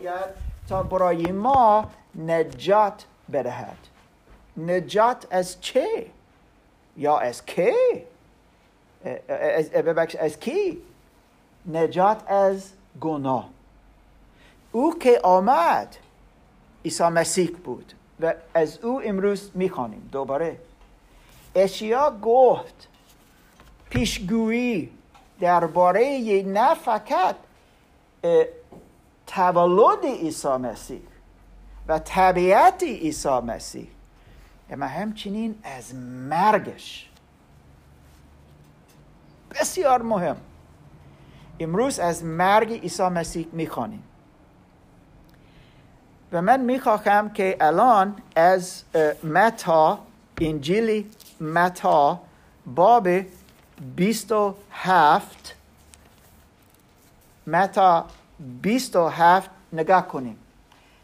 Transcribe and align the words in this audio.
آید 0.00 0.34
تا 0.68 0.82
برای 0.82 1.32
ما 1.32 1.90
نجات 2.14 3.04
بدهد. 3.32 3.76
نجات 4.56 5.26
از 5.30 5.60
چه؟ 5.60 6.06
یا 6.96 7.18
از 7.18 7.46
که 7.46 7.74
از, 9.28 9.70
از 10.20 10.40
کی؟ 10.40 10.78
نجات 11.66 12.30
از 12.30 12.72
گناه. 13.00 13.48
او 14.72 14.98
که 14.98 15.20
آمد 15.22 15.96
عیسی 16.84 17.04
مسیح 17.04 17.50
بود 17.64 17.92
و 18.20 18.34
از 18.54 18.78
او 18.78 19.02
امروز 19.04 19.50
می‌خوانیم. 19.54 20.08
دوباره. 20.12 20.56
اشیا 21.54 22.18
گفت 22.22 22.88
پیشگویی 23.90 24.90
درباره 25.40 26.42
نه 26.46 26.74
فقط 26.74 27.36
تولد 29.34 30.04
عیسی 30.04 30.48
مسیح 30.48 31.00
و 31.88 31.98
طبیعت 31.98 32.82
عیسی 32.82 33.28
مسیح. 33.28 33.86
اما 34.70 34.86
همچنین 34.86 35.54
از 35.64 35.94
مرگش. 35.94 37.10
بسیار 39.50 40.02
مهم. 40.02 40.36
امروز 41.60 41.98
از 41.98 42.24
مرگ 42.24 42.72
عیسی 42.72 43.02
مسیح 43.02 43.46
می‌خوانیم. 43.52 44.02
و 46.32 46.42
من 46.42 46.60
می‌خواهم 46.60 47.32
که 47.32 47.56
الان 47.60 48.16
از 48.36 48.82
متا 49.24 49.98
انجیل 50.40 51.14
متا 51.40 52.20
باب 52.66 53.08
27 53.96 55.54
متا 57.46 58.06
27 58.62 59.50
نگاه 59.72 60.08
کنیم. 60.08 60.36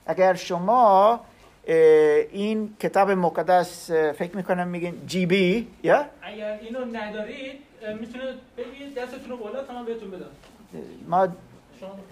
اگر 0.06 0.34
شما 0.34 1.20
این 1.66 2.76
کتاب 2.80 3.10
مقدس 3.10 3.90
فکر 3.90 4.36
می‌کنم 4.36 4.68
میگین 4.68 5.06
جی 5.06 5.26
بی 5.26 5.66
یا؟ 5.82 6.04
اگر 6.22 6.58
اینو 6.62 6.84
ندارید 6.84 7.58
می‌تونید 8.00 8.34
بگید 8.56 8.94
دستتون 8.98 9.30
رو 9.30 9.36
بالا 9.36 9.64
تا 9.64 9.72
من 9.72 9.84
بهتون 9.84 10.10
بدم. 10.10 10.26
ما 11.08 11.28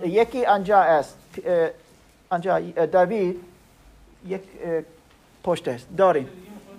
یکی 0.06 0.44
آنجا 0.44 0.78
است. 0.78 1.19
آنجا 2.31 2.61
داوید 2.86 3.41
یک 4.27 4.42
پشت 5.44 5.69
است. 5.69 5.86
داریم. 5.97 6.28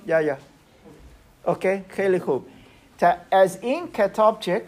یا 0.08 0.22
یا. 0.22 0.38
اوکی 1.46 1.86
خیلی 1.90 2.20
خوب. 2.20 2.46
تا 3.00 3.14
از 3.32 3.60
این 3.62 3.92
کتاب 3.92 4.40
چک 4.40 4.64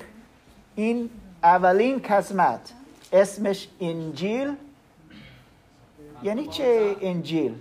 این 0.75 1.09
اولین 1.43 1.99
قسمت 1.99 2.73
اسمش 3.13 3.67
انجیل؟ 3.81 4.55
یعنی 6.23 6.47
چه 6.47 6.95
انجیل؟ 7.01 7.55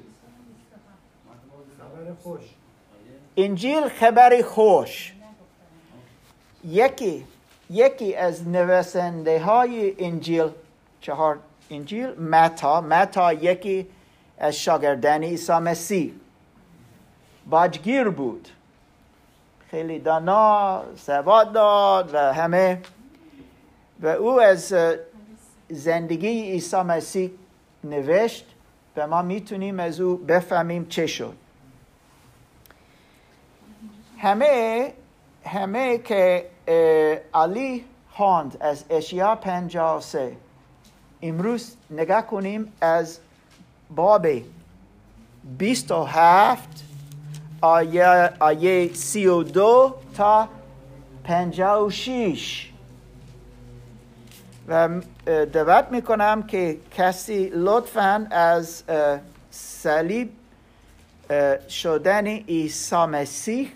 انجیل 3.37 3.89
خبر 3.89 4.43
خوش. 4.43 5.13
یکی 6.65 7.25
یکی 7.71 8.15
از 8.15 8.49
نویسنده 8.49 9.41
های 9.41 9.95
انجیل 9.99 10.49
چهار 11.01 11.39
انجیل 11.71 12.21
متا 12.21 12.81
متا 12.81 13.33
یکی 13.33 13.87
از 14.39 14.57
شاگردان 14.57 15.25
عیسی 15.25 15.53
مسیح. 15.53 16.13
باجگیر 17.51 18.09
بود. 18.09 18.49
خیلی 19.71 19.99
دانا 19.99 20.83
سواد 20.97 21.53
داد 21.53 22.15
و 22.15 22.19
همه. 22.19 22.83
و 24.01 24.07
او 24.07 24.41
از 24.41 24.75
زندگی 25.69 26.29
عیسی 26.29 26.77
مسیح 26.77 27.31
نوشت 27.85 28.47
و 28.97 29.07
ما 29.07 29.23
می‌تونیم 29.23 29.81
از 29.81 30.01
او 30.01 30.17
بفهمیم 30.17 30.87
چه 30.89 31.07
شد. 31.07 31.37
همه 34.19 34.93
همه 35.45 35.99
که 35.99 36.47
علی 37.35 37.85
هاند 38.13 38.57
از 38.61 38.85
اشیا 38.91 39.35
پنجاه 39.35 40.01
سه. 40.01 40.37
امروز 41.23 41.77
نگاه 41.91 42.27
کنیم 42.27 42.73
از 42.81 43.19
باب 43.97 44.27
بیست 45.59 45.91
و 45.93 46.05
هفت 46.05 46.85
آیه, 47.61 48.33
آیه 48.41 48.93
سی 48.95 49.27
و 49.27 49.43
دو 49.43 49.95
تا 50.17 50.49
پنجاه 51.25 51.91
و 54.69 55.01
دعوت 55.27 55.87
می‌کنم 55.91 56.43
که 56.43 56.77
کسی 56.91 57.51
لطفا 57.55 58.27
از 58.31 58.85
صلیب 59.51 60.31
شدن 61.69 62.27
عیسی 62.27 62.97
مسیح 62.97 63.73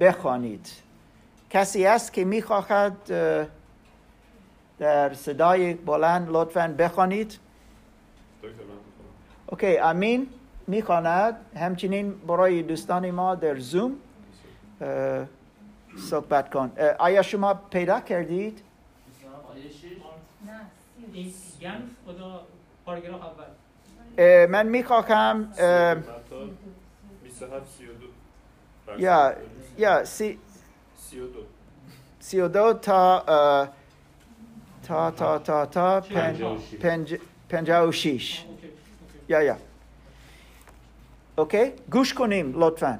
بخوانید. 0.00 0.68
کسی 1.50 1.86
است 1.86 2.12
که 2.12 2.24
می‌خواهد 2.24 2.96
در 4.78 5.14
صدای 5.14 5.74
بلند 5.74 6.28
لطفا 6.30 6.74
بخوانید؟ 6.78 7.38
اوکی 9.46 9.78
امین 9.78 10.26
می‌خواند. 10.66 11.36
همچنین 11.56 12.14
برای 12.26 12.62
دوستان 12.62 13.10
ما 13.10 13.34
در 13.34 13.58
زوم 13.58 13.92
صحبت 15.98 16.50
کن. 16.50 16.72
آیا 16.98 17.22
شما 17.22 17.54
پیدا 17.54 18.00
کردید؟ 18.00 18.60
من 24.48 24.66
می‌خواهم 24.66 25.52
یا 28.98 29.36
یا 29.78 30.04
سی 30.04 30.38
سی 32.20 32.40
و 32.40 32.48
دو. 32.48 32.74
تا 32.74 33.24
تا 34.86 35.10
تا 35.10 35.38
تا 35.38 35.66
تا 35.66 36.00
پنج 36.80 37.14
پنجاه 37.48 37.88
و 37.88 37.92
شیش. 37.92 38.44
یا 39.28 39.42
یا. 39.42 39.56
اوکی 41.36 41.72
گوش 41.90 42.14
کنیم 42.14 42.52
لطفا. 42.62 42.98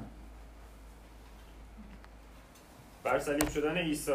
بر 3.03 3.19
صلیب 3.19 3.49
شدن 3.49 3.77
عیسی. 3.77 4.11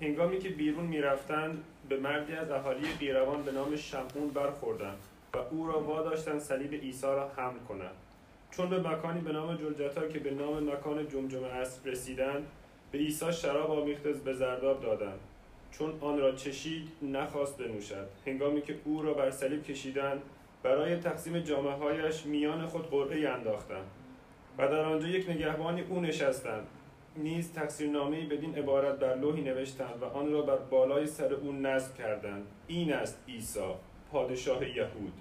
هنگامی 0.00 0.38
که 0.38 0.48
بیرون 0.48 0.84
می‌رفتند 0.84 1.64
به 1.92 1.98
مردی 1.98 2.32
از 2.32 2.50
اهالی 2.50 2.92
قیروان 3.00 3.42
به 3.42 3.52
نام 3.52 3.76
شمعون 3.76 4.28
برخوردند 4.34 4.98
و 5.34 5.38
او 5.50 5.66
را 5.66 5.80
واداشتند 5.80 6.40
صلیب 6.40 6.74
عیسی 6.74 7.06
را 7.06 7.28
حمل 7.28 7.58
کنند. 7.68 7.94
چون 8.50 8.68
به 8.68 8.78
مکانی 8.78 9.20
به 9.20 9.32
نام 9.32 9.56
جلجتا 9.56 10.08
که 10.08 10.18
به 10.18 10.30
نام 10.30 10.70
مکان 10.70 11.08
جمجمه 11.08 11.46
است 11.46 11.86
رسیدند 11.86 12.46
به 12.92 12.98
عیسی 12.98 13.32
شراب 13.32 13.70
آمیخته 13.70 14.12
به 14.12 14.32
زرداب 14.32 14.82
دادند. 14.82 15.20
چون 15.72 15.98
آن 16.00 16.18
را 16.18 16.32
چشید 16.32 16.88
نخواست 17.02 17.58
بنوشد. 17.58 18.06
هنگامی 18.26 18.62
که 18.62 18.76
او 18.84 19.02
را 19.02 19.14
بر 19.14 19.30
صلیب 19.30 19.64
کشیدند 19.64 20.22
برای 20.62 20.96
تقسیم 20.96 21.38
جامعه 21.38 21.74
هایش 21.74 22.26
میان 22.26 22.66
خود 22.66 22.90
قرعه 22.90 23.28
انداختند 23.28 23.86
و 24.58 24.68
در 24.68 24.80
آنجا 24.80 25.08
یک 25.08 25.30
نگهبانی 25.30 25.80
او 25.80 26.00
نشستند. 26.00 26.66
نیز 27.16 27.52
تقصیرنامه 27.52 28.26
بدین 28.26 28.54
عبارت 28.54 28.98
بر 28.98 29.14
لوحی 29.16 29.42
نوشتند 29.42 30.02
و 30.02 30.04
آن 30.04 30.32
را 30.32 30.42
بر 30.42 30.56
بالای 30.56 31.06
سر 31.06 31.34
او 31.34 31.52
نصب 31.52 31.94
کردند. 31.94 32.46
این 32.66 32.92
است 32.92 33.18
عیسی 33.28 33.74
پادشاه 34.12 34.76
یهود. 34.76 35.12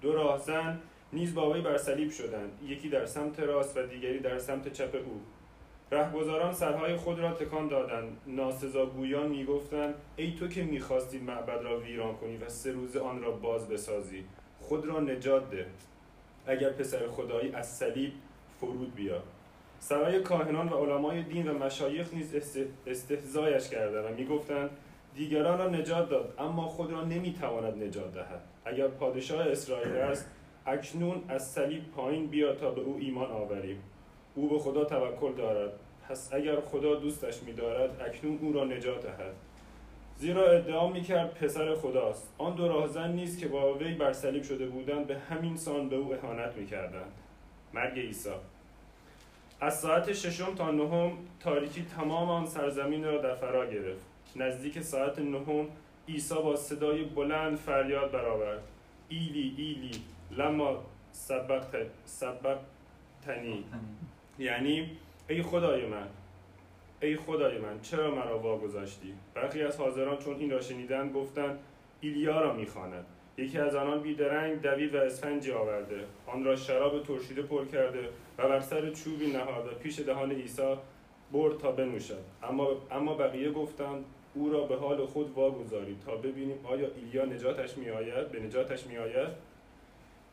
دو 0.00 0.12
راهزن 0.12 0.80
نیز 1.12 1.34
با 1.34 1.50
وی 1.50 1.60
بر 1.60 1.78
صلیب 1.78 2.10
شدند. 2.10 2.58
یکی 2.66 2.88
در 2.88 3.06
سمت 3.06 3.40
راست 3.40 3.76
و 3.76 3.86
دیگری 3.86 4.18
در 4.18 4.38
سمت 4.38 4.72
چپ 4.72 4.94
او. 4.94 5.20
رهگذاران 5.92 6.52
سرهای 6.52 6.96
خود 6.96 7.18
را 7.18 7.32
تکان 7.32 7.68
دادند. 7.68 8.16
ناسزاگویان 8.26 9.28
می‌گفتند 9.28 9.94
ای 10.16 10.32
تو 10.32 10.48
که 10.48 10.62
می‌خواستی 10.62 11.18
معبد 11.18 11.62
را 11.62 11.80
ویران 11.80 12.16
کنی 12.16 12.36
و 12.36 12.48
سه 12.48 12.72
روز 12.72 12.96
آن 12.96 13.22
را 13.22 13.30
باز 13.30 13.68
بسازی 13.68 14.24
خود 14.60 14.86
را 14.86 15.00
نجات 15.00 15.50
ده. 15.50 15.66
اگر 16.46 16.70
پسر 16.70 17.08
خدایی 17.08 17.52
از 17.52 17.76
صلیب 17.76 18.12
فرود 18.60 18.94
بیا 18.94 19.22
سرای 19.82 20.20
کاهنان 20.20 20.68
و 20.68 20.76
علمای 20.76 21.22
دین 21.22 21.48
و 21.48 21.58
مشایخ 21.58 22.14
نیز 22.14 22.56
استهزایش 22.86 23.68
کردند 23.68 24.04
و 24.04 24.14
می‌گفتند 24.14 24.70
دیگران 25.14 25.58
را 25.58 25.68
نجات 25.68 26.08
داد 26.08 26.34
اما 26.38 26.62
خود 26.68 26.92
را 26.92 27.04
نمی‌تواند 27.04 27.82
نجات 27.82 28.14
دهد. 28.14 28.42
اگر 28.64 28.88
پادشاه 28.88 29.46
اسرائیل 29.48 29.92
است 29.92 30.30
اکنون 30.66 31.22
از 31.28 31.50
صلیب 31.50 31.92
پایین 31.96 32.26
بیا 32.26 32.54
تا 32.54 32.70
به 32.70 32.80
او 32.80 32.96
ایمان 33.00 33.30
آوریم. 33.30 33.82
او 34.34 34.48
به 34.48 34.58
خدا 34.58 34.84
توکل 34.84 35.32
دارد. 35.32 35.72
پس 36.08 36.30
اگر 36.32 36.60
خدا 36.60 36.94
دوستش 36.94 37.42
می‌دارد 37.42 38.02
اکنون 38.06 38.38
او 38.42 38.52
را 38.52 38.64
نجات 38.64 39.02
دهد. 39.02 39.34
زیرا 40.16 40.50
ادعا 40.50 40.88
می‌کرد 40.88 41.34
پسر 41.34 41.74
خداست. 41.74 42.34
آن 42.38 42.54
دو 42.54 42.68
راهزن 42.68 43.12
نیست 43.12 43.38
که 43.38 43.48
با 43.48 43.74
وی 43.74 43.94
بر 43.94 44.12
صلیب 44.12 44.42
شده 44.42 44.66
بودند 44.66 45.06
به 45.06 45.18
همین 45.18 45.56
سان 45.56 45.88
به 45.88 45.96
او 45.96 46.14
اهانت 46.14 46.56
می‌کردند. 46.56 47.12
مرگ 47.74 47.98
عیسی. 47.98 48.30
از 49.60 49.80
ساعت 49.80 50.12
ششم 50.12 50.54
تا 50.54 50.70
نهم 50.70 51.12
تاریکی 51.40 51.82
تمام 51.96 52.30
آن 52.30 52.46
سرزمین 52.46 53.04
را 53.04 53.18
در 53.18 53.34
فرا 53.34 53.66
گرفت. 53.66 54.06
نزدیک 54.36 54.80
ساعت 54.80 55.18
نهم 55.18 55.66
عیسی 56.08 56.34
با 56.34 56.56
صدای 56.56 57.04
بلند 57.04 57.56
فریاد 57.56 58.10
برآورد. 58.10 58.62
ایلی 59.08 59.54
ایلی 59.56 59.90
لما 60.30 60.84
سبقت 61.12 61.86
سبقتنی. 62.04 63.64
یعنی 64.38 64.90
ای 65.28 65.42
خدای 65.42 65.86
من 65.86 66.06
ای 67.02 67.16
خدای 67.16 67.58
من 67.58 67.80
چرا 67.80 68.14
مرا 68.14 68.38
واگذاشتی؟ 68.38 69.14
برخی 69.34 69.62
از 69.62 69.76
حاضران 69.76 70.16
چون 70.16 70.36
این 70.36 70.50
را 70.50 70.60
شنیدند 70.60 71.12
گفتند 71.12 71.58
ایلیا 72.00 72.40
را 72.40 72.52
می‌خواند 72.52 73.04
یکی 73.36 73.58
از 73.58 73.74
آنان 73.74 74.00
بیدرنگ 74.00 74.62
دوید 74.62 74.94
و 74.94 74.98
اسفنجی 74.98 75.52
آورده. 75.52 76.04
آن 76.26 76.44
را 76.44 76.56
شراب 76.56 77.02
ترشیده 77.02 77.42
پر 77.42 77.64
کرده. 77.64 78.08
و 78.40 78.48
بر 78.48 78.60
سر 78.60 78.90
چوبی 78.90 79.26
نهاد 79.32 79.66
و 79.66 79.70
پیش 79.70 80.00
دهان 80.00 80.32
عیسی 80.32 80.76
برد 81.32 81.58
تا 81.58 81.72
بنوشد. 81.72 82.24
اما 82.42 82.68
اما 82.90 83.14
بقیه 83.14 83.52
گفتند 83.52 84.04
او 84.34 84.50
را 84.50 84.60
به 84.60 84.76
حال 84.76 85.06
خود 85.06 85.32
واگذارید 85.34 86.00
تا 86.06 86.16
ببینیم 86.16 86.58
آیا 86.64 86.88
ایلیا 86.96 87.24
نجاتش 87.24 87.78
میآید. 87.78 88.28
به 88.28 88.40
نجاتش 88.40 88.86
میآید. 88.86 89.28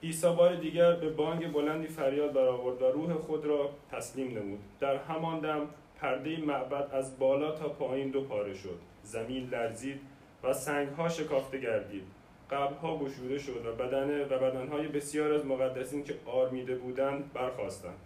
عیسی 0.04 0.27
بار 0.27 0.56
دیگر 0.56 0.95
به 0.95 1.09
بانگ 1.09 1.51
بلندی 1.54 1.88
فریاد 1.88 2.33
برآورد 2.33 2.81
و 2.81 2.86
روح 2.86 3.13
خود 3.13 3.45
را 3.45 3.69
تسلیم 3.92 4.38
نمود. 4.38 4.60
در 4.80 4.95
همان 4.95 5.39
دم 5.39 5.68
پرده 6.01 6.38
معبد 6.38 6.89
از 6.92 7.19
بالا 7.19 7.51
تا 7.51 7.69
پایین 7.69 8.10
دو 8.10 8.24
پاره 8.24 8.53
شد. 8.53 8.80
زمین 9.03 9.50
لرزید 9.50 10.00
و 10.44 10.53
سنگها 10.53 11.10
شکافته 11.10 11.57
گردید. 11.57 12.16
قبرها 12.51 12.97
گشوده 12.97 13.39
شد 13.39 13.65
و 13.65 13.71
بدن 13.71 14.21
و 14.21 14.25
بدنهای 14.25 14.88
بسیار 14.88 15.33
از 15.33 15.45
مقدسین 15.45 16.03
که 16.03 16.15
آرمیده 16.25 16.75
بودند 16.75 17.33
برخواستند 17.33 17.97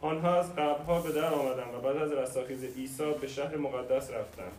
آنها 0.00 0.34
از 0.38 0.56
قبرها 0.56 1.00
به 1.00 1.12
در 1.12 1.34
آمدند 1.34 1.74
و 1.74 1.80
بعد 1.80 1.96
از 1.96 2.12
رستاخیز 2.12 2.64
عیسی 2.76 3.12
به 3.20 3.26
شهر 3.26 3.56
مقدس 3.56 4.10
رفتند 4.10 4.52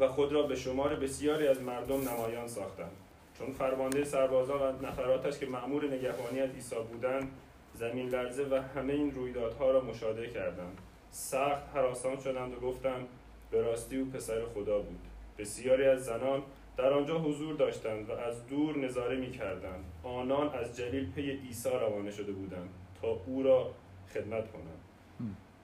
و 0.00 0.08
خود 0.08 0.32
را 0.32 0.42
به 0.42 0.56
شمار 0.56 0.94
بسیاری 0.94 1.46
از 1.48 1.62
مردم 1.62 2.08
نمایان 2.08 2.48
ساختند. 2.48 2.90
چون 3.38 3.52
فرمانده 3.52 4.04
سربازان 4.04 4.60
و 4.60 4.86
نفراتش 4.86 5.38
که 5.38 5.46
مأمور 5.46 5.84
نگهبانی 5.84 6.40
از 6.40 6.50
عیسی 6.50 6.76
بودند 6.92 7.30
زمین 7.74 8.08
لرزه 8.08 8.44
و 8.50 8.62
همه 8.74 8.92
این 8.92 9.14
رویدادها 9.14 9.70
را 9.70 9.80
مشاهده 9.80 10.28
کردند. 10.28 10.78
سخت 11.10 11.62
حراسان 11.74 12.20
شدند 12.20 12.54
و 12.54 12.60
گفتند 12.60 13.08
به 13.50 13.62
راستی 13.62 13.96
او 13.96 14.06
پسر 14.06 14.42
خدا 14.54 14.78
بود. 14.78 15.00
بسیاری 15.38 15.84
از 15.84 16.04
زنان 16.04 16.42
در 16.76 16.92
آنجا 16.92 17.18
حضور 17.18 17.54
داشتند 17.54 18.10
و 18.10 18.12
از 18.12 18.46
دور 18.46 18.78
نظاره 18.78 19.16
می 19.16 19.30
کردند. 19.30 19.84
آنان 20.02 20.54
از 20.54 20.76
جلیل 20.76 21.10
پی 21.10 21.30
عیسی 21.30 21.68
روانه 21.68 22.10
شده 22.10 22.32
بودند 22.32 22.68
تا 23.02 23.08
او 23.26 23.42
را 23.42 23.70
خدمت 24.14 24.52
کنند. 24.52 24.80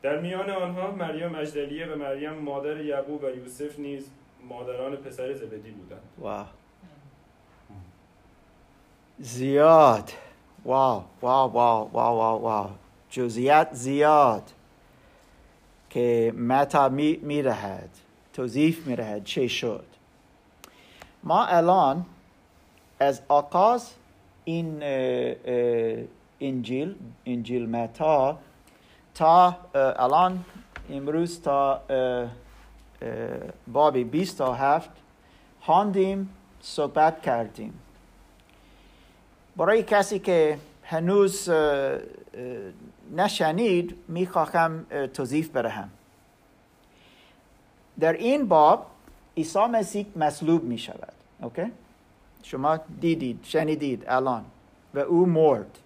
در 0.03 0.21
میان 0.21 0.51
آنها 0.51 0.91
مریم 0.91 1.35
اجدلیه 1.35 1.87
و 1.87 1.97
مریم 1.97 2.33
مادر 2.33 2.81
یعقوب 2.81 3.25
و 3.25 3.27
یوسف 3.27 3.79
نیز 3.79 4.11
مادران 4.49 4.97
پسر 4.97 5.33
زبدی 5.33 5.71
بودند. 5.71 6.03
واو. 6.19 6.47
زیاد. 9.19 10.11
واو 10.65 11.05
واو 11.23 11.53
واو 11.53 11.91
واو 11.93 12.17
واو 12.19 12.43
واو. 12.43 12.71
جزئیات 13.11 13.69
زیاد 13.73 14.43
که 15.91 16.33
متا 16.37 16.89
می, 16.89 17.17
می 17.23 17.43
رهد 17.43 17.91
توضیف 18.33 18.87
می 18.87 18.97
رهد 18.97 19.25
چه 19.25 19.49
شد. 19.49 19.85
ما 21.25 21.45
الان 21.45 22.07
از 23.01 23.23
آغاز 23.29 23.95
این 24.45 24.83
انجیل 26.41 26.95
انجیل 27.27 27.69
متا 27.69 28.39
تا 29.15 29.57
الان 29.75 30.45
امروز 30.91 31.41
تا 31.43 31.81
باب 33.67 33.99
20 33.99 34.39
تا 34.39 34.55
هفت 34.55 34.91
خواندیم 35.61 36.31
صحبت 36.61 37.23
کردیم. 37.23 37.79
برای 39.57 39.83
کسی 39.83 40.19
که 40.19 40.59
هنوز 40.85 41.51
نشنید 43.17 43.97
می‌خواهم 44.09 44.87
اه، 44.91 45.07
توضیح 45.07 45.51
بدهم 45.55 45.91
در 48.01 48.13
این 48.13 48.49
باب 48.49 48.87
عیسی 49.37 49.59
مسیح 49.59 50.07
مصلوب 50.17 50.65
می 50.65 50.79
شود. 50.79 51.13
اوکی 51.43 51.73
شما 52.43 52.79
دیدید 53.01 53.41
شنیدید 53.43 54.05
الان. 54.07 54.45
و 54.95 54.99
او 54.99 55.27
مرد. 55.27 55.79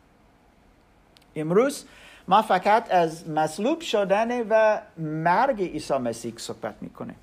امروز 1.36 1.84
ما 2.28 2.42
فقط 2.42 2.92
از 2.92 3.28
مصلوب 3.28 3.80
شدن 3.80 4.48
و 4.48 4.80
مرگ 4.98 5.62
عیسی 5.62 5.94
مسیح 5.94 6.34
صحبت 6.36 6.74
می‌کنه 6.80 7.14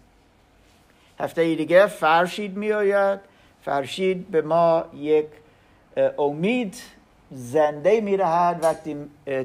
هفته 1.19 1.55
دیگه 1.55 1.87
فرشید 1.87 2.57
میآید 2.57 3.19
فرشید 3.65 4.31
به 4.31 4.41
ما 4.41 4.85
یک 4.95 5.25
امید 6.17 6.75
زنده 7.31 8.01
میرهد 8.01 8.63
وقتی 8.63 8.95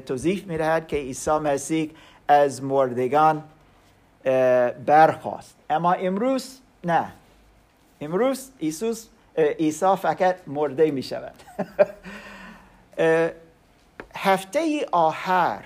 توضیح 0.05 0.45
میرهد 0.47 0.87
که 0.87 0.97
عیسی 0.97 1.31
مسیح 1.31 1.91
از 2.27 2.63
مردگان 2.63 3.43
برخواست 4.85 5.55
اما 5.69 5.93
امروز 5.93 6.59
نه. 6.83 7.11
امروز 8.01 8.49
ایسوس 8.59 9.07
اه، 9.35 9.45
عیسی 9.45 9.95
فقط 9.95 10.35
مرده 10.47 10.91
می 10.91 11.03
شود 11.03 11.35
هفته 14.15 14.85
آخر 14.91 15.63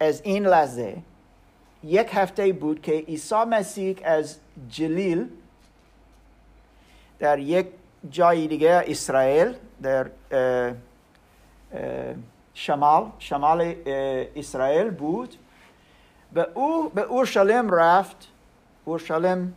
از 0.00 0.22
این 0.24 0.46
لحظه 0.46 0.96
یک 1.84 2.08
هفته 2.12 2.52
بود 2.52 2.82
که 2.82 2.92
عیسی 2.92 3.34
مسیح 3.34 3.96
از 4.04 4.36
جلیل 4.68 5.28
در 7.18 7.38
یک 7.38 7.66
جای 8.10 8.46
دیگه 8.46 8.84
اسرائیل 8.86 9.54
در 9.82 10.10
شمال 12.54 13.10
شمال 13.18 13.74
اسرائیل 14.36 14.90
بود. 14.90 15.34
و 16.34 16.46
او 16.54 16.88
به 16.88 17.02
اورشلیم 17.02 17.70
رفت. 17.70 18.28
اورشلیم 18.84 19.56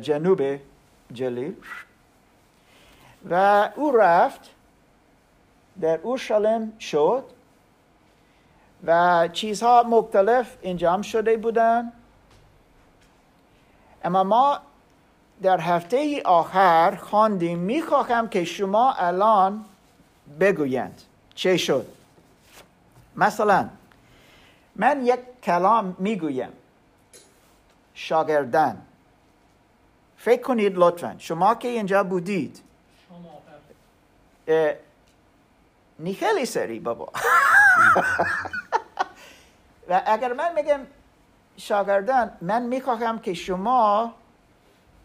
جنوب 0.00 0.60
جلیل 1.12 1.54
و 3.30 3.70
او 3.76 3.96
رفت 3.96 4.40
در 5.80 5.98
اورشلیم 5.98 6.78
شد 6.78 7.24
و 8.86 9.28
چیزها 9.32 9.82
مختلف 9.82 10.56
انجام 10.62 11.02
شده 11.02 11.36
بودند 11.36 11.92
اما 14.04 14.24
ما 14.24 14.58
در 15.42 15.60
هفته 15.60 16.22
آخر 16.24 16.98
خواندیم 17.02 17.58
می‌خواهم 17.58 18.28
که 18.28 18.44
شما 18.44 18.92
الان 18.92 19.64
بگویند 20.40 21.02
چه 21.34 21.56
شد. 21.56 21.86
مثلا 23.16 23.68
من 24.76 25.06
یک 25.06 25.20
کلام 25.42 25.96
می‌گویم. 25.98 26.52
شاگردان. 27.94 28.76
فکر 30.22 30.42
کنید 30.42 30.72
لطفا. 30.76 31.14
شما 31.18 31.54
که 31.54 31.68
اینجا 31.68 32.04
بودید. 32.04 32.62
شما 33.08 33.16
آخر 33.18 33.58
اه، 34.48 34.74
نی 35.98 36.14
خیلی 36.14 36.46
سری 36.46 36.80
بابا. 36.80 37.08
و 39.88 40.02
اگر 40.06 40.32
من 40.32 40.54
میگم 40.54 40.80
شاگردان 41.56 42.30
من 42.40 42.62
می‌خواهم 42.62 43.18
که 43.18 43.34
شما 43.34 44.14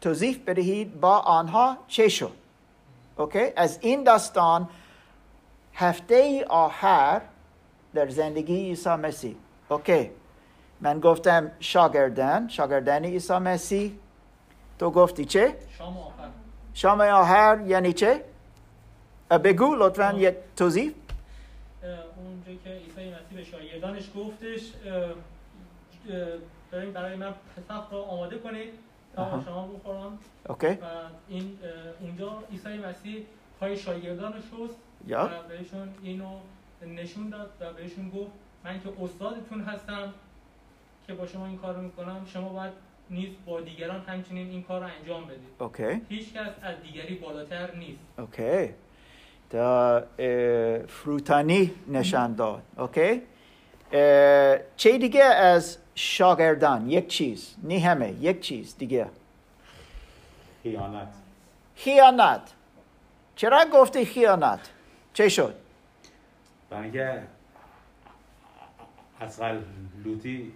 توضیح 0.02 0.44
بدهید 0.48 1.00
با 1.00 1.18
آنها 1.18 1.78
چه 1.88 2.10
شد. 2.10 2.34
اوکی؟ 3.18 3.54
از 3.56 3.80
این 3.82 4.04
داستان 4.04 4.70
هفته 5.74 6.46
آخر 6.50 7.22
در 7.94 8.10
زندگی 8.10 8.56
عیسی 8.56 8.90
مسیح. 8.90 9.36
اوکی؟ 9.70 10.12
من 10.82 11.00
گفتم 11.00 11.52
شاگردان 11.60 12.48
شاگردان 12.48 13.06
عیسی 13.06 13.34
مسیح. 13.34 13.92
تو 14.80 14.92
گفتی 14.92 15.26
چه؟ 15.26 15.56
شما 15.78 16.06
آخر. 16.06 16.30
شام 16.74 17.02
آخر 17.02 17.64
یعنی 17.66 17.94
چه؟ 17.94 18.24
بگو 19.44 19.76
لطفا 19.76 20.14
یک 20.14 20.36
توضیح. 20.56 20.94
اونجا 22.18 22.64
که 22.64 22.70
عیسی 22.70 23.10
مسیح 23.10 23.38
به 23.38 23.44
شاگردانش 23.44 24.10
گفتش 24.16 24.72
بریم 26.72 26.92
برای 26.94 27.16
من 27.16 27.34
پسخ 27.56 27.88
را 27.92 28.04
آماده 28.04 28.38
کنید. 28.38 28.74
تا 29.16 29.42
شما 29.46 29.68
بخورم. 29.68 30.20
okay. 30.50 30.68
و 30.68 30.86
این 31.28 31.60
اونجا 32.00 32.44
عیسی 32.52 32.78
مسیح 32.78 33.26
پای 33.60 33.78
شاگردان 33.78 34.34
رو 34.34 34.40
شست 34.40 34.76
یا. 35.08 35.26
و 35.26 35.48
بهشون 35.48 35.90
اینو 36.04 36.40
نشون 36.82 37.30
داد 37.30 37.50
و 37.60 37.74
بهشون 37.74 38.10
گفت 38.10 38.32
من 38.64 38.82
که 38.82 38.90
استادتون 39.02 39.62
هستم 39.62 40.14
که 41.08 41.14
با 41.14 41.28
شما 41.28 41.46
این 41.46 41.58
کار 41.58 41.76
رو 41.76 41.82
می‌کنم 41.82 42.26
شما 42.26 42.50
باید 42.50 42.74
نیز 43.10 43.30
با 43.46 43.62
دیگران 43.62 44.02
همچنین 44.02 44.50
این 44.50 44.64
کار 44.64 44.82
رو 44.82 44.88
انجام 45.00 45.26
بدید. 45.26 45.40
okay 45.60 46.02
هیچ 46.10 46.34
کس 46.34 46.52
از 46.62 46.76
دیگری 46.84 47.16
بالاتر 47.16 47.76
نیست. 47.76 48.00
okay 48.18 48.74
تا 49.50 50.04
فروتانی 50.88 51.72
نشان 51.88 52.36
داد. 52.36 52.64
okay 52.78 53.22
چه 54.78 54.98
دیگه 54.98 55.24
از 55.24 55.78
شاگردان؟ 55.96 56.90
یک 56.90 57.08
چیز. 57.08 57.56
نه 57.64 57.80
همه. 57.80 58.12
یک 58.12 58.42
چیز 58.42 58.78
دیگه. 58.78 59.08
خیانت. 60.64 61.14
خیانت. 61.76 62.54
چرا 63.36 63.66
گفتی 63.74 64.06
خیانت؟ 64.06 64.70
چه 65.14 65.30
شد؟ 65.30 65.56
برای 66.70 67.20
اسقل 69.22 69.62
لوتی 70.04 70.54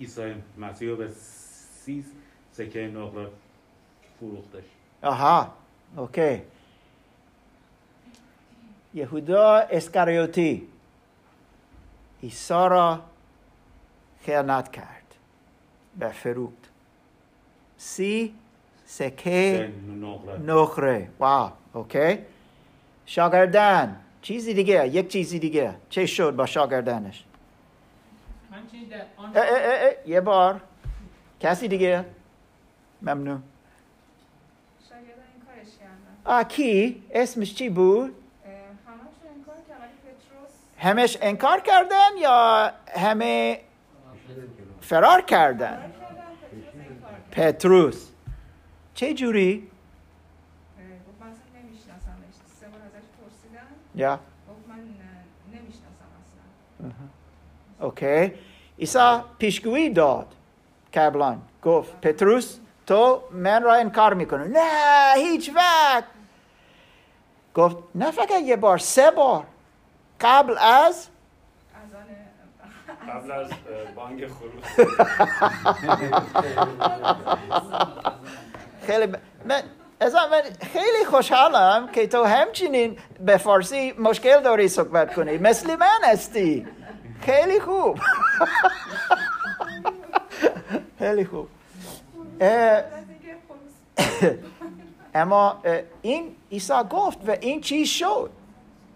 عیسی 0.00 0.34
مسیح 0.58 0.88
رو 0.88 0.96
به 0.96 1.08
سی 1.84 2.04
سکه 2.52 2.86
نقره 2.88 3.28
فروختش. 4.20 4.64
آها 5.02 5.52
اوکی. 5.96 6.42
یهودا 8.94 9.54
اسکاریوتی 9.56 10.68
عیسی 12.22 12.54
را 12.54 13.00
خیانت 14.24 14.72
کرد. 14.72 15.14
به 15.98 16.08
فروخت 16.08 16.70
سی 17.76 18.34
سکه 18.86 19.72
نخره. 20.46 21.08
واو 21.18 21.50
اوکی. 21.72 22.18
شاگردن 23.06 24.00
چیزی 24.22 24.54
دیگه 24.54 24.88
یک 24.88 25.08
چیزی 25.08 25.38
دیگه. 25.38 25.74
چه 25.90 26.06
شد 26.06 26.36
با 26.36 26.46
اه. 29.34 30.08
یه 30.08 30.20
بار. 30.20 30.60
کسی 31.40 31.68
دیگه؟ 31.68 32.04
ممنون. 33.02 33.42
آ 36.24 36.42
کی؟ 36.42 37.02
اسمش 37.10 37.54
چی 37.54 37.68
بود؟ 37.68 38.14
همش 40.78 41.18
انکار 41.20 41.60
کردن 41.60 42.16
یا 42.18 42.72
همه 42.96 43.60
فرار 44.80 45.20
کردن؟ 45.20 45.92
پتروس 47.30 48.10
چه 48.94 49.14
جوری؟ 49.14 49.70
یا. 53.94 54.20
اوکی. 57.80 58.32
عیسی 58.78 59.18
پیشگویی 59.38 59.90
داد. 59.90 60.34
قبلا 60.94 61.38
گفت 61.62 62.00
پتروس 62.00 62.58
تو 62.86 63.22
من 63.30 63.62
را 63.62 63.74
انکار 63.74 64.14
می‌کنه 64.14 64.46
نه 64.46 65.12
هیچ 65.16 65.50
وقت 65.54 66.04
گفت 67.54 67.76
نه 67.94 68.10
فقط 68.10 68.40
یه 68.42 68.56
بار 68.56 68.78
سه 68.78 69.10
بار 69.10 69.44
قبل 70.20 70.58
از 70.58 71.08
قبل 73.08 73.32
از 73.32 73.50
بانگ 73.96 74.26
خروج 74.26 74.88
خیلی 78.86 79.06
ب... 79.06 79.16
من... 79.44 79.62
از 80.00 80.14
من 80.14 80.42
خیلی 80.72 81.04
خوشحالم 81.10 81.88
که 81.88 82.06
تو 82.06 82.24
همچنین 82.24 82.98
به 83.20 83.36
فارسی 83.36 83.92
مشکل 83.92 84.40
داری 84.40 84.68
صحبت 84.68 85.14
کنی 85.14 85.38
مثل 85.38 85.76
من 85.76 85.98
هستی 86.04 86.66
خیلی 87.20 87.60
خوب 87.60 87.98
خیلی 91.04 91.24
اما 95.14 95.62
این 96.02 96.36
عیسی 96.52 96.72
گفت 96.90 97.28
و 97.28 97.36
این 97.40 97.60
چیز 97.60 97.88
شد. 97.88 98.30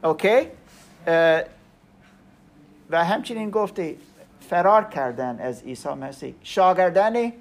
اوکی 0.05 0.47
و 2.91 3.05
همچنین 3.05 3.51
گفتی 3.51 3.99
فرار 4.41 4.85
کردن 4.85 5.39
از 5.41 5.63
عیسی 5.63 5.89
مسیح. 5.89 6.35
شاگردن 6.43 7.33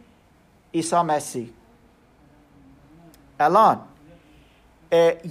عیسی 0.74 0.96
مسیح. 0.96 1.50
الان 3.40 3.82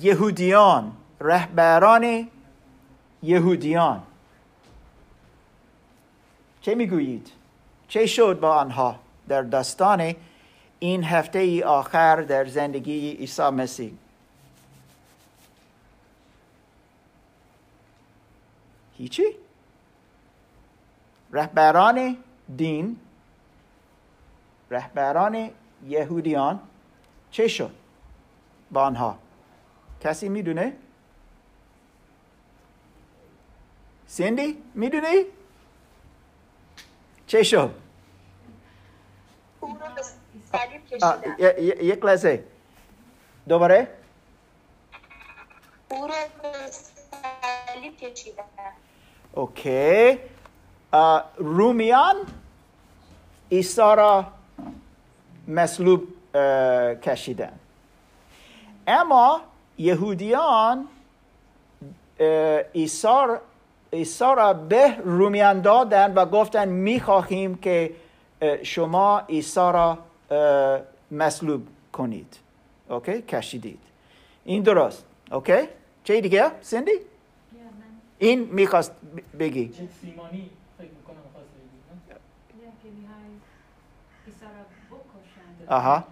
یهودیان 0.03 0.93
رهبران 1.21 2.29
یهودیان. 3.23 4.03
چه 6.61 6.75
می‌گویید؟ 6.75 7.33
چه 7.89 8.07
شد 8.07 8.41
با 8.41 8.57
آنها؟ 8.57 9.06
در 9.29 9.43
داستان 9.43 10.15
این 10.79 11.05
هفته 11.05 11.39
ای 11.39 11.63
آخر 11.63 12.23
در 12.23 12.47
زندگی 12.47 13.13
عیسی 13.13 13.43
مسیح. 13.43 13.93
هیچی؟ 18.99 19.25
رهبران 21.33 22.17
دین 22.57 22.97
رهبران 24.71 25.51
یهودیان 25.87 26.61
چه 27.31 27.49
شد 27.49 27.71
با 28.71 28.83
آنها؟ 28.83 29.19
کسی 30.01 30.29
می‌دونه؟ 30.29 30.77
سیندی 34.07 34.63
می‌دونی؟ 34.75 35.25
چه 37.27 37.43
شد؟ 37.43 37.86
او 39.61 39.69
رو 39.69 39.95
به 39.95 40.03
صلیب 40.53 40.87
کشیدن. 40.87 41.35
یک 41.85 42.05
لحظه. 42.05 42.45
دوباره؟ 43.49 43.89
او 45.91 46.07
رو 46.07 46.15
به 46.43 46.53
صلیب 46.71 47.97
کشیدن. 47.97 48.45
اوکی. 49.33 50.19
رومیان؟ 51.37 52.17
عیسی 53.53 53.81
را 53.81 54.25
مصلوب 55.49 56.09
اه، 56.35 56.95
کشیدن. 56.95 57.53
اما 58.87 59.41
یهودیان 59.79 60.89
اه، 62.21 62.61
عیسی 62.61 63.09
را- 64.37 64.53
به 64.53 64.97
رومیان 65.05 65.61
دادن 65.61 66.15
و 66.15 66.27
گفتن 66.27 66.69
می‌خواهیم 66.69 67.55
که 67.55 67.95
شما 68.63 69.19
عیسی 69.29 69.61
را 69.61 69.99
اه، 70.31 70.81
مصلوب 71.11 71.67
کنید. 71.93 72.39
اوکی؟ 72.89 73.23
کشیدید. 73.23 73.81
این 74.45 74.63
درست. 74.63 75.05
اوکی؟ 75.33 75.69
چه 76.05 76.21
دیگه؟ 76.21 76.51
سندی؟ 76.61 76.91
این 78.19 78.41
می‌خواست 78.41 78.93
بگی. 79.39 79.73
سیمانی 80.01 80.51
فکر 80.79 80.89
می‌کنم 80.89 81.17
آها. 85.69 86.05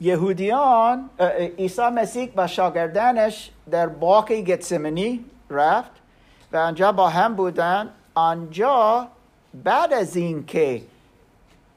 یهودیان 0.00 1.10
عیسی 1.58 1.82
مسیح 1.82 2.32
و 2.36 2.46
شاگردانش 2.46 3.50
در 3.70 3.86
باغ 3.86 4.32
گتسمنی 4.32 5.24
رفت 5.50 5.90
و 6.52 6.56
آنجا 6.56 6.92
با 6.92 7.08
هم 7.08 7.34
بودن. 7.34 7.90
آنجا 8.14 9.08
بعد 9.64 9.92
از 9.92 10.16
این 10.16 10.46
که 10.46 10.82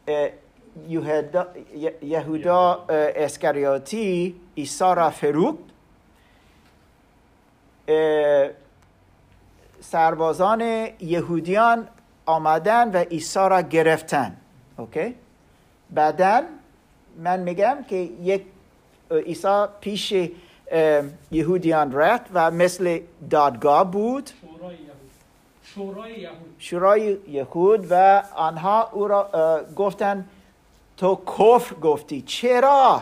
اه، 0.08 0.30
یهودا 0.90 1.48
ی- 1.76 2.06
یهودا 2.08 2.74
اه، 2.74 2.86
اسکریوتی 3.16 4.36
عیسی 4.58 4.84
را 4.84 5.10
فروخت 5.10 5.60
سربازان 9.82 10.62
یهودیان 11.00 11.88
آمدن 12.26 12.92
و 12.92 12.98
عیسی 12.98 13.40
را 13.40 13.62
گرفتن. 13.62 14.38
اوکی؟ 14.78 15.16
بعدا 15.90 16.42
من 17.18 17.40
میگم 17.40 17.78
که 17.90 17.96
یک 17.96 18.46
اه، 19.12 19.18
عیسی 19.20 19.66
پیش 19.82 20.14
یهودیان 21.32 21.92
رفت 21.92 22.26
و 22.34 22.52
مثل 22.52 23.00
دادگاه 23.30 23.92
بود. 23.92 24.30
شورای 25.76 26.20
یهود. 26.20 26.56
شورای 26.60 27.18
یهود 27.28 27.88
و 27.90 28.24
آنها 28.36 28.90
او 28.92 29.08
را 29.08 29.30
گفتن 29.76 30.26
تو 30.98 31.16
کفر 31.16 31.76
گفتی. 31.76 32.22
چرا؟ 32.22 33.02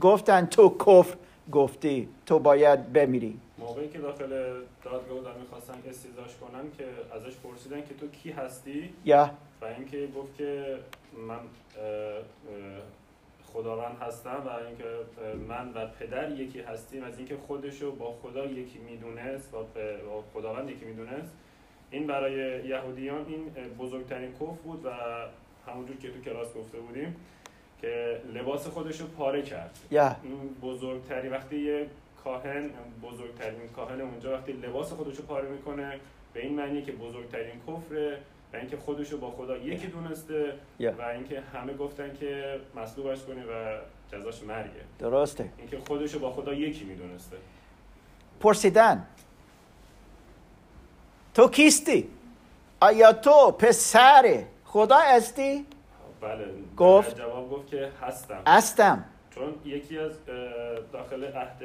گفتن 0.00 0.46
تو 0.46 0.76
کفر 0.78 1.16
گفتی. 1.52 2.08
تو 2.26 2.38
باید 2.38 2.92
بمیری. 2.92 3.40
موقعی 3.58 3.88
که 3.88 3.98
داخل 3.98 4.28
دادگاه 4.84 5.18
بودن 5.18 5.30
می‌خواستن 5.40 5.74
استیزاش 5.88 6.30
کنن 6.40 6.64
که 6.78 6.84
ازش 7.16 7.36
پرسیدن 7.36 7.80
که 7.80 7.94
تو 8.00 8.08
کی 8.08 8.30
هستی؟ 8.30 8.94
یا. 9.04 9.30
و 9.62 9.64
اینکه 9.64 10.08
گفت 10.16 10.36
که 10.38 10.78
من 11.28 11.38
خداوند 13.52 13.96
هستم 14.00 14.42
و 14.46 14.66
اینکه 14.66 14.84
من 15.48 15.72
و 15.74 15.86
پدر 16.00 16.30
یکی 16.30 16.60
هستیم. 16.60 17.04
از 17.04 17.18
اینکه 17.18 17.36
خودشو 17.46 17.92
با 17.92 18.14
خدا 18.22 18.44
یکی 18.44 18.78
می‌دونست 18.78 19.54
و 19.54 19.56
با 19.56 20.24
خداوند 20.34 20.70
یکی 20.70 20.84
می‌دونست. 20.84 21.32
این 21.92 22.06
برای 22.06 22.66
یهودیان 22.68 23.26
این 23.28 23.50
بزرگترین 23.78 24.32
کف 24.32 24.58
بود 24.64 24.84
و 24.84 24.90
همونجور 25.66 25.96
که 25.96 26.10
تو 26.10 26.20
کلاس 26.20 26.54
گفته 26.54 26.78
بودیم 26.78 27.16
که 27.80 28.20
لباس 28.34 28.66
خودشو 28.66 29.06
پاره 29.06 29.42
کرد. 29.42 29.78
یا. 29.90 30.16
این 30.22 30.54
بزرگترین 30.62 31.32
وقتی 31.32 31.56
یه 31.56 31.86
کاهن 32.24 32.70
بزرگترین 33.02 33.68
کاهن 33.76 34.00
اونجا 34.00 34.32
وقتی 34.32 34.52
لباس 34.52 34.92
خودشو 34.92 35.22
پاره 35.22 35.48
می‌کنه 35.48 36.00
به 36.34 36.40
این 36.40 36.54
معنی 36.54 36.82
که 36.82 36.92
بزرگترین 36.92 37.60
کفره 37.68 38.18
و 38.52 38.56
اینکه 38.56 38.76
خودشو 38.76 39.18
با 39.18 39.30
خدا 39.30 39.56
یکی 39.56 39.86
دونسته 39.86 40.52
Yeah. 40.80 40.84
و 40.98 41.02
اینکه 41.02 41.40
همه 41.40 41.74
گفتن 41.74 42.14
که 42.20 42.60
مصلوبش 42.76 43.22
کنی 43.22 43.40
و 43.40 43.78
جزاش 44.12 44.42
مرگه. 44.42 44.70
درسته. 44.98 45.48
اینکه 45.58 45.78
خودشو 45.78 46.18
با 46.18 46.32
خدا 46.32 46.54
یکی 46.54 46.84
می‌دونسته. 46.84 47.36
پرسیدن. 48.40 49.06
تو 51.34 51.48
کیستی؟ 51.48 52.08
آیا 52.80 53.12
تو 53.12 53.50
پسر 53.50 54.44
خدا 54.64 54.98
هستی؟ 54.98 55.66
بله 56.20 56.46
گفت. 56.76 57.18
جواب 57.18 57.50
گفت 57.50 57.66
که 57.66 57.90
هستم. 58.02 58.42
هستم. 58.46 59.04
چون 59.34 59.54
یکی 59.64 59.98
از 59.98 60.12
داخل 60.92 61.24
عهد 61.24 61.62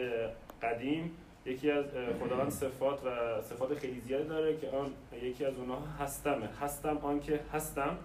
قدیم 0.64 1.12
یکی 1.46 1.72
از 1.72 1.86
خداوند 2.24 2.50
صفات 2.50 3.00
و 3.06 3.42
صفات 3.42 3.78
خیلی 3.80 4.00
زیادی 4.00 4.28
داره 4.28 4.58
که 4.58 4.70
آن 4.70 4.94
یکی 5.24 5.46
از 5.46 5.54
اونها 5.58 5.80
هستمه. 6.00 6.50
هستم 6.62 6.98
آن 6.98 7.20
که 7.20 7.40
هستم 7.54 7.98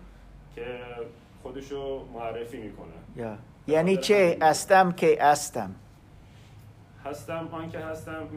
که 0.55 0.79
خودشو 1.43 2.05
معرفی 2.15 2.57
می‌کنه. 2.57 2.93
یا. 3.17 3.37
یعنی 3.67 3.97
چه 3.97 4.39
هستم 4.43 4.93
که 4.93 5.19
هستم؟ 5.21 5.75
هستم 7.05 7.49
آن 7.53 7.71
که 7.71 7.79
هستم 7.79 8.29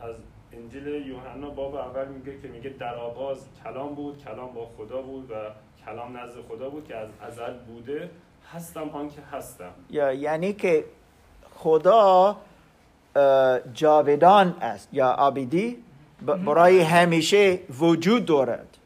از 0.00 0.14
انجیل 0.56 0.86
یوحنا 0.86 1.50
باب 1.50 1.74
اول 1.74 2.08
میگه 2.08 2.40
که 2.40 2.48
میگه 2.48 2.70
در 2.70 2.94
آغاز 2.94 3.46
کلام 3.64 3.94
بود 3.94 4.24
کلام 4.24 4.54
با 4.54 4.68
خدا 4.76 5.02
بود 5.02 5.30
و 5.30 5.34
کلام 5.86 6.16
نزد 6.16 6.40
خدا 6.48 6.70
بود 6.70 6.88
که 6.88 6.96
از 6.96 7.08
ازل 7.20 7.52
بوده. 7.52 8.10
هستم 8.52 8.88
آن 8.88 9.08
که 9.08 9.20
هستم. 9.32 9.70
یا 9.90 10.12
یعنی 10.12 10.52
که 10.52 10.84
خدا 11.54 12.36
جاودان 13.74 14.56
است. 14.60 14.88
یا 14.92 15.10
آبیدی 15.10 15.76
برای 16.26 16.80
همیشه 16.80 17.58
وجود 17.80 18.24
دارد. 18.24 18.76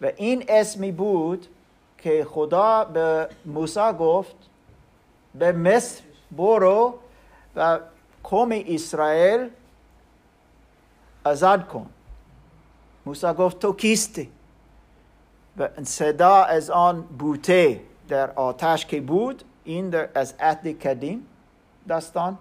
و 0.00 0.10
این 0.16 0.44
اسمی 0.48 0.92
بود 0.92 1.46
که 1.98 2.24
خدا 2.24 2.84
به 2.84 3.28
موسی 3.46 3.92
گفت 3.98 4.36
به 5.34 5.52
مصر 5.52 6.02
برو 6.36 6.94
و 7.56 7.78
قوم 8.24 8.50
اسرائیل 8.52 9.48
آزاد 11.24 11.68
کن. 11.68 11.86
موسی 13.06 13.32
گفت 13.32 13.58
تو 13.58 13.72
کیستی؟ 13.72 14.30
و 15.56 15.68
صدا 15.82 16.34
از 16.34 16.70
آن 16.70 17.02
بوته 17.02 17.80
در 18.08 18.30
آتش 18.30 18.86
که 18.86 19.00
بود 19.00 19.44
این 19.64 19.90
در 19.90 20.08
از 20.14 20.34
عهد 20.40 20.86
قدیم 20.86 21.26
داستان. 21.88 22.38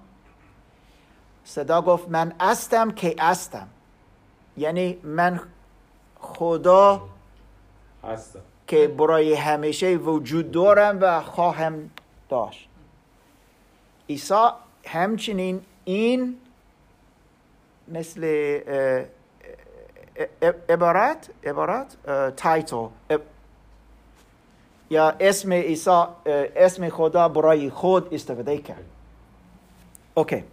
صدا 1.43 1.81
گفت 1.81 2.09
من 2.09 2.33
استم 2.39 2.91
که 2.91 3.15
استم. 3.19 3.67
یعنی 4.57 4.97
من 5.03 5.39
خدا 6.19 7.01
هستم. 8.03 8.39
که 8.67 8.87
برای 8.87 9.33
همیشه 9.33 9.95
وجود 9.95 10.51
دارم 10.51 10.97
و 11.01 11.21
خواهم 11.21 11.89
داشت. 12.29 12.69
عیسی 14.09 14.47
همچنین 14.85 15.61
این 15.85 16.37
مثل 17.87 18.23
عبارت 20.69 21.29
عبارت 21.43 21.97
title 22.35 22.87
یا 24.89 25.09
اسم 25.19 25.53
عیسی 25.53 25.89
اه، 25.89 26.11
اسم 26.55 26.89
خدا 26.89 27.29
برای 27.29 27.69
خود 27.69 28.13
استفاده 28.13 28.57
کرد. 28.57 28.85
okay. 30.13 30.43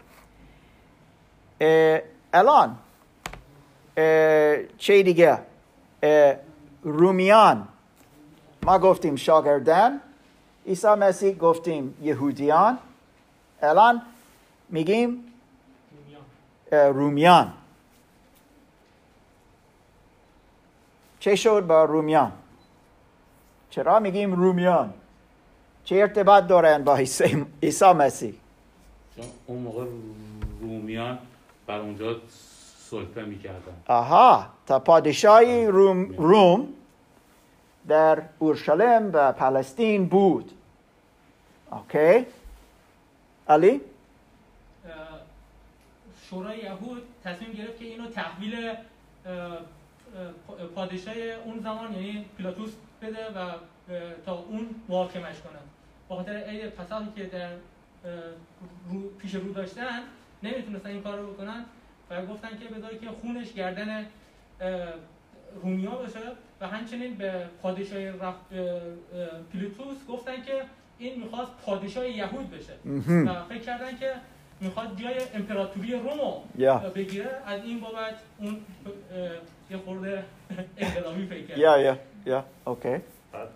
الان 2.33 2.77
چه 4.79 5.03
دیگه؟ 5.03 5.39
رومیان. 6.83 7.69
ما 8.63 8.79
گفتیم 8.79 9.17
شاگردان. 9.17 10.01
عیسی 10.67 10.89
مسیح 10.89 11.37
گفتیم 11.37 11.97
یهودیان. 12.03 12.79
الان 13.63 14.03
میگیم 14.69 15.25
رومیان. 16.73 17.52
چه 21.21 21.37
شد 21.37 21.67
با 21.67 21.85
رومیان؟ 21.85 22.33
چرا 23.71 24.00
میگیم 24.00 24.33
رومیان؟ 24.33 24.95
چه 25.85 25.97
ارتباط 25.97 26.47
دارن 26.47 26.85
با 26.85 26.97
عیسی 26.97 27.47
عیسی 27.63 27.93
مسیح؟ 27.93 28.35
چون 29.17 29.25
اون 29.47 29.59
موقع 29.59 29.85
رومیان 30.61 31.19
بر 31.67 31.78
اونجا 31.78 32.17
سلطه 32.91 33.25
می‌کردن. 33.25 33.73
آها 33.87 34.47
تا 34.67 34.78
پادشاهی 34.78 35.67
روم, 35.67 36.13
روم 36.13 36.69
در 37.89 38.23
اورشلیم 38.39 39.11
و 39.13 39.33
پلستین 39.33 40.06
بود. 40.06 40.52
اوکی. 41.71 42.26
علی؟ 43.49 43.80
شورای 46.30 46.58
یهود 46.58 47.02
تصمیم 47.25 47.52
گرفت 47.52 47.78
که 47.78 47.84
اینو 47.84 48.06
تحویل 48.08 48.54
اه، 48.56 48.73
اه، 49.32 49.58
پا- 50.47 50.66
پادشاه 50.75 51.14
اون 51.45 51.58
زمان 51.58 51.93
یعنی 51.93 52.25
پیلاتوس 52.36 52.71
بده 53.02 53.26
و 53.26 53.52
تا 54.26 54.34
اون 54.38 54.69
محاکمش 54.88 55.40
کنه 55.40 55.58
به 56.08 56.14
خاطر 56.14 56.36
عید 56.36 56.66
پسحی 56.71 57.06
که 57.16 57.25
در 57.25 57.50
رو 58.90 59.08
پیش 59.19 59.34
رو 59.34 59.52
داشتن 59.52 60.00
نمی‌تونستن 60.43 60.88
این 60.88 61.02
کار 61.02 61.19
رو 61.19 61.32
بکنن 61.32 61.64
و 62.10 62.26
گفتن 62.26 62.49
که 62.49 62.75
بذاری 62.75 62.99
که 62.99 63.08
خونش 63.21 63.52
گردن 63.52 64.06
رومیا 65.62 65.90
بشه 65.90 66.19
و 66.60 66.69
همچنین 66.69 67.14
به 67.14 67.47
پادشاه 67.62 68.00
پیلاتوس 69.52 70.06
گفتن 70.08 70.43
که 70.43 70.62
این 70.99 71.23
می‌خواست 71.23 71.50
پادشاه 71.66 72.08
یهود 72.08 72.50
بشه. 72.50 72.73
و 73.26 73.45
فکر 73.45 73.58
کردن 73.58 73.97
که 73.97 74.12
می‌خواد 74.61 74.97
جای 74.97 75.15
امپراتوری 75.35 75.93
رومو 75.93 76.41
یا. 76.59 76.79
بگیره 76.79 77.31
از 77.47 77.65
این 77.65 77.81
بابت 77.81 78.15
اون 78.39 78.61
یه 79.71 79.77
خورده 79.77 80.25
انقلابی 80.79 81.27
فکر 81.27 81.59
یا 81.59 81.79
یا 81.79 81.99
یا. 82.27 82.45
اوکی. 82.65 82.97
بعد 83.33 83.49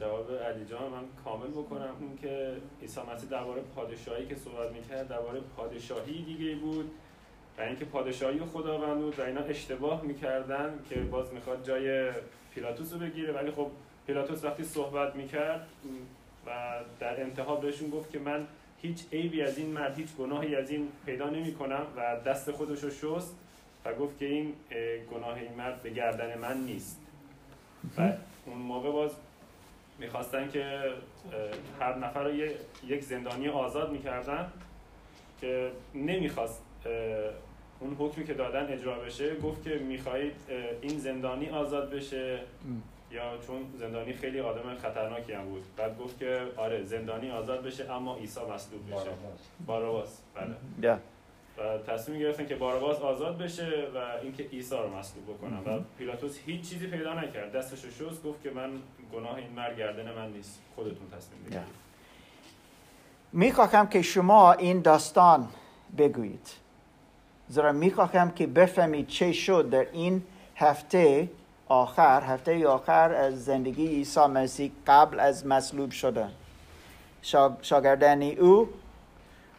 جواب 0.00 0.32
علی 0.32 0.64
جان 0.64 0.82
من 0.82 1.04
کامل 1.24 1.46
بکنم 1.46 1.94
اون 2.00 2.18
که 2.22 2.52
عیسی 2.82 3.00
مسیح 3.14 3.28
درباره 3.28 3.62
پادشاهی 3.76 4.26
که 4.26 4.34
صحبت 4.34 4.72
می‌کرد 4.72 5.08
درباره 5.08 5.40
پادشاهی 5.56 6.22
دیگه 6.22 6.54
بود 6.54 6.90
و 7.58 7.60
اینکه 7.60 7.84
پادشاهی 7.84 8.40
خداوند 8.40 9.00
بود 9.00 9.18
و 9.18 9.22
اینا 9.22 9.40
اشتباه 9.40 10.02
می‌کردن 10.02 10.78
که 10.88 11.00
باز 11.00 11.32
می‌خواد 11.32 11.66
جای 11.66 12.10
پیلاتوس 12.54 12.92
رو 12.92 12.98
بگیره. 12.98 13.32
ولی 13.32 13.50
خب 13.50 13.70
پیلاتوس 14.06 14.44
وقتی 14.44 14.64
صحبت 14.64 15.16
می‌کرد 15.16 15.66
و 16.46 16.50
در 17.00 17.20
انتها 17.20 17.56
بهشون 17.56 17.90
گفت 17.90 18.10
که 18.10 18.18
من 18.18 18.46
هیچ 18.84 19.04
عیبی 19.12 19.42
از 19.42 19.58
این 19.58 19.66
مرد 19.66 19.98
هیچ 19.98 20.08
گناهی 20.18 20.56
از 20.56 20.70
این 20.70 20.88
پیدا 21.06 21.30
نمی 21.30 21.54
کنم 21.54 21.86
و 21.96 22.16
دست 22.26 22.50
خودش 22.50 22.80
رو 22.84 22.90
شست 22.90 23.36
و 23.84 23.94
گفت 23.94 24.18
که 24.18 24.26
این 24.26 24.52
اه، 24.70 24.98
گناه 24.98 25.34
این 25.34 25.54
مرد 25.58 25.82
به 25.82 25.90
گردن 25.90 26.38
من 26.38 26.64
نیست. 26.64 27.00
و 27.98 28.12
اون 28.46 28.58
موقع 28.58 28.90
باز 28.90 29.10
می‌خواستن 29.98 30.50
که 30.50 30.80
هر 31.80 31.98
نفر 31.98 32.24
رو 32.24 32.34
یک 32.86 33.02
زندانی 33.02 33.48
آزاد 33.48 33.92
می‌کردن 33.92 34.52
که 35.40 35.70
نمی‌خواست 35.94 36.62
اون 37.80 37.96
حکمی 37.98 38.24
که 38.24 38.34
دادن 38.34 38.72
اجرا 38.72 38.98
بشه 38.98 39.36
گفت 39.36 39.64
که 39.64 39.74
می‌خواهید 39.74 40.32
این 40.82 40.98
زندانی 40.98 41.48
آزاد 41.48 41.90
بشه. 41.90 42.40
یا 43.14 43.38
چون 43.46 43.60
زندانی 43.78 44.12
خیلی 44.12 44.40
آدم 44.40 44.74
خطرناکی 44.74 45.32
هم 45.32 45.44
بود. 45.44 45.62
بعد 45.76 45.98
گفت 45.98 46.18
که 46.18 46.40
آره 46.56 46.84
زندانی 46.84 47.30
آزاد 47.30 47.62
بشه 47.62 47.92
اما 47.92 48.16
عیسی 48.16 48.40
مصلوب 48.40 48.86
بشه. 48.86 49.10
باراباس 49.66 50.18
بله. 50.34 50.54
یا 50.82 50.98
و 51.58 51.78
تصمیم 51.78 52.18
گرفتن 52.18 52.46
که 52.46 52.54
باراباس 52.54 52.98
آزاد 52.98 53.38
بشه 53.38 53.88
و 53.94 53.98
اینکه 54.22 54.42
عیسی 54.42 54.74
رو 54.74 54.96
مصلوب 54.96 55.24
بکنن. 55.24 55.58
و 55.58 55.80
پیلاتوس 55.98 56.38
هیچ 56.46 56.70
چیزی 56.70 56.86
پیدا 56.86 57.14
نکرد. 57.14 57.52
دستش 57.52 57.84
رو 57.84 57.90
شست 57.90 58.22
گفت 58.22 58.42
که 58.42 58.50
من 58.50 58.70
گناه 59.12 59.34
این 59.34 59.50
مرد 59.56 59.78
گردن 59.78 60.12
من 60.12 60.32
نیست. 60.32 60.60
خودتون 60.74 61.10
تصمیم 61.16 61.42
بگیرید. 61.46 61.84
می‌خواهم 63.32 63.88
که 63.88 64.02
شما 64.02 64.52
این 64.52 64.80
داستان 64.80 65.48
بگویید. 65.98 66.48
زیرا 67.48 67.72
می‌خواهم 67.72 68.30
که 68.30 68.46
بفهمید 68.46 69.06
چه 69.06 69.32
شد 69.32 69.70
در 69.70 69.86
این 69.92 70.22
هفته 70.56 71.28
آخر 71.68 72.22
هفته 72.22 72.68
آخر 72.68 73.12
از 73.14 73.44
زندگی 73.44 73.86
عیسی 73.86 74.20
مسیح 74.26 74.72
قبل 74.86 75.20
از 75.20 75.46
مصلوب 75.46 75.90
شدن. 75.90 76.32
شا- 77.22 77.62
شاگردانی 77.62 78.34
او 78.34 78.68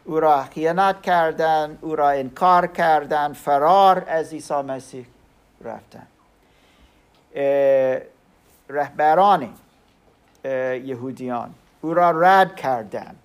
او 0.04 0.20
را 0.20 0.42
خیانت 0.42 1.02
کردن 1.02 1.78
او 1.80 1.96
را 1.96 2.10
انکار 2.10 2.66
کردن 2.66 3.32
فرار 3.32 4.04
از 4.08 4.32
عیسی 4.32 4.54
مسیح 4.54 5.06
رفتن. 5.60 6.06
رهبران 8.68 9.48
یهودیان 10.84 11.54
او 11.80 11.94
را 11.94 12.10
رد 12.10 12.56
کردند. 12.56 13.16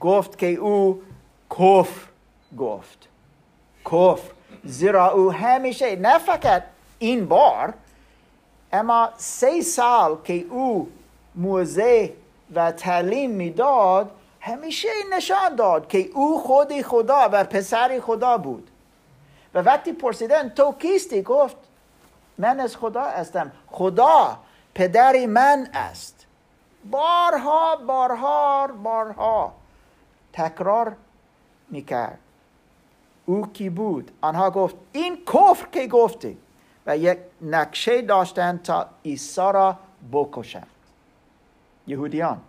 گفت 0.00 0.38
که 0.38 0.46
او 0.46 1.02
کفر 1.50 2.08
گفت. 2.58 3.08
کفر 3.84 4.30
زیرا 4.64 5.10
او 5.10 5.32
همیشه 5.32 5.96
نه 5.96 6.18
فقط 6.18 6.62
این 6.98 7.26
بار 7.26 7.74
اما 8.72 9.08
سه 9.16 9.60
سال 9.60 10.18
که 10.24 10.46
او 10.50 10.88
موزه 11.34 12.12
و 12.54 12.72
تعلیم 12.72 13.30
می‌داد 13.30 14.10
همیشه 14.40 14.88
نشان 15.12 15.56
داد 15.56 15.88
که 15.88 16.10
او 16.14 16.40
خود 16.40 16.82
خدا 16.82 17.28
و 17.32 17.44
پسر 17.44 18.00
خدا 18.00 18.38
بود. 18.38 18.70
و 19.54 19.62
وقتی 19.62 19.92
پرسیدن 19.92 20.48
تو 20.48 20.74
کیستی؟ 20.78 21.22
گفت 21.22 21.56
من 22.38 22.60
از 22.60 22.76
خدا 22.76 23.02
هستم. 23.02 23.52
خدا 23.66 24.38
پدر 24.74 25.26
من 25.26 25.68
است. 25.74 26.26
بارها 26.90 27.76
بارها 27.76 28.66
بارها 28.66 29.52
تکرار 30.32 30.96
می‌کرد. 31.70 32.18
او 33.26 33.52
کی 33.52 33.70
بود؟ 33.70 34.10
آنها 34.20 34.50
گفت 34.50 34.76
این 34.92 35.16
کفر 35.26 35.66
که 35.72 35.86
گفتی 35.86 36.38
و 36.88 36.96
یک 36.96 37.18
نقشه 37.42 38.02
داشتند 38.02 38.62
تا 38.62 38.86
عیسی 39.04 39.40
را 39.40 39.78
بکشند 40.12 40.66
یهودیان 41.86 42.40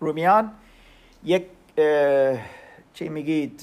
رومیان 0.00 0.50
یک 1.24 1.46
چی 2.94 3.08
میگید 3.08 3.60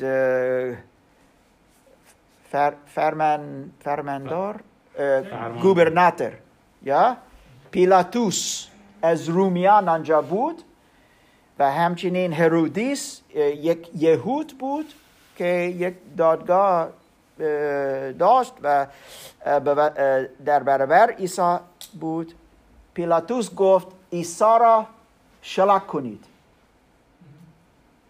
فر، 2.51 2.73
فرمن، 2.85 3.69
فرمان. 3.79 4.59
گوبرناتور 5.61 6.33
یا 6.83 7.17
پیلاتوس 7.71 8.67
از 9.01 9.29
رومیان 9.29 9.89
آنجا 9.89 10.21
بود 10.21 10.63
و 11.59 11.71
همچنین 11.71 12.33
هرودیس 12.33 13.21
یک 13.35 13.89
یهود 13.95 14.57
بود 14.59 14.93
که 15.35 15.45
یک 15.77 15.93
دادگاه 16.17 16.81
اه، 16.81 16.89
داشت 18.19 18.53
و 18.63 18.87
در 20.45 20.63
برابر 20.63 21.11
عیسی 21.11 21.57
بود. 21.99 22.33
پیلاتوس 22.93 23.55
گفت 23.55 23.87
عیسی 24.11 24.43
را 24.43 24.87
شلاک 25.41 25.87
کنید. 25.87 26.25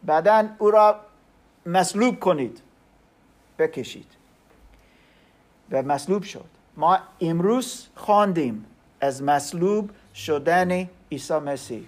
بعدا 0.04 0.50
او 0.58 0.72
را 0.72 1.00
مصلوب 1.66 2.20
کنید. 2.20 2.62
بکشید. 3.60 4.08
و 5.72 5.82
مصلوب 5.82 6.24
شد. 6.24 6.46
ما 6.78 7.00
امروز 7.22 7.88
خواندیم 7.96 8.66
از 9.02 9.24
مصلوب 9.24 9.90
شدن 10.16 10.90
عیسی 11.12 11.34
مسیح. 11.34 11.86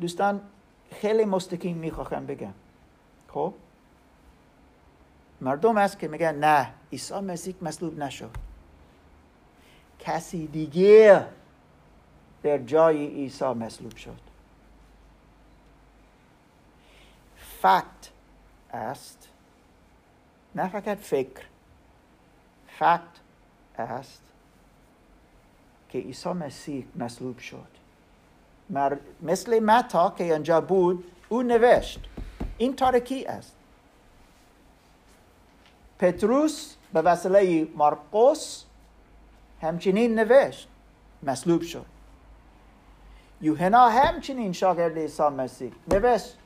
دوستان 0.00 0.40
خیلی 1.00 1.24
مستقیم 1.24 1.76
می‌خواهم 1.76 2.26
بگم. 2.26 2.52
خب؟ 3.34 3.54
مردم 5.40 5.78
هست 5.78 5.98
که 5.98 6.08
میگن 6.08 6.34
نه 6.34 6.72
عیسی 6.92 7.20
مسیح 7.20 7.54
مصلوب 7.62 7.98
نشد 7.98 8.30
کسی 9.98 10.46
دیگه 10.46 11.26
در 12.42 12.58
جای 12.58 13.06
عیسی 13.06 13.44
مصلوب 13.44 13.96
شد. 13.96 14.20
فکت 17.62 18.10
است. 18.72 19.28
نه 20.54 20.68
فقط 20.68 20.98
فکر. 20.98 21.44
فکت 22.66 23.00
است 23.78 24.22
که 25.88 25.98
عیسی 25.98 26.28
مسیح 26.28 26.86
مصلوب 26.96 27.38
شد. 27.38 27.80
مثل 29.22 29.58
متا 29.58 30.10
که 30.10 30.34
آنجا 30.34 30.60
بود 30.60 31.04
او 31.28 31.42
نوشت. 31.42 32.08
این 32.60 32.76
تاریکی 32.76 33.24
است؟ 33.26 33.56
پتروس 35.98 36.74
به 36.92 37.02
وسیله 37.02 37.68
مارقوس 37.74 38.64
همچنین 39.62 40.18
نوشت. 40.18 40.68
مصلوب 41.22 41.62
شد. 41.62 41.86
یوحنا 43.40 43.88
همچنین 43.88 44.52
شاگرد 44.52 44.98
عیسی 44.98 45.22
مسیح 45.22 45.72
نوشت. 45.88 46.36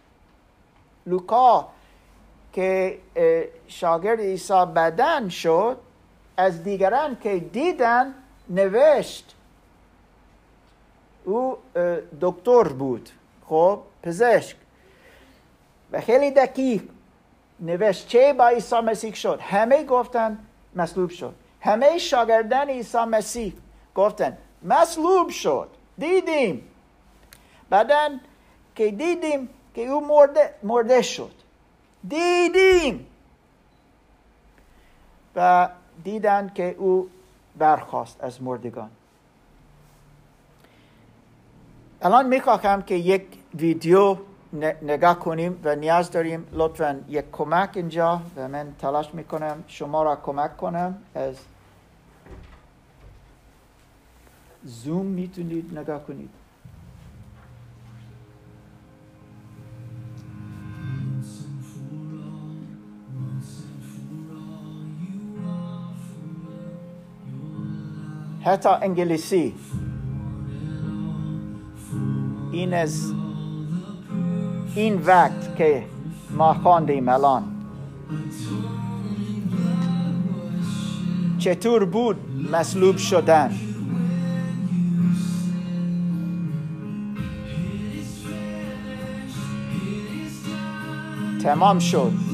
لوکا 1.07 1.68
که 2.53 2.98
شاگرد 3.68 4.20
عیسی 4.20 4.64
بدن 4.77 5.29
شد 5.29 5.79
از 6.37 6.62
دیگران 6.62 7.16
که 7.20 7.38
دیدن 7.38 8.14
نوشت. 8.48 9.35
او 11.24 11.59
دکتر 12.20 12.68
بود. 12.68 13.11
خب 13.46 13.81
پزشک. 14.03 14.57
و 15.92 16.01
خیلی 16.01 16.31
دقیق 16.31 16.83
نوشت 17.61 18.09
چه 18.09 18.33
با 18.33 18.49
عیسی 18.49 18.81
مسیح 18.81 19.14
شد. 19.14 19.40
همه 19.42 19.85
گفتن 19.85 20.38
مصلوب 20.75 21.11
شد. 21.11 21.35
همه 21.61 21.99
شاگردان 21.99 22.68
عیسی 22.68 22.99
مسیح 22.99 23.53
گفتن 23.94 24.38
مصلوب 24.62 25.29
شد. 25.29 25.68
دیدیم. 25.99 26.68
بعدا 27.70 28.11
که 28.75 28.90
دیدیم 28.90 29.49
که 29.75 29.87
او 29.87 30.07
مرده, 30.07 30.55
مرده 30.62 31.03
شد. 31.03 31.33
دیدیم. 32.09 33.07
و 35.37 35.68
دیدن 36.05 36.53
که 36.55 36.75
او 36.79 37.11
برخواست 37.59 38.25
از 38.25 38.42
مردگان. 38.42 38.90
الان 42.03 42.27
می‌خواهم 42.27 42.83
که 42.83 42.94
یک 42.94 43.27
ویدیو 43.55 44.16
نگاه 44.83 45.19
کنیم 45.19 45.61
و 45.64 45.77
نیاز 45.77 46.11
داریم. 46.11 46.47
لطفا 46.53 47.01
یک 47.09 47.25
کمک 47.33 47.71
اینجا 47.75 48.23
و 48.37 48.49
من 48.49 48.75
تلاش 48.79 49.14
می‌کنم 49.14 49.64
شما 49.67 50.03
را 50.03 50.17
کمک 50.17 50.57
کنم. 50.57 50.99
از 51.14 51.37
زوم 54.64 55.07
می‌تونید 55.07 55.79
نگاه 55.79 56.05
کنید. 56.05 56.31
حتی 68.45 68.69
انگلیسی. 68.69 69.55
این 72.53 72.75
از 72.75 73.12
این 74.75 75.03
وقت 75.07 75.57
که 75.57 75.85
ما 76.31 76.55
خواندیم 76.55 77.09
الان. 77.09 77.43
چطور 81.39 81.85
بود 81.85 82.17
مصلوب 82.53 82.97
شدن؟ 82.97 83.51
تمام 91.43 91.79
شد. 91.79 92.34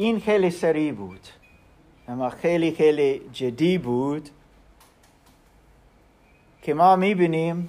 این 0.00 0.20
خیلی 0.20 0.50
سریع 0.50 0.92
بود. 0.92 1.28
اما 2.08 2.30
خیلی 2.30 2.72
خیلی 2.72 3.28
جدی 3.32 3.78
بود 3.78 4.30
که 6.62 6.74
ما 6.74 6.96
می‌بینیم 6.96 7.68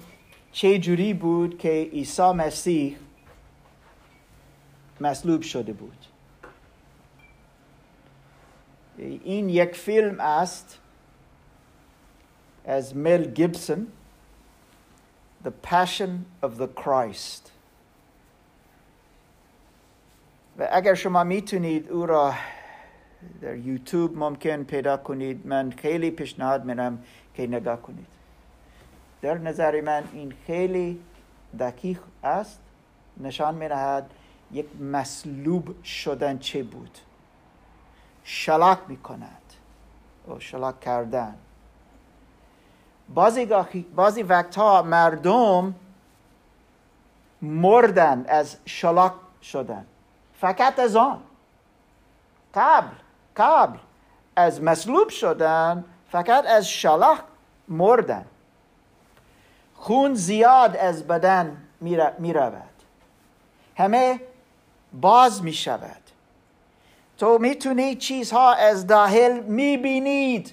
چه 0.52 0.78
جوری 0.78 1.14
بود 1.14 1.58
که 1.58 1.88
عیسی 1.92 2.32
مسیح 2.32 2.96
مصلوب 5.00 5.42
شده 5.42 5.72
بود. 5.72 5.96
این 8.98 9.48
یک 9.48 9.74
فیلم 9.74 10.20
است 10.20 10.78
از 12.64 12.96
مل 12.96 13.24
گیبسون 13.24 13.86
The 15.44 15.50
Passion 15.66 16.10
of 16.42 16.50
the 16.58 16.68
Christ. 16.84 17.59
و 20.60 20.68
اگر 20.72 20.94
شما 20.94 21.24
می‌تونید 21.24 21.90
او 21.90 22.06
را 22.06 22.34
در 23.40 23.56
یوتیوب 23.56 24.18
ممکن 24.18 24.64
پیدا 24.64 24.96
کنید 24.96 25.46
من 25.46 25.70
خیلی 25.70 26.10
پیشنهاد 26.10 26.64
میرم 26.64 27.04
که 27.34 27.46
نگاه 27.46 27.82
کنید. 27.82 28.06
در 29.22 29.38
نظر 29.38 29.80
من 29.80 30.04
این 30.12 30.32
خیلی 30.46 31.00
دقیق 31.58 32.00
است 32.24 32.60
نشان 33.20 33.54
می‌دهد 33.54 34.10
یک 34.52 34.66
مسلوب 34.80 35.84
شدن 35.84 36.38
چه 36.38 36.62
بود. 36.62 36.98
شلاک 38.24 38.78
می‌کند 38.88 39.42
و 40.28 40.40
شلاک 40.40 40.80
کردن. 40.80 41.34
بعضی, 43.14 43.46
بعضی 43.96 44.22
وقتها 44.22 44.82
مردم 44.82 45.74
مردن 47.42 48.24
از 48.28 48.56
شلاک 48.66 49.12
شدن. 49.42 49.86
فقط 50.40 50.78
از 50.78 50.96
آن. 50.96 51.22
قبل 52.54 52.94
قبل 53.36 53.78
از 54.36 54.62
مصلوب 54.62 55.08
شدن 55.08 55.84
فقط 56.10 56.46
از 56.46 56.68
شلاق 56.68 57.18
مردن. 57.68 58.26
خون 59.74 60.14
زیاد 60.14 60.76
از 60.76 61.06
بدن 61.06 61.56
می 62.18 62.32
رود 62.32 62.62
همه 63.76 64.20
باز 64.92 65.42
می 65.42 65.52
شود 65.52 66.02
تو 67.18 67.38
می‌تونی 67.38 67.96
چیزها 67.96 68.54
از 68.54 68.86
داخل 68.86 69.40
می 69.40 69.76
بینید 69.76 70.52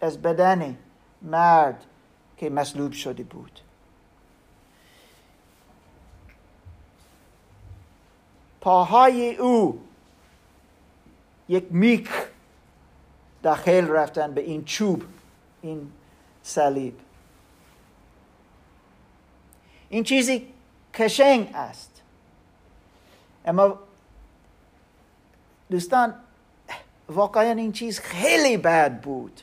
از 0.00 0.22
بدن 0.22 0.78
مرد 1.22 1.84
که 2.36 2.50
مصلوب 2.50 2.92
شده 2.92 3.22
بود. 3.22 3.60
پاهای 8.66 9.36
او. 9.36 9.80
یک 11.48 11.66
میک 11.70 12.10
داخل 13.42 13.88
رفتن 13.88 14.34
به 14.34 14.40
این 14.40 14.64
چوب 14.64 15.02
این 15.62 15.92
صلیب. 16.42 16.98
این 19.88 20.04
چیزی 20.04 20.52
کشنگ 20.94 21.50
است. 21.54 22.02
اما 23.44 23.78
دوستان 25.70 26.14
واقعا 27.08 27.50
این 27.50 27.72
چیز 27.72 28.00
خیلی 28.00 28.56
بد 28.56 29.00
بود. 29.00 29.40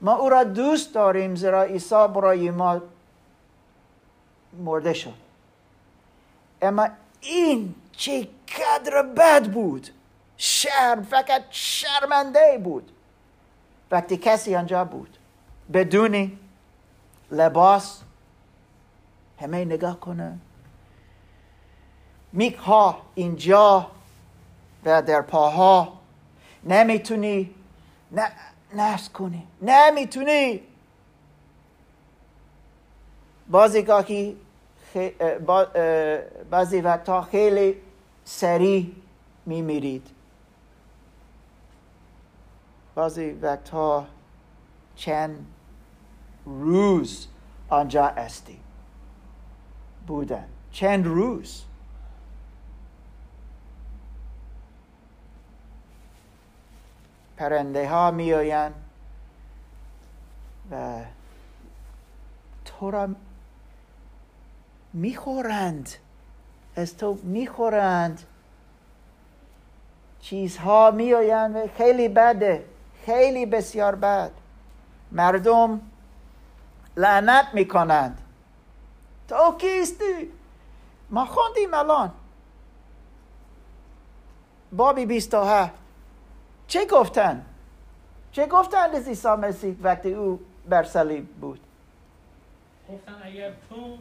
ما 0.00 0.14
او 0.14 0.28
را 0.28 0.44
دوست 0.44 0.94
داریم 0.94 1.34
زیرا 1.34 1.62
عیسی 1.62 2.08
برای 2.14 2.50
ما 2.50 2.82
مرده 4.52 4.94
شد. 4.94 5.14
اما 6.62 6.88
این 7.20 7.74
چه 7.92 8.28
قدر 8.58 9.02
بد 9.02 9.50
بود. 9.52 9.88
شرم 10.36 11.02
فقط 11.02 11.42
شرمنده 11.50 12.60
بود. 12.64 12.92
وقتی 13.90 14.16
کسی 14.16 14.56
آنجا 14.56 14.84
بود 14.84 15.18
بدون 15.72 16.38
لباس 17.30 18.02
همه 19.40 19.64
نگاه 19.64 20.00
کنه. 20.00 20.38
میک 22.32 22.54
ها 22.54 23.02
اینجا 23.14 23.90
و 24.84 25.02
در 25.02 25.22
پاها 25.22 26.00
نمی‌تونی 26.64 27.54
نه 28.74 28.98
کنی. 29.12 29.46
نمی‌تونی. 29.62 30.60
بازی 33.48 33.82
گاهی 33.82 34.36
بعضی 36.50 36.80
وقتها 36.80 37.22
خیلی 37.22 37.76
سریع 38.24 38.92
میمیرید. 39.46 40.10
بعضی 42.94 43.30
وقتها 43.30 44.06
چند 44.96 45.46
روز 46.46 47.26
آنجا 47.68 48.06
استی. 48.06 48.60
بودن. 50.06 50.48
چند 50.72 51.06
روز. 51.06 51.64
پرنده 57.36 57.88
ها 57.88 58.10
می 58.10 58.32
و 60.70 61.00
تو 62.64 62.90
را 62.90 63.08
می‌خورند. 64.92 65.88
از 66.76 66.96
تو 66.96 67.18
می‌خورند. 67.22 68.22
چیزها 70.20 70.90
میآیند 70.90 71.66
خیلی 71.66 72.08
بده 72.08 72.64
خیلی 73.04 73.46
بسیار 73.46 73.94
بد. 73.94 74.30
مردم 75.12 75.80
لعنت 76.96 77.46
می‌کنند. 77.52 78.20
تو 79.28 79.56
کیستی؟ 79.58 80.32
ما 81.10 81.24
خوندیم 81.24 81.74
الان. 81.74 82.12
بابی 84.72 85.06
بیست 85.06 85.34
هفت. 85.34 85.74
چه 86.66 86.86
گفتن؟ 86.86 87.46
چه 88.32 88.46
گفتن 88.46 88.90
از 88.94 89.08
عیسی 89.08 89.28
مسیح 89.28 89.76
وقتی 89.82 90.14
او 90.14 90.40
بر 90.68 90.82
بود؟ 91.40 91.60
گفتن 92.88 93.14
اگر 93.22 93.52
تو 93.70 93.98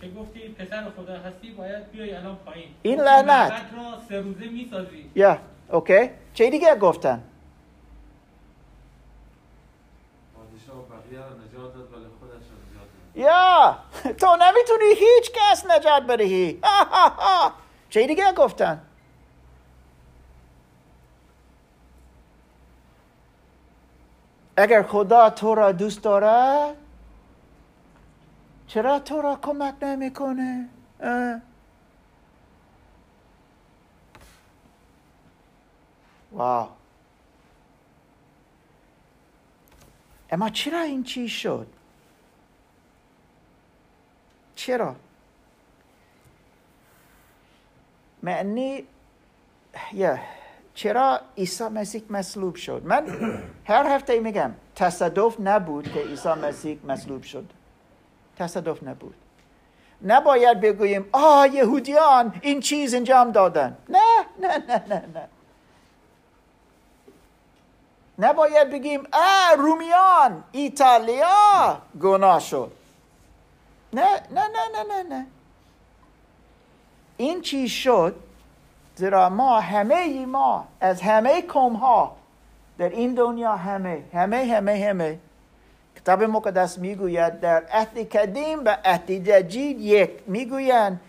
که 0.00 0.08
گفتی 0.08 0.48
پسر 0.48 0.90
خدا 0.96 1.18
هستی 1.18 1.50
باید 1.50 1.90
بیای 1.90 2.14
الان 2.14 2.36
پایین. 2.36 2.68
این 2.82 3.00
لعنت. 3.00 3.52
را 3.52 4.00
سه 4.08 4.20
روزه 4.20 4.48
می‌سازی. 4.48 5.10
یا 5.14 5.38
اوکی. 5.70 6.10
چه 6.34 6.50
دیگه 6.50 6.74
گفتن؟ 6.74 7.22
یا 13.16 13.78
تو 14.20 14.36
نمی‌تونی 14.40 14.84
هیچ 14.88 15.32
کس 15.34 15.66
نجات 15.66 16.02
بدهی. 16.02 16.60
چه 17.90 18.06
دیگه 18.06 18.32
گفتن؟ 18.32 18.82
اگر 24.56 24.82
خدا 24.82 25.30
تو 25.30 25.54
را 25.54 25.72
دوست 25.72 26.02
دارد 26.02 26.76
چرا 28.66 28.98
تو 28.98 29.20
را 29.20 29.36
کمک 29.42 29.74
نمی‌کنه؟ 29.82 30.68
واو. 36.32 36.68
اما 40.30 40.50
چرا 40.50 40.80
این 40.80 41.04
چی 41.04 41.28
شد؟ 41.28 41.66
چرا؟ 44.54 44.96
معنی 48.22 48.84
یا 49.92 50.18
چرا 50.74 51.20
عیسی 51.36 51.64
مسیح 51.64 52.02
مصلوب 52.10 52.54
شد؟ 52.54 52.82
من 52.84 53.06
هر 53.64 53.86
هفته 53.86 54.20
میگم 54.20 54.54
تصادف 54.74 55.40
نبود 55.40 55.92
که 55.92 56.00
عیسی 56.00 56.28
مسیح 56.28 56.78
مصلوب 56.84 57.22
شد. 57.22 57.52
تصادف 58.38 58.82
نبود. 58.82 59.14
نباید 60.02 60.60
بگوییم 60.60 61.08
آه 61.12 61.54
یهودیان 61.54 62.34
این 62.40 62.60
چیز 62.60 62.94
انجام 62.94 63.30
دادن. 63.32 63.76
نه 63.88 63.98
نه 64.40 64.58
نه 64.68 64.84
نه 64.88 65.04
نه. 65.14 65.28
نباید 68.18 68.70
بگیم 68.70 69.02
آه 69.12 69.56
رومیان 69.56 70.44
ایتالیا 70.52 71.78
گناه 72.00 72.40
شد. 72.40 72.72
نه 73.92 74.08
نه 74.30 74.42
نه 74.48 74.84
نه 74.84 75.02
نه 75.02 75.02
نه. 75.02 75.26
این 77.16 77.40
چیز 77.40 77.70
شد؟ 77.70 78.16
زیرا 78.96 79.28
ما 79.28 79.60
همه 79.60 80.26
ما 80.26 80.66
از 80.80 81.00
همه 81.02 81.42
کم 81.42 81.72
ها 81.72 82.16
در 82.78 82.88
این 82.88 83.14
دنیا 83.14 83.56
همه 83.56 84.04
همه 84.14 84.44
همه 84.54 84.86
همه 84.88 85.18
کتاب 85.96 86.22
مقدس 86.22 86.78
می‌گوید 86.78 87.40
در 87.40 87.64
عهد 87.70 88.16
قدیم 88.16 88.64
و 88.64 88.76
عهد 88.84 89.10
جدید 89.10 89.80
یک 89.80 90.10
می‌گویند 90.26 91.00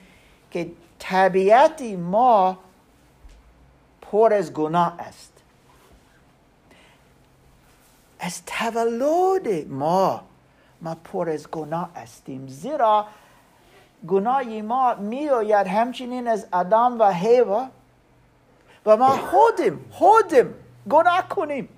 که 0.52 0.72
طبیعتی 1.00 1.96
ما 1.96 2.58
پر 4.02 4.34
از 4.34 4.54
گناه 4.54 4.96
است. 5.00 5.34
از 8.20 8.42
تولد 8.46 9.68
ما 9.70 10.22
ما 10.82 10.96
پر 11.04 11.30
از 11.30 11.52
گناه 11.52 11.90
هستیم. 11.96 12.48
زیرا 12.48 13.06
گناه 14.08 14.44
ما 14.44 14.96
میآید 14.96 15.68
همچنین 15.68 16.28
از 16.28 16.48
آدم 16.52 17.00
و 17.00 17.12
هیوا 17.12 17.68
و 18.86 18.98
ما 18.98 19.10
خودم 19.10 19.80
خودم 19.92 20.54
گناه 20.90 21.30
کنیم. 21.30 21.70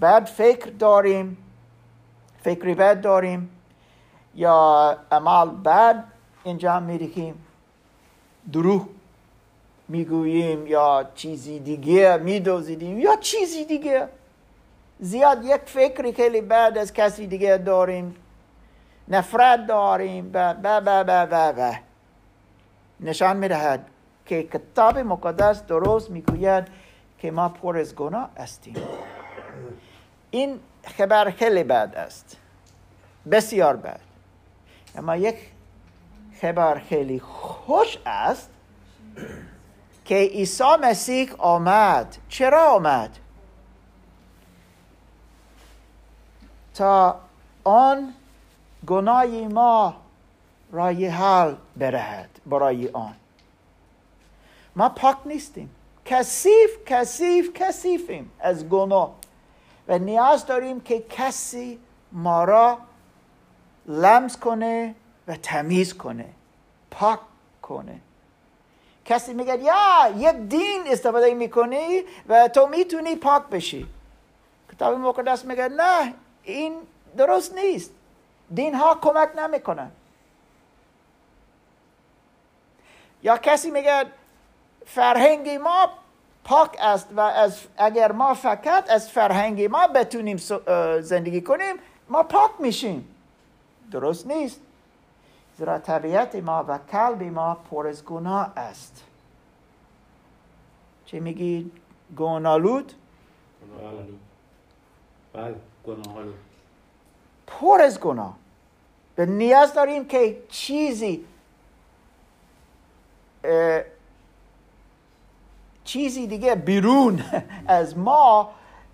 بعد 0.00 0.24
فکر 0.26 0.70
داریم 0.70 1.36
فکری 2.42 2.74
بد 2.74 3.00
داریم 3.00 3.50
یا 4.34 4.96
عمل 5.10 5.50
بد 5.50 6.04
انجام 6.44 6.82
می‌دهیم 6.82 7.44
دروغ 8.52 8.88
می‌گوییم 9.88 10.66
یا 10.66 11.10
چیزی 11.14 11.58
دیگه 11.58 12.16
میدوزیدیم 12.16 12.98
یا 12.98 13.16
چیزی 13.16 13.64
دیگه. 13.64 14.08
زیاد 15.00 15.44
یک 15.44 15.60
فکری 15.66 16.12
خیلی 16.12 16.40
بد 16.40 16.78
از 16.80 16.92
کسی 16.92 17.26
دیگه 17.26 17.56
داریم 17.56 18.16
نفرت 19.08 19.66
داریم 19.66 20.30
و 20.34 20.52
و 20.52 20.80
و 20.80 21.04
و 21.06 21.26
و 21.30 21.52
و 21.60 21.74
نشان 23.00 23.36
می‌دهد 23.36 23.86
که 24.26 24.42
کتاب 24.42 24.98
مقدس 24.98 25.62
درست 25.62 26.10
می‌گوید 26.10 26.64
که 27.18 27.30
ما 27.30 27.48
پر 27.48 27.78
از 27.78 27.94
گناه 27.94 28.30
هستیم. 28.38 28.76
این 30.30 30.60
خبر 30.84 31.30
خیلی 31.30 31.64
بد 31.64 31.94
است. 31.96 32.36
بسیار 33.30 33.76
بد. 33.76 34.00
اما 34.96 35.16
یک 35.16 35.36
خبر 36.40 36.78
خیلی 36.78 37.20
خوش 37.20 37.98
است 38.06 38.50
که 40.04 40.14
عیسی 40.14 40.76
مسیح 40.82 41.32
آمد. 41.38 42.16
چرا 42.28 42.74
آمد؟ 42.74 43.18
تا 46.74 47.20
آن 47.64 48.14
گناه 48.86 49.26
ما 49.26 49.96
رای 50.72 51.06
حل 51.06 51.54
برهد. 51.76 52.30
برای 52.46 52.88
آن. 52.88 53.14
ما 54.76 54.88
پاک 54.88 55.16
نیستیم. 55.26 55.70
کثیف 56.04 56.70
کثیف 56.86 57.52
کثیفیم 57.54 58.30
از 58.40 58.68
گناه. 58.68 59.14
و 59.88 59.98
نیاز 59.98 60.46
داریم 60.46 60.80
که 60.80 61.00
کسی 61.10 61.80
ما 62.12 62.44
را 62.44 62.78
لمس 63.86 64.36
کنه 64.36 64.94
و 65.28 65.36
تمیز 65.36 65.94
کنه 65.94 66.26
پاک 66.90 67.20
کنه. 67.62 68.00
کسی 69.04 69.34
میگه 69.34 69.58
یا 69.58 70.14
یک 70.16 70.36
دین 70.36 70.82
استفاده 70.86 71.34
می‌کنی 71.34 72.02
و 72.28 72.48
تو 72.48 72.66
می‌تونی 72.66 73.16
پاک 73.16 73.42
بشی. 73.42 73.86
کتاب 74.72 74.94
مقدس 74.94 75.44
میگه 75.44 75.68
نه 75.68 76.14
این 76.42 76.74
درست 77.16 77.54
نیست. 77.54 77.90
دین 78.54 78.74
ها 78.74 78.94
کمک 78.94 79.28
نمی‌کنن. 79.36 79.90
یا 83.22 83.36
کسی 83.36 83.70
میگه 83.70 84.06
فرهنگی 84.86 85.58
ما 85.58 85.88
پاک 86.46 86.76
است 86.80 87.08
و 87.16 87.20
از 87.20 87.60
اگر 87.76 88.12
ما 88.12 88.34
فقط 88.34 88.90
از 88.90 89.10
فرهنگی 89.10 89.68
ما 89.68 89.86
بتونیم 89.86 90.36
زندگی 91.00 91.40
کنیم 91.40 91.76
ما 92.08 92.22
پاک 92.22 92.50
میشیم. 92.58 93.08
درست 93.90 94.26
نیست. 94.26 94.60
زیرا 95.58 95.78
طبیعت 95.78 96.34
ما 96.34 96.64
و 96.68 96.78
قلب 96.92 97.22
ما 97.22 97.54
پر 97.70 97.86
از 97.86 98.04
گناه 98.04 98.52
است. 98.56 99.04
چه 101.06 101.20
میگی؟ 101.20 101.70
گناهالود 102.16 102.92
بله 105.32 105.54
گناه 105.86 106.24
پر 107.46 107.80
از 107.80 108.00
گناه 108.00 108.36
به 109.16 109.26
نیاز 109.26 109.74
داریم 109.74 110.04
که 110.04 110.42
چیزی 110.48 111.24
چیزی 115.86 116.26
دیگه 116.26 116.54
بیرون 116.54 117.22
از 117.66 117.98
ما 117.98 118.50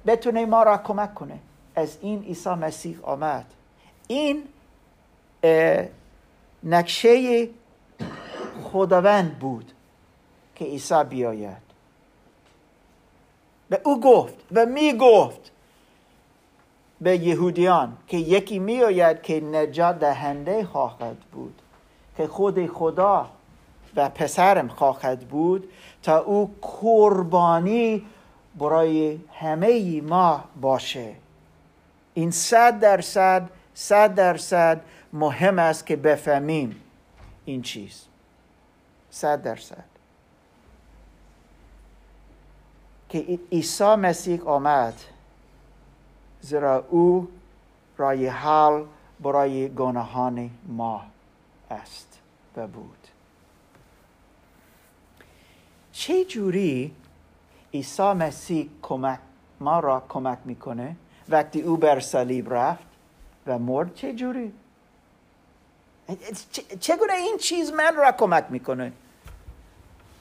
بتونه 0.06 0.46
ما 0.46 0.62
را 0.62 0.78
کمک 0.78 1.14
کنه. 1.14 1.38
از 1.76 1.98
این 2.00 2.22
عیسی 2.22 2.50
مسیح 2.50 2.98
آمد. 3.02 3.46
این 4.08 4.42
نقشه 6.64 7.48
خداوند 8.64 9.38
بود 9.38 9.72
که 10.54 10.64
عیسی 10.64 11.04
بیاید. 11.04 11.62
به 13.68 13.80
او 13.84 14.00
گفت 14.00 14.34
و 14.52 14.66
می 14.66 14.92
گفت 14.92 15.50
به 17.00 17.16
یهودیان 17.16 17.96
که 18.08 18.16
یکی 18.16 18.58
می 18.58 18.82
آید 18.82 19.22
که 19.22 19.40
نجات 19.40 19.98
دهنده 19.98 20.64
خواهد 20.64 21.16
بود. 21.32 21.62
که 22.16 22.26
خود 22.26 22.66
خدا 22.66 23.30
و 23.96 24.08
پسرم 24.08 24.68
خواهد 24.68 25.28
بود 25.28 25.68
تا 26.02 26.18
او 26.18 26.54
قربانی 26.62 28.06
برای 28.58 29.20
همه 29.32 30.00
ما 30.00 30.44
باشه. 30.60 31.14
این 32.14 32.30
صد 32.30 32.80
درصد 32.80 33.50
صد 33.74 34.14
درصد 34.14 34.80
مهم 35.12 35.58
است 35.58 35.86
که 35.86 35.96
بفهمیم 35.96 36.80
این 37.44 37.62
چیز. 37.62 38.04
صد 39.10 39.42
درصد. 39.42 39.84
که 43.08 43.38
عیسی 43.52 43.94
مسیح 43.94 44.42
آمد 44.42 44.94
زیرا 46.40 46.84
او 46.90 47.28
رای 47.96 48.26
حل 48.26 48.84
برای 49.20 49.68
گناهان 49.68 50.50
ما 50.68 51.02
است 51.70 52.18
و 52.56 52.66
بود. 52.66 53.01
چه 55.92 56.24
جوری 56.24 56.94
عیسی 57.74 58.02
مسیح 58.12 58.68
کمک 58.82 59.18
ما 59.60 59.80
را 59.80 60.02
کمک 60.08 60.38
می‌کنه 60.44 60.96
وقتی 61.28 61.60
او 61.60 61.76
بر 61.76 62.00
صلیب 62.00 62.54
رفت 62.54 62.84
و 63.46 63.58
مرد 63.58 63.94
چه 63.94 64.12
جوری؟ 64.12 64.52
چگونه 66.80 67.12
این 67.12 67.36
چیز 67.36 67.72
من 67.72 67.96
را 67.96 68.12
کمک 68.12 68.44
می‌کنه؟ 68.50 68.92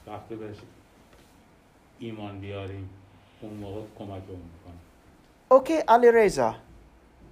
وقتی 0.06 0.34
بهش 0.34 0.56
ایمان 1.98 2.40
بیاریم 2.40 2.90
اون 3.40 3.54
موقع 3.54 3.80
کمک 3.98 4.22
می‌کنه. 4.22 4.74
اوکی 5.48 5.76
علی 5.76 6.12
رضا 6.12 6.54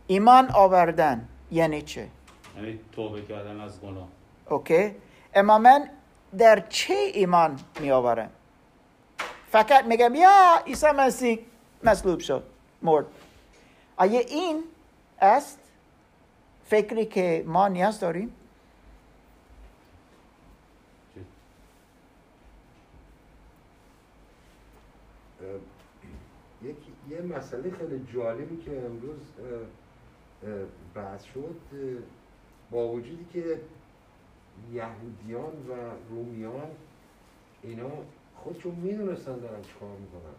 ایمان 0.07 0.51
آوردن 0.51 1.29
یعنی 1.51 1.83
چه؟ 1.83 2.09
یعنی 2.57 2.81
توبه 2.93 3.23
کردن 3.23 3.61
از 3.61 3.81
گناه. 3.81 4.09
اوکی 4.49 4.95
اما 5.35 5.59
من 5.59 5.89
در 6.39 6.61
چه 6.69 6.95
ایمان 6.95 7.61
می 7.81 7.91
آورم 7.91 8.31
فقط 9.51 9.85
میگم 9.85 10.15
یا 10.15 10.63
عیسی 10.67 10.87
مسیح 10.87 11.39
مصلوب 11.85 12.21
شد 12.21 12.43
مرد. 12.83 13.07
آیا 13.97 14.21
این 14.21 14.65
است 15.21 15.59
فکری 16.65 17.07
که 17.07 17.45
ما 17.47 17.69
نیاز 17.69 18.01
داریم؟ 18.01 18.35
یه 27.11 27.21
مسئله 27.21 27.71
خیلی 27.71 28.07
جالبی 28.15 28.57
که 28.65 28.71
امروز 28.71 29.19
بحث 30.95 31.25
شد 31.25 31.57
با 32.71 32.89
وجودی 32.89 33.27
که 33.33 33.61
یهودیان 34.73 35.53
و 35.69 35.73
رومیان 36.11 36.71
اینا 37.63 37.91
خودشون 38.37 38.75
می‌دونستن 38.75 39.39
دارن 39.39 39.63
چیکار 39.63 39.97
می‌کنن. 39.97 40.35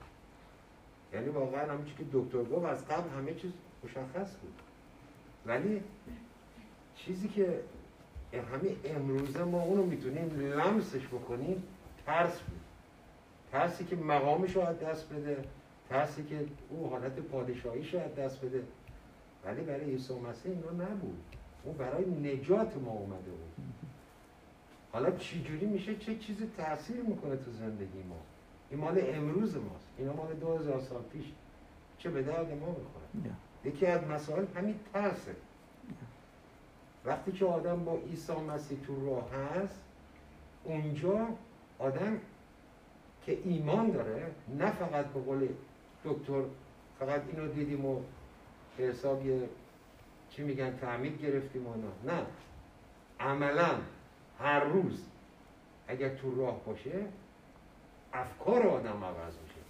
یعنی 1.13 1.29
واقعا 1.29 1.71
همین 1.73 1.85
که 1.85 2.03
دکتر 2.13 2.43
گفت 2.43 2.65
از 2.65 2.87
قبل 2.87 3.09
همه 3.09 3.33
چیز 3.33 3.51
مشخص 3.83 4.35
بود. 4.35 4.53
ولی 5.45 5.81
چیزی 6.95 7.27
که 7.27 7.59
همه 8.33 8.75
امروزه 8.85 9.43
ما 9.43 9.61
اونو 9.61 9.83
می‌تونیم 9.83 10.39
لمسش 10.39 11.07
بکنیم 11.07 11.63
ترس 12.05 12.39
بود. 12.39 12.61
ترسی 13.51 13.85
که 13.85 13.95
مقامش 13.95 14.55
رو 14.55 14.73
دست 14.73 15.13
بده 15.13 15.43
ترسی 15.89 16.23
که 16.23 16.45
او 16.69 16.89
حالت 16.89 17.19
پادشاهیش 17.19 17.93
رو 17.93 17.99
دست 17.99 18.45
بده. 18.45 18.63
ولی 19.45 19.61
برای 19.61 19.91
عیسی 19.91 20.13
مسیح 20.13 20.51
اینا 20.51 20.85
نبود. 20.85 21.23
اون 21.63 21.77
برای 21.77 22.05
نجات 22.05 22.77
ما 22.77 22.91
اومده 22.91 23.31
بود. 23.31 23.65
حالا 24.93 25.11
چجوری 25.11 25.65
میشه؟ 25.65 25.95
چه 25.95 26.15
چیزی 26.15 26.51
تاثیر 26.57 27.01
می‌کنه 27.01 27.35
تو 27.35 27.51
زندگی 27.51 28.03
ما؟ 28.09 28.15
این 28.69 28.79
مال 28.79 29.01
امروز 29.03 29.55
ماست. 29.55 29.87
اینا 29.97 30.13
مال 30.13 30.33
دو 30.33 30.57
هزار 30.57 30.79
سال 30.79 31.01
پیش. 31.01 31.25
چه 31.97 32.09
به 32.09 32.21
درد 32.21 32.51
ما 32.51 32.67
می‌خوره. 32.67 33.35
یکی 33.63 33.85
از 33.85 34.03
مسائل 34.03 34.45
همین 34.55 34.75
ترسه. 34.93 35.35
وقتی 37.05 37.31
که 37.31 37.45
آدم 37.45 37.85
با 37.85 37.97
عیسی 37.97 38.33
مسیح 38.33 38.79
تو 38.87 39.05
راه 39.05 39.29
هست 39.31 39.81
اونجا 40.63 41.27
آدم 41.79 42.19
که 43.25 43.39
ایمان 43.43 43.91
داره 43.91 44.31
نه 44.59 44.71
فقط 44.71 45.05
به 45.05 45.19
قول 45.19 45.47
دکتر 46.05 46.43
فقط 46.99 47.21
اینو 47.27 47.53
دیدیم 47.53 47.85
و 47.85 48.01
به 48.77 48.83
حساب 48.83 49.25
یه 49.25 49.49
چی 50.29 50.43
میگن 50.43 50.77
تعمید 50.77 51.21
گرفتیم 51.21 51.67
و 51.67 51.75
نه 51.75 52.13
نه. 52.13 52.25
عملا 53.19 53.71
هر 54.43 54.59
روز 54.59 55.03
اگر 55.87 56.09
تو 56.09 56.35
راه 56.35 56.65
باشه 56.65 56.91
افکار 58.13 58.67
آدم 58.67 59.03
عوض 59.03 59.33
میشه. 59.43 59.61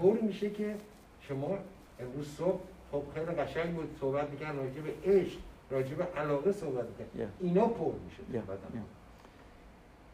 طور 0.00 0.20
میشه 0.20 0.50
که 0.50 0.76
شما 1.20 1.58
امروز 2.00 2.28
صبح 2.28 2.60
خب 2.92 3.02
خیلی 3.14 3.26
قشنگ 3.26 3.74
بود 3.74 3.96
صحبت 4.00 4.30
می‌کنن 4.30 4.56
راجع 4.56 4.80
به 4.80 4.94
عشق 5.04 5.38
راجع 5.70 5.94
به 5.94 6.04
علاقه 6.04 6.52
صحبت 6.52 6.84
می‌کنن 6.84 7.26
Yeah. 7.26 7.42
اینا 7.42 7.66
پر 7.66 7.92
میشه 8.04 8.38
Yeah. 8.38 8.78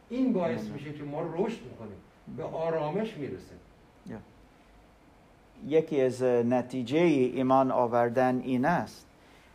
این 0.09 0.32
باعث. 0.32 0.64
میشه 0.68 0.93
که 0.93 1.03
ما 1.03 1.22
رشد 1.22 1.62
می‌کنیم. 1.64 1.99
به 2.36 2.45
آرامش 2.45 3.16
می‌رسه. 3.16 3.55
یکی 5.66 6.01
از 6.01 6.22
نتیجه 6.22 6.99
ایمان 6.99 7.70
آوردن 7.70 8.41
این 8.41 8.64
است. 8.64 9.07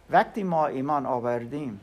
وقتی 0.10 0.44
ما 0.44 0.68
ایمان 0.68 1.06
آوردیم 1.06 1.80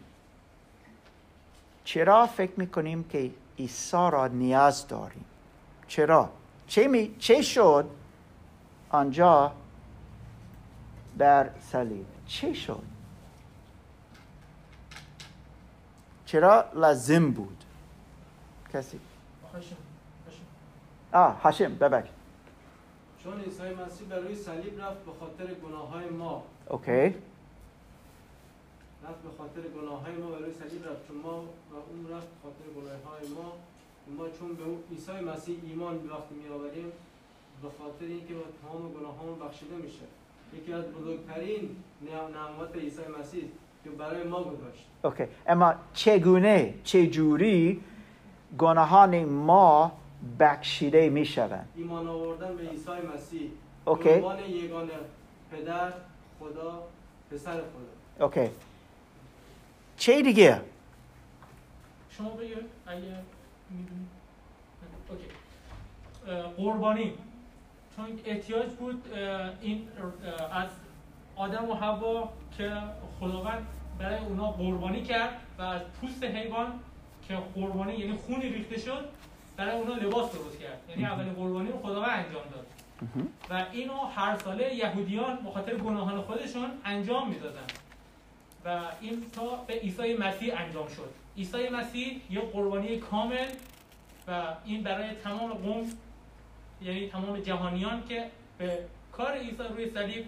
چرا 1.85 2.26
فکر 2.26 2.53
می‌کنیم 2.57 3.05
که 3.05 3.30
عیسی 3.59 3.97
را 4.12 4.26
نیاز 4.26 4.89
داریم؟ 4.89 5.24
چرا؟ 5.89 6.30
چه, 6.66 6.89
می... 6.89 7.14
چه 7.18 7.43
شد؟ 7.43 7.91
آنجا 8.91 9.53
بر 11.18 11.51
صلیب. 11.61 12.07
چه 12.26 12.55
شد؟ 12.55 12.83
چرا 16.26 16.64
لازم 16.74 17.30
بود؟ 17.30 17.64
کسی؟ 18.72 19.01
آه 21.12 21.41
هاشم 21.43 21.74
ببخش. 21.74 22.09
چون 23.24 23.41
عیسی 23.41 23.62
مسیح 23.62 24.09
بر 24.09 24.18
روی 24.18 24.35
صلیب 24.35 24.80
رفت 24.80 25.05
به 25.05 25.12
خاطر 25.20 25.55
گناه 25.55 25.89
های 25.89 26.09
ما. 26.09 26.43
اوکی. 26.68 27.14
رفت 29.05 29.22
به 29.22 29.30
خاطر 29.38 29.61
گناه 29.76 30.05
های 30.05 30.14
ما 30.14 30.26
بر 30.30 30.38
روی 30.38 30.53
صلیب 30.53 30.82
رفت. 30.88 31.09
چون 31.09 31.16
ما 31.16 31.36
و 31.42 31.74
اون 31.90 32.03
رفت 32.16 32.26
به 32.26 32.36
خاطر 32.42 32.64
گناه 32.76 33.00
های 33.07 33.28
ما. 33.36 33.53
ما 34.16 34.28
چون 34.38 34.48
به 34.55 34.64
عیسی 34.94 35.12
مسیح 35.12 35.57
ایمان 35.68 35.94
وقتی 35.94 36.34
می 36.34 36.48
آوریم 36.55 36.92
به 37.62 37.68
خاطر 37.78 38.05
اینکه 38.05 38.34
با 38.34 38.40
تمام 38.62 38.92
گناه 38.92 39.16
هامون 39.16 39.38
بخشیده 39.38 39.74
میشه. 39.76 40.05
یکی 40.57 40.72
از 40.72 40.84
بزرگترین 40.84 41.76
نعم- 42.03 42.34
نعمات 42.36 42.76
عیسی 42.76 43.03
مسیح 43.20 43.44
که 43.84 43.90
برای 43.90 44.24
ما 44.24 44.42
گذاشت. 44.44 44.86
OK 45.05 45.24
اما 45.46 45.74
چگونه 45.94 46.74
چجوری 46.84 47.80
گناهان 48.59 49.24
ما 49.24 49.92
بخشیده 50.40 51.11
می 51.11 51.24
شوند 51.24 51.68
ایمان 51.76 52.09
آوردن 52.09 52.57
به 52.57 52.62
عیسی 52.62 52.90
مسیح. 53.14 53.50
OK. 53.84 54.11
عنوان 54.11 54.38
یگانه 54.40 54.92
پدر 55.53 55.92
خدا 56.40 56.82
پسر 57.30 57.53
خدا. 57.53 58.26
OK 58.26 58.50
چه 60.03 60.22
دیگه؟ 60.22 60.61
شما 62.11 62.30
اگه 62.86 63.16
قربانی. 66.57 67.12
چون 67.96 68.07
احتیاج 68.24 68.70
بود 68.70 69.05
این 69.61 69.88
از 70.53 70.68
آدم 71.36 71.70
و 71.70 71.74
حوا 71.74 72.32
که 72.57 72.72
خداوند 73.20 73.66
برای 73.98 74.18
اونا 74.18 74.50
قربانی 74.50 75.03
کرد 75.03 75.40
و 75.59 75.62
از 75.62 75.80
پوست 76.00 76.24
حیوان 76.24 76.80
که 77.28 77.38
قربانی 77.55 77.94
یعنی 77.94 78.12
خونی 78.12 78.48
ریخته 78.48 78.78
شد 78.78 79.09
برای 79.57 79.80
اونا 79.80 79.94
لباس 79.94 80.32
درست 80.32 80.61
کرد. 80.61 80.80
یعنی 80.88 81.05
اولین 81.05 81.32
قربانی 81.32 81.70
رو 81.70 81.78
خداوند 81.78 82.26
انجام 82.26 82.42
داد. 82.53 82.66
و 83.50 83.66
اینو 83.72 83.94
هر 83.94 84.38
ساله 84.38 84.74
یهودیان 84.74 85.36
به 85.36 85.50
خاطر 85.50 85.76
گناهان 85.76 86.22
خودشون 86.22 86.70
انجام 86.84 87.28
می‌دادن. 87.28 87.66
و 88.64 88.80
این 89.00 89.24
تا 89.36 89.56
به 89.66 89.74
عیسی 89.74 90.16
مسیح 90.16 90.60
انجام 90.60 90.88
شد. 90.88 91.10
عیسی 91.36 91.68
مسیح 91.68 92.20
یه 92.30 92.40
قربانی 92.40 92.96
کامل 92.96 93.46
و 94.28 94.42
این 94.64 94.82
برای 94.82 95.14
تمام 95.24 95.52
قوم 95.52 95.90
یعنی 96.82 97.08
تمام 97.08 97.40
جهانیان 97.40 98.02
که 98.08 98.24
به 98.58 98.78
کار 99.12 99.32
عیسی 99.32 99.62
روی 99.76 99.90
صلیب 99.90 100.24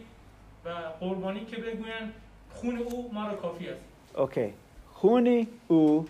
و 0.64 0.68
قربانی 1.00 1.44
که 1.44 1.56
بگوین 1.56 2.12
خون 2.54 2.78
او 2.78 3.10
ما 3.12 3.26
را 3.26 3.34
کافی 3.34 3.68
است. 3.68 3.80
اوکی 4.18 4.52
خون 4.92 5.46
او 5.68 6.06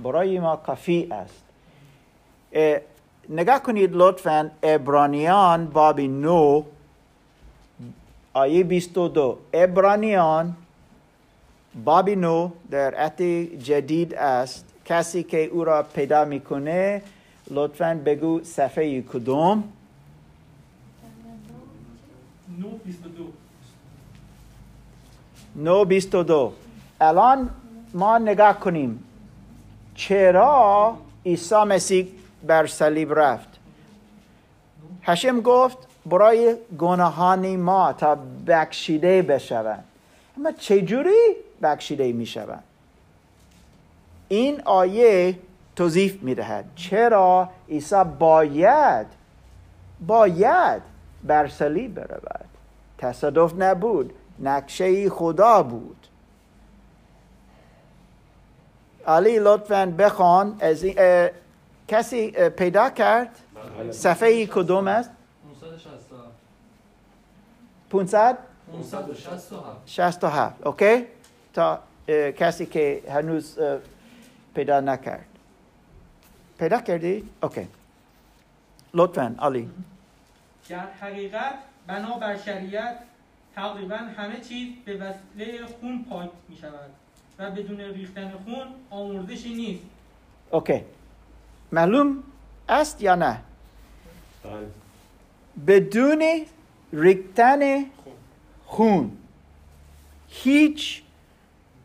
برای 0.00 0.38
ما 0.38 0.56
کافی 0.56 1.08
است. 1.10 1.44
اه، 2.52 2.80
نگاه 3.28 3.62
کنید 3.62 3.90
لطفا 3.92 4.50
ابرانیان 4.62 5.66
باب 5.66 6.00
نو 6.00 6.62
آیه 8.32 8.64
22 8.64 9.38
ابرانیان 9.52 10.56
باب 11.74 12.10
نو 12.10 12.50
در 12.70 12.94
عهد 12.94 13.22
جدید 13.62 14.14
است 14.14 14.64
کسی 14.84 15.22
که 15.22 15.44
او 15.44 15.64
را 15.64 15.82
پیدا 15.82 16.24
می‌کنه 16.24 17.02
لطفا 17.50 18.00
بگو 18.04 18.40
صفحه 18.44 19.02
کدوم 19.02 19.64
922 22.58 23.32
نو 25.56 25.84
22 25.84 26.52
الان 27.00 27.50
ما 27.94 28.18
نگاه 28.18 28.60
کنیم 28.60 29.04
چرا 29.94 30.96
عیسی 31.26 31.54
مسیح 31.54 32.08
بر 32.46 32.66
صلیب 32.66 33.12
رفت 33.14 33.48
هشم 35.02 35.40
گفت 35.40 35.78
برای 36.06 36.56
گناهان 36.78 37.56
ما 37.56 37.92
تا 37.92 38.18
بخشیده 38.46 39.22
بشوند 39.22 39.84
اما 40.38 40.52
چجوری 40.52 41.36
بخشیده 41.62 42.12
می 42.12 42.26
شوند 42.26 42.64
این 44.28 44.62
آیه 44.64 45.38
توضیح 45.76 46.18
می 46.22 46.34
دهد 46.34 46.64
چرا 46.76 47.50
عیسی 47.68 48.04
باید 48.18 49.06
باید 50.06 50.82
بر 51.24 51.48
صلیب 51.48 51.94
برود؟ 51.94 52.44
تصادف 52.98 53.54
نبود 53.58 54.12
نقشه 54.38 55.10
خدا 55.10 55.62
بود. 55.62 56.06
علی 59.06 59.38
لطفا 59.38 59.86
بخوان 59.98 60.56
از 60.60 60.82
این- 60.84 60.94
اه، 60.98 61.30
کسی 61.88 62.32
اه، 62.36 62.48
پیدا 62.48 62.90
کرد؟ 62.90 63.28
صفحه 63.92 64.46
کدوم 64.46 64.88
است؟ 64.88 65.10
500 67.90 68.38
67 69.86 70.66
اوکی؟ 70.66 71.06
تا 71.54 71.82
کسی 72.36 72.66
که 72.66 73.02
هنوز 73.08 73.58
پیدا 74.54 74.80
نکرد. 74.80 75.26
پیدا 76.58 76.80
کردی؟ 76.80 77.24
اوکی. 77.42 77.68
لطفا 78.94 79.36
علی. 79.38 79.70
در 80.68 80.86
حقیقت 81.00 81.54
بنا 81.86 82.18
بر 82.18 82.36
شریعت 82.36 82.98
تقریبا 83.54 83.96
همه 83.96 84.40
چیز 84.40 84.68
به 84.84 84.96
وسیله 84.96 85.66
خون 85.66 86.04
پاک 86.10 86.30
می 86.48 86.56
شود 86.56 86.90
و 87.38 87.50
بدون 87.50 87.80
ریختن 87.80 88.30
خون 88.30 88.66
آمرزشی 88.90 89.54
نیست. 89.54 89.82
اوکی. 90.50 90.84
معلوم 91.72 92.22
است 92.68 93.02
یا 93.02 93.14
نه؟ 93.14 93.40
بله. 94.44 94.66
بدون 95.66 96.46
ریختن 96.92 97.84
خون. 98.66 99.16
هیچ 100.28 101.02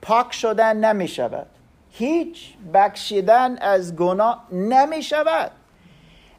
پاک 0.05 0.33
شدن 0.33 0.75
نمی 0.85 1.07
شود 1.07 1.47
هیچ 1.91 2.53
بخشیدن 2.73 3.57
از 3.57 3.95
گناه 3.95 4.43
نمی 4.51 5.03
شود 5.03 5.51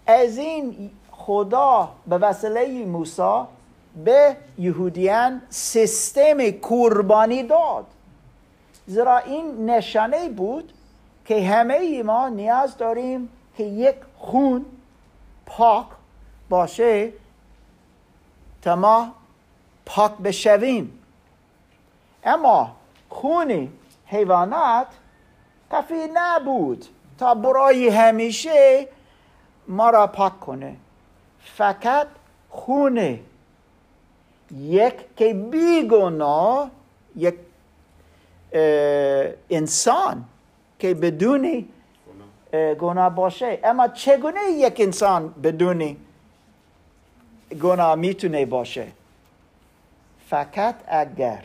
از 0.07 0.39
این 0.39 0.91
خدا 1.11 1.89
به 2.07 2.19
وسیله 2.19 2.85
موسی 2.85 3.43
به 4.05 4.37
یهودیان 4.59 5.43
سیستم 5.51 6.51
قربانی 6.51 7.43
داد. 7.43 7.87
زیرا 8.87 9.19
این 9.19 9.71
نشانه 9.71 10.29
بود 10.29 10.73
که 11.25 11.49
همه 11.49 12.03
ما 12.03 12.29
نیاز 12.29 12.77
داریم 12.77 13.29
که 13.57 13.64
یک 13.64 13.97
خون 14.19 14.64
پاک 15.47 15.87
باشه 16.49 17.12
تا 18.62 18.77
ما 18.77 19.12
پاک 19.87 20.12
بشویم. 20.12 20.99
اما 22.25 22.77
خون 23.17 23.69
حیوانات 24.07 24.87
کافی 25.71 26.09
نبود. 26.14 26.87
تا 27.19 27.35
برای 27.35 27.89
همیشه 27.89 28.89
ما 29.69 29.91
را 29.91 30.07
پاک 30.07 30.41
کنه. 30.41 30.77
فقط 31.41 32.07
خون 32.51 33.19
یک 34.51 34.95
که 35.17 35.35
بیگناه 35.35 36.71
یک 37.17 37.35
انسان 39.51 40.25
که 40.79 40.95
بدون 40.95 41.69
اه، 42.53 42.75
گناه 42.75 43.14
باشه. 43.14 43.59
اما 43.64 43.89
چگونه 43.89 44.41
یک 44.51 44.81
انسان 44.81 45.29
بدون 45.29 45.97
گناه 47.62 47.95
می‌تونه 47.95 48.47
باشه؟ 48.47 48.87
فقط 50.29 50.75
اگر 50.89 51.43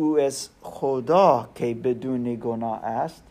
او 0.00 0.18
از 0.20 0.48
خدا 0.62 1.48
که 1.54 1.74
بدون 1.74 2.34
گناه 2.34 2.84
است 2.84 3.22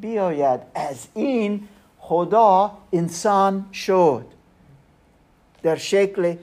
بیاید 0.00 0.60
از 0.74 1.06
این 1.14 1.68
خدا 1.98 2.70
انسان 2.92 3.66
شد. 3.72 4.24
در 5.62 5.76
شکل 5.76 6.36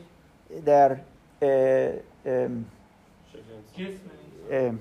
در 0.66 0.92
اه، 0.92 1.00
ام، 2.26 2.66
شکل 3.32 3.84
جسم 3.84 4.00
ام، 4.52 4.80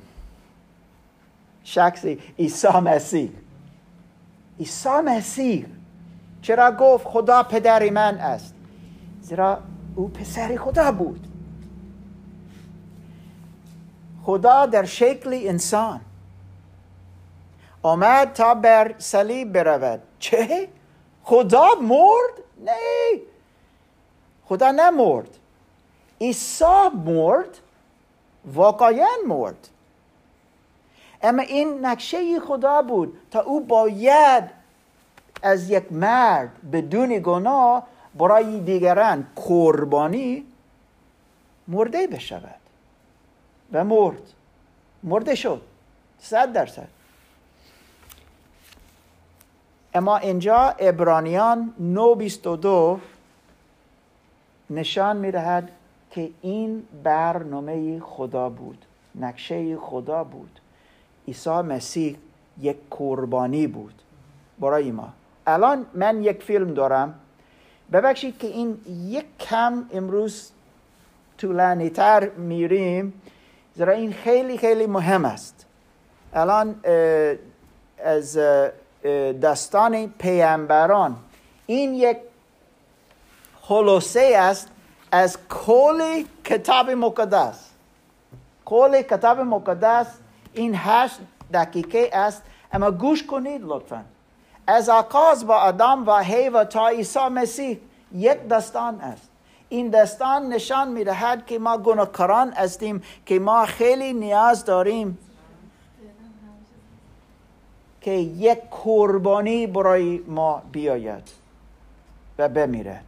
شخص 1.64 2.06
عیسی 2.38 2.68
مسیح. 2.68 3.30
عیسی 4.58 5.00
مسیح. 5.04 5.66
چرا 6.42 6.76
گفت 6.80 7.06
خدا 7.06 7.42
پدر 7.42 7.90
من 7.90 8.18
است؟ 8.18 8.54
زیرا 9.20 9.58
او 9.96 10.08
پسر 10.08 10.56
خدا 10.56 10.92
بود. 10.92 11.31
خدا 14.24 14.66
در 14.66 14.84
شکل 14.84 15.40
انسان. 15.44 16.00
آمد 17.82 18.32
تا 18.32 18.54
بر 18.54 18.94
صلیب 18.98 19.52
برود. 19.52 20.02
چه؟ 20.18 20.68
خدا 21.24 21.68
مرد؟ 21.74 22.44
نه. 22.64 23.20
خدا 24.44 24.70
نمرد. 24.70 25.28
عیسی 26.20 26.88
مرد 27.06 27.58
واقعا 28.54 29.06
مرد. 29.26 29.68
اما 31.22 31.42
این 31.42 31.86
نقشه 31.86 32.40
خدا 32.40 32.82
بود 32.82 33.18
تا 33.30 33.40
او 33.40 33.60
باید 33.60 34.44
از 35.42 35.70
یک 35.70 35.92
مرد 35.92 36.70
بدون 36.72 37.18
گناه 37.18 37.86
برای 38.14 38.60
دیگران 38.60 39.26
قربانی 39.36 40.46
مرده 41.68 42.06
بشود. 42.06 42.61
و 43.72 43.84
مرد. 43.84 44.22
مرده 45.02 45.34
شد. 45.34 45.62
صد 46.18 46.52
درصد. 46.52 46.88
اما 49.94 50.16
اینجا 50.16 50.74
ابرانیان 50.78 51.74
922 51.78 53.00
نشان 54.70 55.16
می‌دهد 55.16 55.70
که 56.10 56.30
این 56.42 56.82
برنامه 57.04 58.00
خدا 58.00 58.48
بود. 58.48 58.84
نقشه 59.14 59.76
خدا 59.76 60.24
بود. 60.24 60.60
عیسی 61.28 61.50
مسیح 61.50 62.16
یک 62.60 62.76
قربانی 62.90 63.66
بود. 63.66 63.94
برای 64.58 64.90
ما. 64.90 65.12
الان 65.46 65.86
من 65.94 66.22
یک 66.22 66.42
فیلم 66.42 66.74
دارم. 66.74 67.14
ببخشید 67.92 68.38
که 68.38 68.46
این 68.46 68.80
یک 68.86 69.38
کم 69.38 69.84
امروز 69.92 70.50
طولانی 71.38 71.90
تر 71.90 72.28
میریم. 72.28 73.12
زیرا 73.74 73.92
این 73.92 74.12
خیلی 74.12 74.58
خیلی 74.58 74.86
مهم 74.86 75.24
است. 75.24 75.66
الان 76.34 76.80
از 78.04 78.38
داستان 79.40 80.06
پیامبران 80.06 81.16
این 81.66 81.94
یک 81.94 82.18
خلاصه 83.60 84.34
است 84.38 84.68
از 85.12 85.38
کل 85.48 86.24
کتاب 86.44 86.90
مقدس. 86.90 87.68
کل 88.64 89.02
کتاب 89.02 89.40
مقدس 89.40 90.06
این 90.52 90.72
هشت 90.76 91.18
دقیقه 91.52 92.10
است. 92.12 92.42
اما 92.72 92.90
گوش 92.90 93.26
کنید 93.26 93.60
لطفا. 93.64 94.04
از 94.66 94.88
آغاز 94.88 95.46
با 95.46 95.56
آدم 95.56 96.06
و 96.06 96.22
حیوا 96.22 96.64
تا 96.64 96.88
عیسی 96.88 97.28
مسیح 97.28 97.80
یک 98.14 98.48
داستان 98.48 99.00
است. 99.00 99.28
این 99.72 99.90
داستان 99.90 100.48
نشان 100.48 100.92
می‌دهد 100.92 101.46
که 101.46 101.58
ما 101.58 101.78
گناهکاران 101.78 102.52
هستیم 102.52 103.02
که 103.26 103.38
ما 103.38 103.66
خیلی 103.66 104.12
نیاز 104.12 104.64
داریم 104.64 105.18
که 108.00 108.10
یک 108.10 108.58
قربانی 108.70 109.66
برای 109.66 110.20
ما 110.26 110.62
بیاید 110.72 111.28
و 112.38 112.48
بمیرد 112.48 113.04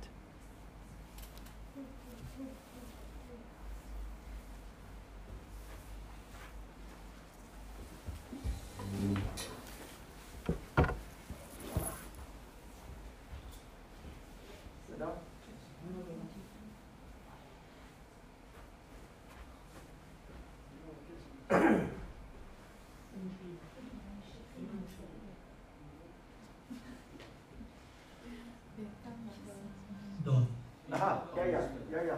داد 30.24 30.46
Aha, 30.94 31.22
ja, 31.36 31.44
ja, 31.44 31.60
ja, 31.92 32.02
ja. 32.02 32.16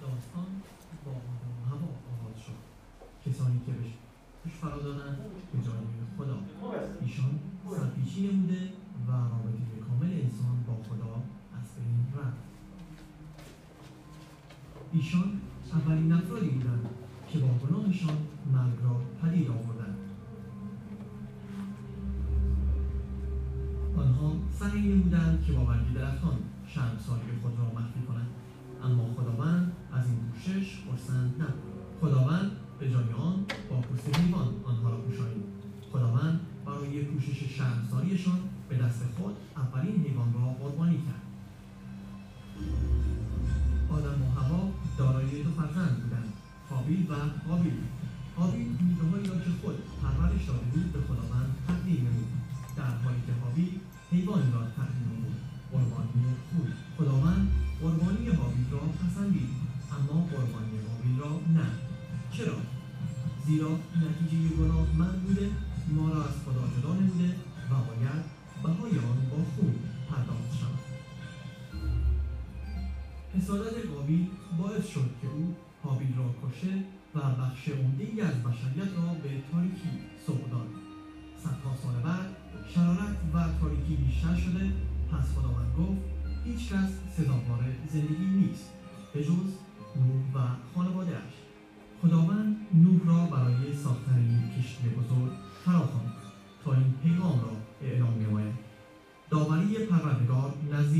داستان 0.00 0.62
با 1.04 1.10
آدم 1.10 1.52
و 1.62 1.66
هوا 1.70 1.88
آغاز 2.12 2.38
شد 2.46 2.60
کسانی 3.26 3.60
که 3.66 3.72
بهش 3.72 3.92
گوش 4.74 4.82
فرا 4.82 4.92
دادند 4.92 5.18
به 5.18 5.23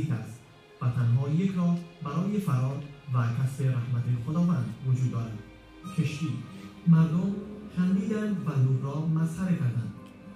نزدیک 0.05 0.11
است 0.11 0.40
و 0.82 0.90
تنها 0.90 1.28
یک 1.28 1.52
راه 1.57 1.78
برای 2.05 2.38
فرار 2.38 2.82
و 3.14 3.26
کسب 3.26 3.62
رحمت 3.62 4.05
خداوند 4.26 4.74
وجود 4.86 5.12
دارد 5.12 5.38
کشتی. 5.98 6.28
مردم 6.86 7.34
خندیدند 7.76 8.36
و 8.46 8.50
نور 8.50 8.82
را 8.82 9.07
مسخره 9.07 9.57
کردند 9.57 9.92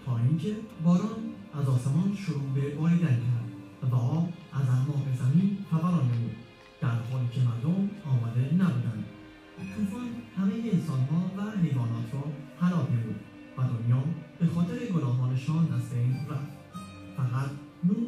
تا 0.07 0.19
اینکه 0.19 0.57
باران 0.85 1.21
از 1.55 1.69
آسمان 1.69 2.17
شروع 2.17 2.53
به 2.55 2.75
باریدن 2.75 3.17
کرد 3.17 3.93
و 3.93 3.95
آب 3.95 4.29
از 4.53 4.69
اعماق 4.69 5.05
زمین 5.19 5.59
فوران 5.71 6.05
نمود. 6.05 6.37
در 6.81 6.89
حالی 6.89 7.29
که 7.33 7.41
مردم 7.41 7.91
آماده 8.07 8.55
نبودند. 8.55 9.05
طوفان 9.77 10.09
همه 10.37 10.55
انسانها 10.73 11.31
و 11.37 11.41
حیوانات 11.61 12.09
را 12.13 12.25
هلاک 12.61 12.91
نمود 12.91 13.21
و 13.59 13.63
دنیا 13.63 14.05
به 14.39 14.47
خاطر 14.47 14.79
گناهانشان 14.95 15.73
از 15.73 15.91
بین 15.91 16.17
رفت. 16.31 16.59
فقط 17.17 17.51
نوح 17.85 18.07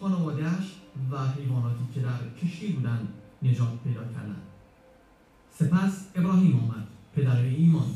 خانوادهاش 0.00 0.81
و 1.10 1.14
حیواناتی 1.26 1.84
که 1.94 2.00
در 2.00 2.18
کشتی 2.42 2.72
بودند 2.72 3.08
نجات 3.42 3.78
پیدا 3.84 4.00
کردند. 4.00 4.42
سپس 5.58 6.06
ابراهیم 6.14 6.60
آمد 6.60 6.86
پدر 7.14 7.36
ایمان. 7.36 7.90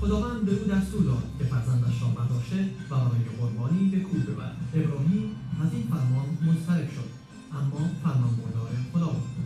خداوند 0.00 0.44
به 0.44 0.52
او 0.52 0.64
دستور 0.64 1.02
داد 1.04 1.22
که 1.38 1.44
فرزندش 1.44 2.02
را 2.02 2.08
برداشته 2.08 2.70
و 2.90 2.94
برای 2.94 3.24
قربانی 3.40 3.88
به 3.88 4.00
کوه 4.00 4.20
ببرد. 4.20 4.56
ابراهیم 4.74 5.36
از 5.62 5.72
این 5.72 5.82
فرمان 5.82 6.26
مضطرب 6.42 6.90
شد 6.90 7.10
اما 7.52 7.90
فرمانبردار 8.02 8.70
خدا 8.92 9.06
بود. 9.06 9.42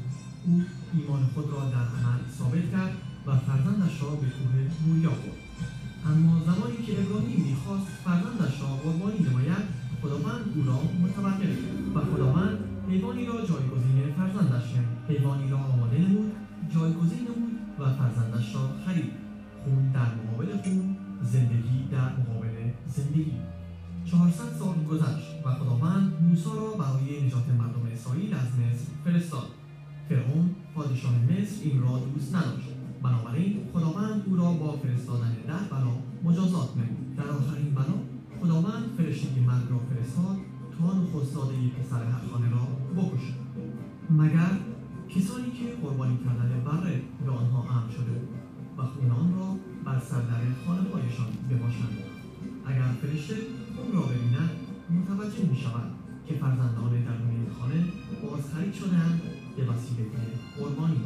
او 0.46 0.62
ایمان 0.94 1.26
خود 1.34 1.50
را 1.50 1.70
در 1.70 1.86
عمل 1.96 2.20
ثابت 2.38 2.70
کرد 2.72 2.96
و 3.26 3.38
فرزندش 3.38 4.02
را 4.02 4.10
به 4.10 4.26
کوه 4.26 4.54
موریا 4.86 5.10
برد 5.10 5.46
اما 6.06 6.40
زمانی 6.44 6.76
که 6.86 6.92
ابراهیم 7.02 7.40
می‌خواست 7.50 7.86
فرزندش 8.04 8.60
را 8.60 8.66
قربانی 8.66 9.18
نماید 9.18 9.64
خداوند 10.02 10.44
او 10.54 10.64
را 10.64 10.80
متوقف 11.02 11.40
کرد 11.40 11.96
و 11.96 12.00
خداوند 12.00 12.58
حیوانی 12.88 13.26
را 13.26 13.34
جایگزین 13.34 14.14
فرزندش 14.16 14.72
کرد. 14.72 14.88
حیوانی 15.08 15.50
را 15.50 15.58
آماده 15.58 15.98
نمود 15.98 16.32
جایگزین 16.74 17.18
نمود 17.18 17.52
و 17.78 17.94
فرزندش 17.94 18.54
را 18.54 18.60
خرید. 18.86 19.12
خون 19.64 19.92
در 19.92 20.14
مقابل 20.14 20.56
خون 20.62 20.96
زندگی 21.22 21.88
در 21.92 22.10
مقابل 22.16 22.70
زندگی. 22.86 23.32
400 24.04 24.44
سال 24.58 24.84
گذشت 24.90 25.26
و 25.44 25.54
خداوند 25.54 26.12
موسی 26.22 26.50
را 26.56 26.70
برای 26.70 27.26
نجات 27.26 27.48
مردم 27.48 27.86
اسرائیل 27.92 28.34
از 28.34 28.48
مصر 28.58 28.86
فرستاد. 29.04 29.48
فرعون 30.08 30.50
پادشاه 30.74 31.14
مصر 31.30 31.62
این 31.62 31.82
را 31.82 31.98
دوست 32.14 32.34
نداشت. 32.34 32.68
بنابراین 33.02 33.60
خداوند 33.72 34.22
او 34.26 34.36
را 34.36 34.52
با 34.52 34.72
فرستادن 34.72 35.36
ده 35.46 35.68
بلا 35.70 35.94
مجازات 36.24 36.76
نمود. 36.76 37.16
در 37.16 37.28
آخرین 37.28 37.74
بلا 37.74 37.96
خداوند 38.40 38.84
فرشته 38.96 39.40
مرگ 39.40 39.70
را 39.70 39.78
فرستاد 39.78 40.36
تا 40.78 40.94
نخستاده 40.94 41.54
پسر 41.78 42.04
هرخانه 42.04 42.50
را 42.50 42.66
بکشد 42.96 43.34
مگر 44.10 44.50
کسانی 45.08 45.50
که 45.50 45.64
قربانی 45.82 46.18
کردن 46.24 46.64
بره 46.64 47.02
به 47.24 47.30
آنها 47.30 47.60
امر 47.62 47.90
شده 47.92 48.20
و 48.78 48.82
خون 48.82 49.10
آن 49.10 49.34
را 49.38 49.56
بر 49.84 49.98
سردر 50.00 50.40
خانه 50.66 50.90
هایشان 50.90 51.26
بباشند؟ 51.50 51.96
اگر 52.66 52.88
فرشته 53.02 53.34
خون 53.76 53.92
را 53.92 54.06
ببیند 54.06 54.50
متوجه 54.90 55.50
می 55.50 55.56
شود 55.56 55.90
که 56.26 56.34
فرزندان 56.34 56.90
درون 56.90 57.30
این 57.30 57.50
خانه 57.58 57.84
بازخرید 58.22 58.74
شدهاند 58.74 59.20
به 59.56 59.62
وسیله 59.64 60.06
قربانی. 60.58 61.00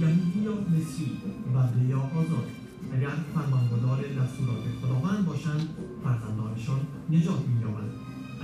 یهودی 0.00 0.40
یا 0.44 0.52
مصری 0.52 1.18
بنده 1.54 1.88
یا 1.88 1.98
آزاد؟ 1.98 2.61
اگر 2.92 3.14
فرمانبردار 3.34 3.98
دستورات 3.98 4.64
خداوند 4.82 5.26
باشند 5.26 5.68
فرزندانشان 6.04 6.80
نجات 7.10 7.42
مییابند. 7.48 7.92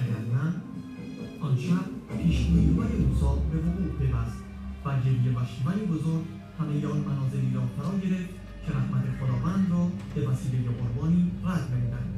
اگر 0.01 0.21
نه 0.35 0.45
آن 1.41 1.57
شب 1.57 1.85
پیشگوییهای 2.19 2.93
موسی 2.97 3.41
به 3.53 3.59
وقوع 3.59 3.89
پیوست 3.99 4.39
و 4.85 5.01
گریه 5.01 5.39
و 5.39 5.45
شیون 5.45 5.87
بزرگ 5.87 6.25
همه 6.59 6.87
آن 6.87 6.99
منازلی 6.99 7.55
را 7.55 7.63
فرا 7.77 7.99
گرفت 7.99 8.29
که 8.67 8.73
رحمت 8.73 9.05
خداوند 9.21 9.71
را 9.71 9.89
به 10.15 10.29
وسیله 10.29 10.59
قربانی 10.69 11.31
رد 11.45 11.69
نمودند. 11.73 12.15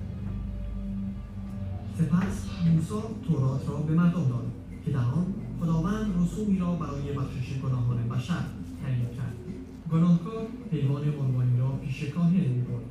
سپس 1.98 2.46
موسی 2.64 3.06
تورات 3.28 3.68
را 3.68 3.76
به 3.76 3.94
مردم 3.94 4.28
داد 4.28 4.52
که 4.84 4.90
در 4.90 4.98
آن 4.98 5.34
خداوند 5.60 6.14
رسومی 6.22 6.58
را 6.58 6.74
برای 6.74 7.12
بخشش 7.12 7.58
گناهان 7.62 8.08
بشر 8.08 8.44
تعیین 8.82 9.06
کرد. 9.16 9.49
گناهکار 9.92 10.46
حیوان 10.72 11.02
قربانی 11.10 11.58
را 11.58 11.68
پیش 11.68 12.04
کاهن 12.04 12.40
می‌برد. 12.40 12.84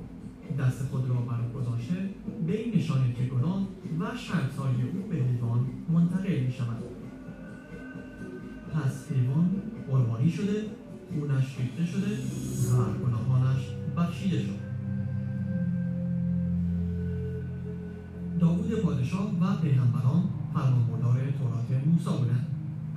دست 0.59 0.83
خود 0.83 1.09
را 1.09 1.15
بر 1.15 1.59
گذاشته 1.59 2.09
به 2.47 2.61
این 2.61 2.75
نشانه 2.75 3.13
که 3.13 3.23
گناه 3.23 3.67
و 3.99 4.17
شرمساری 4.17 4.81
او 4.93 5.09
به 5.09 5.15
حیوان 5.15 5.65
منتقل 5.93 6.39
می 6.39 6.51
شود 6.51 6.83
پس 8.73 9.11
حیوان 9.11 9.49
قربانی 9.91 10.29
شده 10.31 10.65
خونش 11.09 11.57
ریخته 11.59 11.85
شده 11.85 12.11
و 12.71 13.05
گناهانش 13.05 13.61
بخشیده 13.97 14.39
شد. 14.39 14.59
داوود 18.39 18.79
پادشاه 18.81 19.31
و 19.41 19.55
پیغمبران 19.61 20.23
فرمانبردار 20.53 21.13
تورات 21.13 21.85
موسی 21.85 22.19
بودند. 22.19 22.47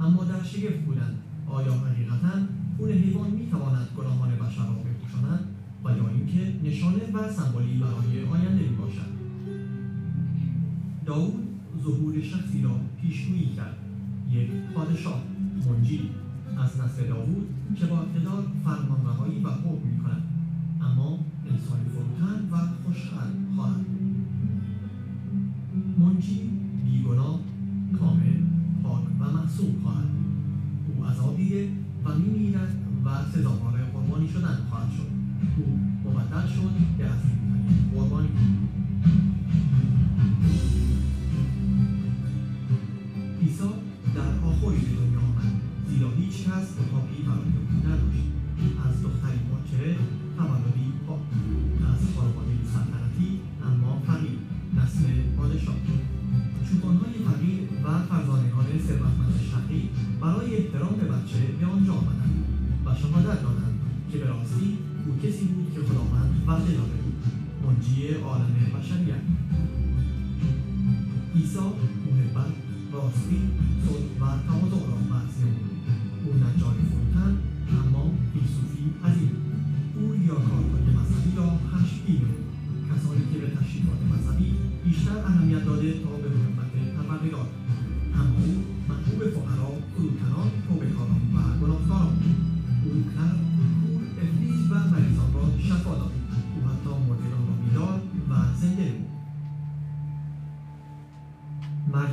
اما 0.00 0.24
در 0.24 0.42
شگفت 0.42 0.80
بودند. 0.86 1.18
آیا 1.48 1.72
حقیقتا 1.72 2.61
خون 2.82 2.92
حیوان 2.92 3.30
می‌تواند 3.30 3.88
گناهان 3.96 4.30
بشر 4.30 4.66
را 4.66 4.72
بپوشاند 4.72 5.40
و 5.84 5.88
یا 5.88 6.08
اینکه 6.08 6.68
نشانه 6.68 7.12
و 7.12 7.32
سمبولی 7.32 7.78
برای 7.78 8.24
آینده 8.32 8.68
می 8.68 8.76
باشد. 8.76 9.12
داود 11.06 11.48
ظهور 11.82 12.22
شخصی 12.22 12.62
را 12.62 12.70
پیشگویی 13.00 13.46
کرد. 13.56 13.76
یک 14.30 14.48
پادشاه 14.74 15.22
منجی. 15.66 16.10
از 16.58 16.80
نسل 16.80 17.06
داوود 17.08 17.48
که 17.76 17.86
با 17.86 17.96
اقتدار 17.98 18.44
فرمانروایی 18.64 19.44
و 19.44 19.48
حکم 19.48 19.88
می 19.88 19.98
کند 19.98 20.22
اما 20.80 21.18
انسانی 21.50 21.84
فروتن 21.84 22.48
و 22.52 22.56
خوشخل 22.84 23.30
خواهد 23.56 23.86
منجی 25.98 26.50
بیگناه 26.84 27.40
کامل 27.98 28.36
پاک 28.82 29.02
و 29.20 29.24
معصوم 29.32 29.74
خواهد 29.82 30.08
او 30.96 31.36
دیده 31.36 31.68
و 32.04 32.14
میمیرد 32.18 32.76
و 33.04 33.08
سزاوار 33.32 33.72
قربانی 33.92 34.28
شدن 34.28 34.58
خواهد 34.70 34.90
شد. 34.96 35.10
او 35.56 36.10
مبدل 36.10 36.46
شد 36.46 36.70
به 36.98 37.04
عظیمترین 37.04 37.90
قربانی. 37.94 38.28
عیسی 43.42 43.68
در 44.14 44.48
آخری 44.48 44.80
به 44.80 44.92
دنیا 45.00 45.18
آمد. 45.18 45.52
زیرا 45.88 46.10
هیچ 46.10 46.34
کس 46.44 46.66
اتاقی 46.80 47.22
برای 47.26 47.52
او 47.58 47.88
نداشت. 47.88 48.28
از 48.86 49.02
دختری 49.02 49.40
باکره 49.50 49.96
تولدی 50.36 50.92
پاک 51.06 51.20
از 51.92 52.00
خانواده 52.16 52.54
سلطنتی 52.72 53.40
اما 53.68 54.02
فقیر 54.06 54.38
نسل 54.76 55.06
پادشاه. 55.36 55.74
چوپانهای 56.66 57.14
فقیر 57.26 57.61
فرزانگان 58.72 58.88
ثروتمند 58.88 59.40
شرقی 59.50 59.88
برای 60.20 60.56
احترام 60.56 60.94
به 61.00 61.04
بچه 61.04 61.38
به 61.60 61.66
آنجا 61.66 61.92
آمدند 61.92 62.44
و 62.86 62.94
شهادت 62.94 63.42
دادند 63.42 63.80
که 64.12 64.18
به 64.18 64.26
راستی 64.26 64.78
او 65.06 65.16
کسی 65.22 65.44
بود 65.44 65.74
که 65.74 65.80
خداوند 65.80 66.30
وعده 66.46 66.72
داده 66.80 66.98
بود. 67.02 67.16
منجی 67.66 68.14
عالم 68.14 68.54
بشریت. 68.74 69.24
عیسی 71.34 71.58
محبت 72.06 72.52
راستی 72.92 73.40
صلح 73.84 74.08
و 74.20 74.24
تواضع 74.46 74.86
را 74.90 74.98
نمود 75.42 75.68
او 76.24 76.30
نجار 76.34 76.74
فروتن 76.90 77.32
اما 77.80 78.04
فیلسوفی 78.32 78.84
عظیم. 79.04 79.34
او 79.96 80.12
ریاکارهای 80.12 80.86
مذهبی 80.98 81.32
را 81.36 81.48
خشمگین 81.70 82.22
نمود 82.24 82.42
کسانی 82.88 83.22
که 83.32 83.38
به 83.38 83.46
تشریفات 83.56 84.00
مذهبی 84.12 84.54
بیشتر 84.84 85.18
اهمیت 85.18 85.64
داده 85.64 85.92
تا 85.92 86.10
به 86.22 86.28
محبت 86.28 86.70
پروردگار 86.96 87.46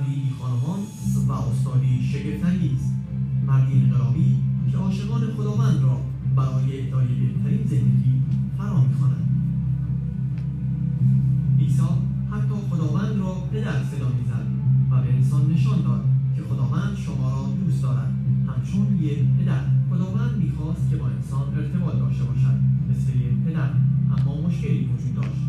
مردی 0.10 0.34
خانمان 0.40 0.80
و 1.28 1.32
استادی 1.32 2.04
شگفتانگیز. 2.04 2.82
مردی 3.48 3.74
انقلابی 3.74 4.36
که 4.72 4.78
عاشقان 4.78 5.22
خداوند 5.38 5.84
را 5.84 6.02
برای 6.36 6.82
اهدای 6.82 7.08
بهترین 7.08 7.68
زندگی 7.68 8.22
فرا 8.58 8.82
می‌خواند. 8.82 9.30
عیسی 11.60 11.82
حتی 12.32 12.56
خداوند 12.70 13.20
را 13.20 13.34
پدر 13.52 13.84
صدا 13.84 14.10
می‌زد 14.20 14.48
و 14.92 15.02
به 15.02 15.14
انسان 15.14 15.52
نشان 15.52 15.82
داد 15.82 16.06
که 16.36 16.42
خداوند 16.42 16.98
شما 16.98 17.30
را 17.30 17.50
دوست 17.66 17.82
دارد. 17.82 18.14
همچون 18.48 19.00
یک 19.02 19.20
پدر. 19.40 19.62
خداوند 19.90 20.38
می‌خواست 20.38 20.90
که 20.90 20.96
با 20.96 21.08
انسان 21.08 21.54
ارتباط 21.56 21.96
داشته 21.96 22.24
باشد. 22.24 22.60
مثل 22.90 23.10
یک 23.18 23.34
پدر. 23.46 23.70
اما 24.18 24.48
مشکلی 24.48 24.86
وجود 24.86 25.16
داشت. 25.16 25.42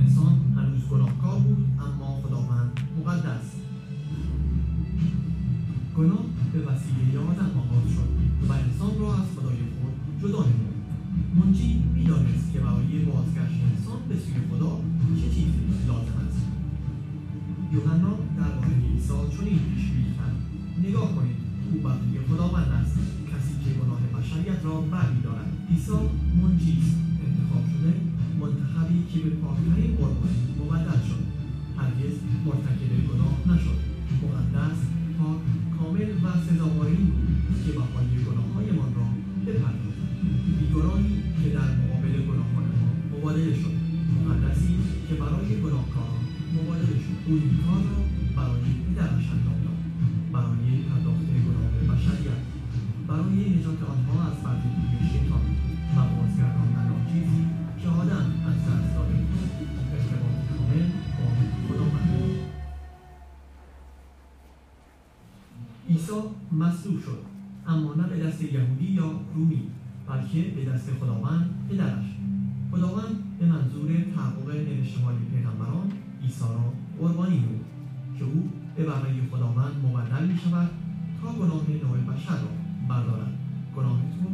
انسان 0.00 0.32
هنوز 0.56 0.80
گناهکار 0.90 1.38
بود 1.38 1.66
اما 1.86 2.20
خداوند 2.22 2.80
مقدس. 2.98 3.67
گناه 5.98 6.24
به 6.52 6.58
وسیله 6.68 7.04
تنها 7.38 7.62
باز 7.70 7.86
شد 7.94 8.10
و 8.48 8.52
انسان 8.52 8.92
را 9.00 9.08
از 9.20 9.28
خدای 9.34 9.60
خود 9.76 9.94
جدا 10.22 10.42
نمود. 10.50 10.78
منجی 11.36 11.70
می‌دانست 11.94 12.52
که 12.52 12.58
برای 12.64 12.92
بازگشت 13.08 13.58
انسان 13.70 13.98
به 14.08 14.14
سوی 14.22 14.38
خدا 14.50 14.72
چه 15.20 15.28
چیزی 15.34 15.62
لازم 15.88 16.18
است. 16.26 16.40
یوحنا 17.72 18.12
درباره 18.38 18.74
عیسی 18.92 19.18
چنین 19.34 19.58
پیشگویی 19.68 20.10
کرد 20.18 20.36
نگاه 20.84 21.08
کنید 21.16 21.38
او 21.68 21.74
بنده 21.84 22.18
خداوند 22.28 22.70
است. 22.80 22.96
کسی 23.30 23.54
که 23.62 23.70
گناه 23.78 24.02
بشریت 24.14 24.60
را 24.64 24.74
برمیدارد 24.80 25.50
عیسی 25.70 25.98
منجی 26.40 26.74
است. 26.82 26.96
انتخاب 27.26 27.64
شده 27.72 27.92
منتخبی 28.40 28.98
که 29.10 29.18
به 29.24 29.30
پاکترین 29.42 29.92
قربانی 29.98 30.40
مبدل 30.58 31.00
شد. 31.08 31.22
هرگز 31.78 32.14
مرتکب 32.46 32.92
گناه 33.08 33.36
نشد. 33.50 33.78
مقدس 34.22 34.80
پاک 35.18 35.67
کامل 35.78 36.10
و 36.24 36.26
سزاواری 36.46 37.12
که 37.64 37.72
بهای 37.72 38.10
گناههایمان 38.26 38.90
را 38.98 39.06
بپردازد 39.46 40.08
بیگناهی 40.58 41.22
که 41.42 41.48
در 41.56 41.70
مقابل 41.80 42.14
گناهان 42.28 42.64
ما 42.80 43.18
مبادله 43.18 43.54
شد. 43.54 43.74
مقدسی 44.28 44.74
که 45.08 45.14
برای 45.14 45.48
گناهکاران 45.64 46.24
مبادله 46.54 46.98
شد. 47.04 47.18
او 47.26 47.34
این 47.34 47.54
کار 47.64 47.82
را 47.90 48.00
برای 48.36 48.62
پدرش 48.84 49.26
داد. 49.44 49.64
برای 50.32 50.66
پرداخت 50.88 51.28
گناه 51.46 51.74
بشریت. 51.88 52.42
برای 53.08 53.50
نجات 53.54 53.80
آنها 53.92 54.16
از 54.28 54.36
بردگی 54.44 55.08
شیطان. 55.12 55.57
یهودی 68.52 68.84
یا 68.84 69.10
رومی 69.34 69.62
بلکه 70.08 70.42
به 70.42 70.64
دست 70.64 70.90
خداوند 71.00 71.54
پدرش. 71.70 72.04
خداوند 72.70 73.38
به 73.38 73.46
منظور 73.46 73.88
تحقق 74.14 74.50
نوشته 74.50 75.00
های 75.00 75.16
پیغمبران 75.16 75.92
عیسی 76.22 76.40
را 76.40 76.72
قربانی 76.98 77.36
نمود 77.36 77.64
که 78.18 78.24
او 78.24 78.50
به 78.76 78.84
برای 78.84 79.20
خداوند 79.30 79.84
مبدل 79.84 80.26
می 80.26 80.38
شود 80.38 80.70
تا 81.22 81.32
گناه 81.32 81.64
نوع 81.82 82.14
بشر 82.14 82.32
را 82.32 82.48
بردارد 82.88 83.32
گناه 83.76 83.98
تو 83.98 84.28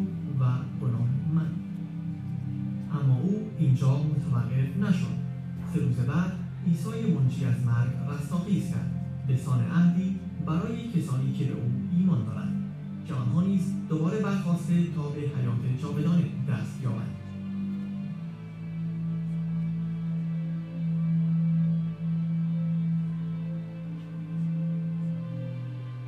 و 0.44 0.44
گناه 0.80 1.08
من. 1.34 1.50
اما 2.92 3.16
او 3.22 3.50
اینجا 3.58 4.02
متوقف 4.02 4.76
نشد. 4.80 5.24
سه 5.72 5.80
روز 5.80 5.96
بعد 5.96 6.32
عیسی 6.66 7.12
منجی 7.14 7.44
از 7.44 7.66
مرگ 7.66 7.90
رستاخیز 8.10 8.70
کرد. 8.70 8.90
به 9.28 9.36
سان 9.36 9.60
عهدی 9.60 10.16
برای 10.46 10.88
کسانی 10.88 11.32
که 11.32 11.44
به 11.44 11.52
او 11.52 11.72
ایمان 11.98 12.24
دارند. 12.24 12.53
که 13.06 13.14
آنها 13.14 13.42
نیز 13.42 13.72
دوباره 13.88 14.18
برخواسته 14.18 14.86
تا 14.96 15.02
به 15.02 15.20
حیات 15.20 15.82
جاودانه 15.82 16.24
دست 16.48 16.82
یابند. 16.82 17.16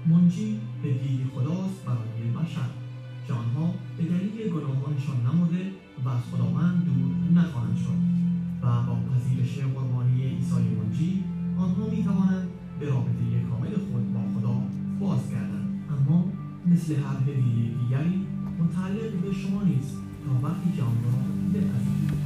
منجی 0.07 0.61
به 0.83 0.93
دید 0.93 1.27
خداست 1.35 1.85
برای 1.85 2.45
بشر. 2.45 2.71
که 3.27 3.33
آنها 3.33 3.75
به 3.97 4.05
دلیل 4.05 4.53
گناهانشان 4.53 5.17
نمرده 5.27 5.73
و 6.05 6.09
از 6.09 6.23
خداوند 6.33 6.85
دور 6.85 7.41
نخواهند 7.43 7.77
شد 7.77 7.99
و 8.63 8.83
با 8.83 8.97
پذیرش 9.11 9.59
قربانی 9.59 10.23
عیسی 10.23 10.55
منجی 10.55 11.25
آنها 11.59 11.87
می 11.91 12.05
توانند 12.05 12.49
به 12.81 12.87
رابطه 12.87 13.41
کامل 13.51 13.69
خود 13.69 14.15
با 14.15 14.21
خدا 14.41 14.63
بازگردند. 15.01 15.56
مثل 16.67 16.95
هر 16.95 17.17
هدیه 17.17 17.79
دیگری 17.79 18.27
متعلق 18.59 19.13
به 19.13 19.33
شما 19.33 19.63
نیست 19.63 19.95
تا 20.25 20.49
وقتی 20.49 20.73
که 20.77 20.83
آن 20.83 21.05
را 21.05 21.11
بپذیرید. 21.55 22.17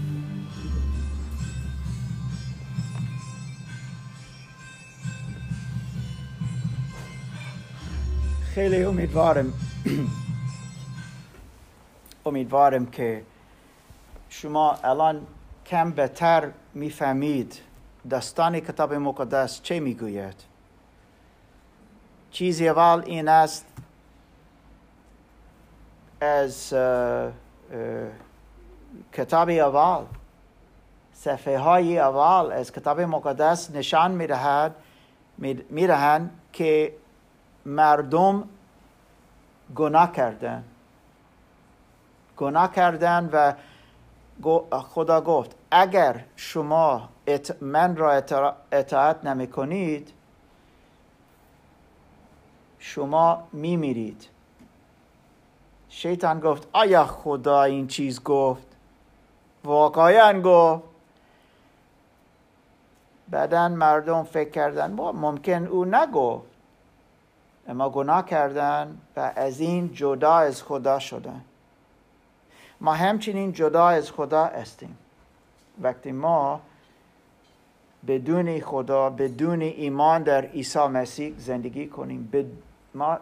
خیلی 8.54 8.84
امیدوارم 8.84 9.52
امیدوارم 12.26 12.86
که 12.86 13.22
شما 14.28 14.72
الان 14.72 15.26
کم 15.66 15.90
بهتر 15.90 16.50
می‌فهمید 16.74 17.60
داستان 18.10 18.60
کتاب 18.60 18.94
مقدس 18.94 19.62
چه 19.62 19.80
می‌گوید. 19.80 20.34
چیزی 22.30 22.68
اول 22.68 23.02
این 23.06 23.28
است 23.28 23.66
از 26.20 26.74
کتاب 29.12 29.48
اول 29.48 30.04
صفحه 31.12 31.58
های 31.58 31.98
اول 31.98 32.52
از 32.52 32.72
کتاب 32.72 33.00
مقدس 33.00 33.70
نشان 33.70 34.10
می‌دهد 34.10 34.74
می‌دهند 35.70 36.40
که 36.52 36.94
مردم 37.66 38.48
گناه 39.76 40.12
کردن 40.12 40.64
گناه 42.36 42.72
کردن 42.72 43.30
و 43.32 43.52
خدا 44.80 45.20
گفت 45.20 45.54
اگر 45.70 46.24
شما 46.36 47.08
من 47.60 47.96
را 47.96 48.12
اطاع- 48.20 48.54
اطاعت 48.72 49.24
نمی 49.24 49.46
کنید 49.46 50.12
شما 52.78 53.48
می 53.52 53.76
میرید 53.76 54.28
شیطان 55.90 56.40
گفت 56.40 56.68
آیا 56.72 57.04
خدا 57.04 57.62
این 57.62 57.86
چیز 57.86 58.22
گفت؟ 58.22 58.66
واقعا 59.64 60.40
گفت. 60.40 60.82
بعدا 63.28 63.68
مردم 63.68 64.22
فکر 64.22 64.50
کردن 64.50 64.90
ممکن 64.92 65.66
او 65.66 65.84
نگفت. 65.84 66.46
اما 67.68 67.90
گناه 67.90 68.26
کردن 68.26 68.98
و 69.16 69.32
از 69.36 69.60
این 69.60 69.94
جدا 69.94 70.34
از 70.34 70.62
خدا 70.62 70.98
شدن. 70.98 71.40
ما 72.80 72.94
همچنین 72.94 73.52
جدا 73.52 73.88
از 73.88 74.12
خدا 74.12 74.44
هستیم. 74.44 74.98
وقتی 75.80 76.12
ما 76.12 76.60
بدون 78.06 78.60
خدا 78.60 79.10
بدون 79.10 79.62
ایمان 79.62 80.22
در 80.22 80.44
عیسی 80.44 80.86
مسیح 80.86 81.34
زندگی 81.38 81.86
کنیم 81.86 82.30
ما 82.94 83.18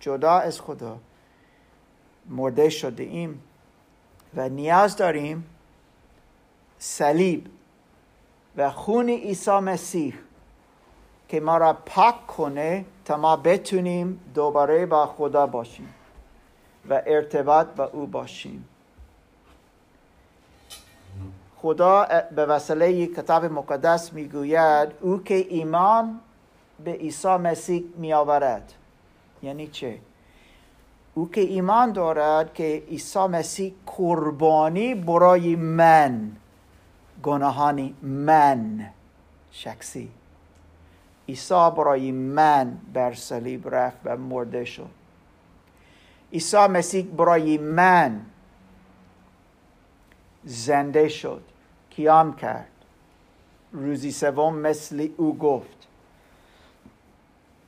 جدا 0.00 0.32
از 0.32 0.60
خدا. 0.60 0.98
مرده 2.28 2.68
شده 2.68 3.02
ایم 3.02 3.42
و 4.34 4.48
نیاز 4.48 4.96
داریم 4.96 5.44
صلیب 6.78 7.46
و 8.56 8.70
خون 8.70 9.08
عیسی 9.08 9.50
مسیح 9.50 10.14
که 11.28 11.40
ما 11.40 11.56
را 11.56 11.72
پاک 11.72 12.26
کنه 12.26 12.84
تا 13.04 13.16
ما 13.16 13.36
بتونیم 13.36 14.20
دوباره 14.34 14.86
با 14.86 15.06
خدا 15.06 15.46
باشیم 15.46 15.94
و 16.90 17.02
ارتباط 17.06 17.66
با 17.66 17.84
او 17.84 18.06
باشیم. 18.06 18.68
خدا 21.56 22.06
به 22.36 22.46
وسیله 22.46 23.06
کتاب 23.06 23.44
مقدس 23.44 24.12
می‌گوید 24.12 24.88
او 25.00 25.22
که 25.22 25.34
ایمان 25.34 26.20
به 26.84 26.92
عیسی 26.92 27.28
مسیح 27.28 27.84
می 27.96 28.12
آورد 28.12 28.72
یعنی 29.46 29.66
چه؟ 29.66 29.98
او 31.14 31.30
که 31.30 31.40
ایمان 31.40 31.92
دارد 31.92 32.54
که 32.54 32.82
عیسی 32.88 33.18
مسیح 33.18 33.74
قربانی 33.86 34.94
برای 34.94 35.56
من 35.56 36.32
گناهانی 37.22 37.94
من 38.02 38.90
شخصی. 39.50 40.10
عیسی 41.28 41.70
برای 41.76 42.12
من 42.12 42.78
بر 42.92 43.14
صلیب 43.14 43.74
رفت 43.74 43.98
و 44.04 44.16
مرده 44.16 44.64
شد. 44.64 44.90
عیسی 46.32 46.66
مسیح 46.66 47.04
برای 47.04 47.58
من 47.58 48.20
زنده 50.44 51.08
شد. 51.08 51.42
قیام 51.96 52.36
کرد؟ 52.36 52.68
روزی 53.72 54.10
سوم 54.10 54.58
مثل 54.58 55.08
او 55.16 55.38
گفت 55.38 55.75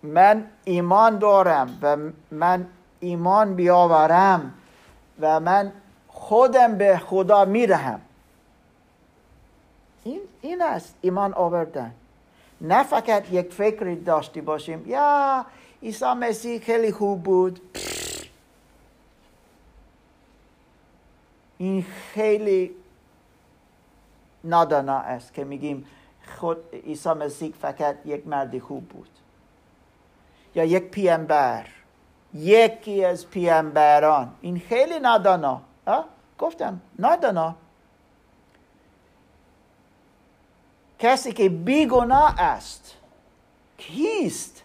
من 0.02 0.46
ایمان 0.64 1.18
دارم 1.18 1.78
و 1.82 1.96
من 2.30 2.66
ایمان 3.00 3.54
بیاورم 3.54 4.54
و 5.20 5.40
من 5.40 5.72
خودم 6.08 6.78
به 6.78 6.98
خدا 6.98 7.44
می‌دهم. 7.44 8.00
این 10.04 10.20
این 10.40 10.62
است 10.62 10.94
ایمان 11.00 11.34
آوردن. 11.34 11.94
نه 12.60 12.82
فقط 12.82 13.32
یک 13.32 13.52
فکری 13.52 13.96
داشته 13.96 14.40
باشیم 14.40 14.84
یا 14.86 15.46
عیسی 15.82 16.04
مسیح 16.04 16.60
خیلی 16.60 16.92
خوب 16.92 17.22
بود. 17.22 17.60
این 21.58 21.84
خیلی 22.14 22.74
نادانا 24.44 24.98
است 24.98 25.34
که 25.34 25.44
میگیم 25.44 25.86
خود 26.38 26.56
عیسی 26.72 27.08
مسیح 27.08 27.54
فقط 27.60 27.96
یک 28.04 28.26
مرد 28.26 28.58
خوب 28.58 28.88
بود. 28.88 29.08
یا 30.54 30.64
یک 30.64 30.82
پیامبر 30.82 31.66
یکی 32.34 33.04
از 33.04 33.26
پیامبران 33.26 34.32
این 34.40 34.62
خیلی 34.68 34.98
نادانا؟ 34.98 35.60
گفتم 36.38 36.80
نادانا. 36.98 37.54
کسی 40.98 41.32
که 41.32 41.48
بیگناه 41.48 42.40
است. 42.40 42.94
کیست؟ 43.78 44.62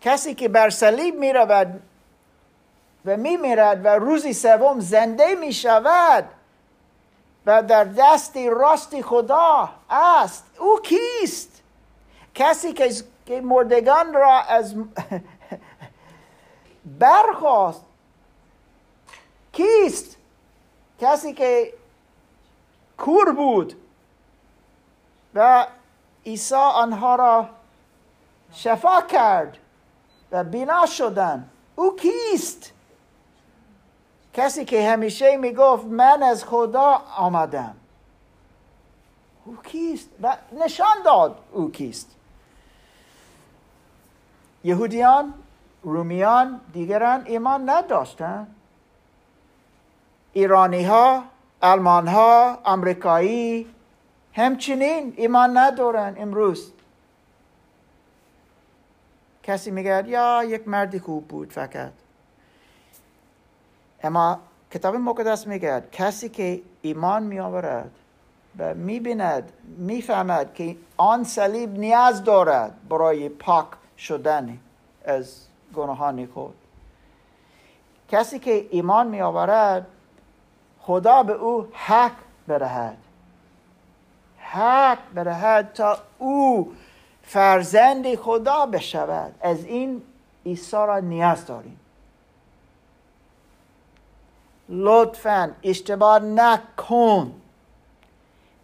کسی 0.00 0.34
که 0.34 0.48
بر 0.48 0.70
صلیب 0.70 1.14
می 1.14 1.32
رود 1.32 1.82
و 3.04 3.16
می 3.16 3.36
میرد 3.36 3.84
و 3.84 3.88
روزی 3.88 4.32
سوم 4.32 4.80
زنده 4.80 5.34
می 5.34 5.52
شود 5.52 6.24
و 7.46 7.62
در 7.62 7.84
دستی 7.84 8.50
راستی 8.50 9.02
خدا 9.02 9.70
است. 9.90 10.44
او 10.58 10.80
کیست؟ 10.80 11.62
کسی 12.34 12.72
که 12.72 12.90
که 13.28 13.40
مردگان 13.40 14.14
را 14.14 14.40
از 14.40 14.74
برخواست 17.00 17.84
کیست؟ 19.52 20.16
کسی 21.00 21.32
که 21.32 21.72
کور 22.98 23.32
بود 23.32 23.74
و 25.34 25.66
عیسی 26.26 26.54
آنها 26.54 27.14
را 27.14 27.48
شفا 28.52 29.00
کرد 29.00 29.58
و 30.32 30.44
بینا 30.44 30.86
شدن. 30.86 31.50
او 31.76 31.96
کیست؟ 31.96 32.72
کسی 34.34 34.64
که 34.64 34.90
همیشه 34.90 35.36
می‌گفت 35.36 35.84
من 35.84 36.22
از 36.22 36.44
خدا 36.44 37.02
آمدم. 37.16 37.76
او 39.44 39.56
کیست؟ 39.62 40.08
و 40.22 40.36
نشان 40.52 41.02
داد 41.04 41.38
او 41.52 41.70
کیست. 41.70 42.17
یهودیان 44.64 45.34
رومیان 45.82 46.60
دیگران 46.72 47.22
ایمان 47.26 47.70
نداشتند 47.70 48.54
ایرانی 50.32 50.84
ها 50.84 51.24
آلمان 51.60 52.08
ها 52.08 52.58
امریکایی 52.66 53.66
همچنین 54.32 55.14
ایمان 55.16 55.58
ندارن 55.58 56.14
امروز. 56.18 56.72
کسی 59.42 59.70
میگه 59.70 60.04
یا 60.08 60.44
یک 60.44 60.68
مردی 60.68 60.98
خوب 60.98 61.28
بود 61.28 61.52
فقط. 61.52 61.92
اما 64.02 64.40
کتاب 64.70 64.94
مقدس 64.94 65.46
میگه 65.46 65.82
کسی 65.92 66.28
که 66.28 66.62
ایمان 66.82 67.22
می 67.22 67.40
آورد 67.40 67.90
و 68.58 68.74
می‌بیند 68.74 69.52
می‌فهمد 69.78 70.54
که 70.54 70.76
آن 70.96 71.24
صلیب 71.24 71.78
نیاز 71.78 72.24
دارد 72.24 72.88
برای 72.88 73.28
پاک 73.28 73.66
شدن 73.98 74.58
از 75.04 75.46
گناهان 75.74 76.26
خود 76.26 76.54
کسی 78.08 78.38
که 78.38 78.68
ایمان 78.70 79.06
می 79.06 79.20
آورد 79.20 79.86
خدا 80.80 81.22
به 81.22 81.32
او 81.32 81.68
حق 81.72 82.12
بدهد 82.48 82.98
حق 84.38 84.98
بدهد 85.16 85.72
تا 85.72 85.98
او 86.18 86.72
فرزند 87.22 88.14
خدا 88.14 88.66
بشود. 88.66 89.34
از 89.40 89.64
این 89.64 90.02
عیسی 90.46 90.76
را 90.76 90.98
نیاز 90.98 91.46
داریم. 91.46 91.80
لطفا 94.68 95.50
اشتباه 95.62 96.18
نکن. 96.18 97.40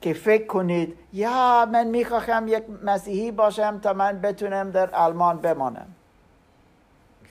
که 0.04 0.12
فکر 0.14 0.46
کنید 0.46 0.96
یا 1.12 1.68
من 1.72 1.86
می‌خواهم 1.86 2.48
یک 2.48 2.64
مسیحی 2.84 3.30
باشم 3.30 3.78
تا 3.78 3.92
من 3.92 4.20
بتونم 4.20 4.70
در 4.70 4.94
آلمان 4.94 5.38
بمانم. 5.38 5.86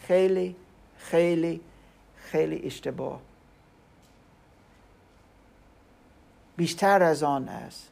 خیلی 0.07 0.55
خیلی 0.97 1.61
خیلی 2.15 2.61
اشتباه. 2.65 3.19
بیشتر 6.57 7.03
از 7.03 7.23
آن 7.23 7.49
است. 7.49 7.91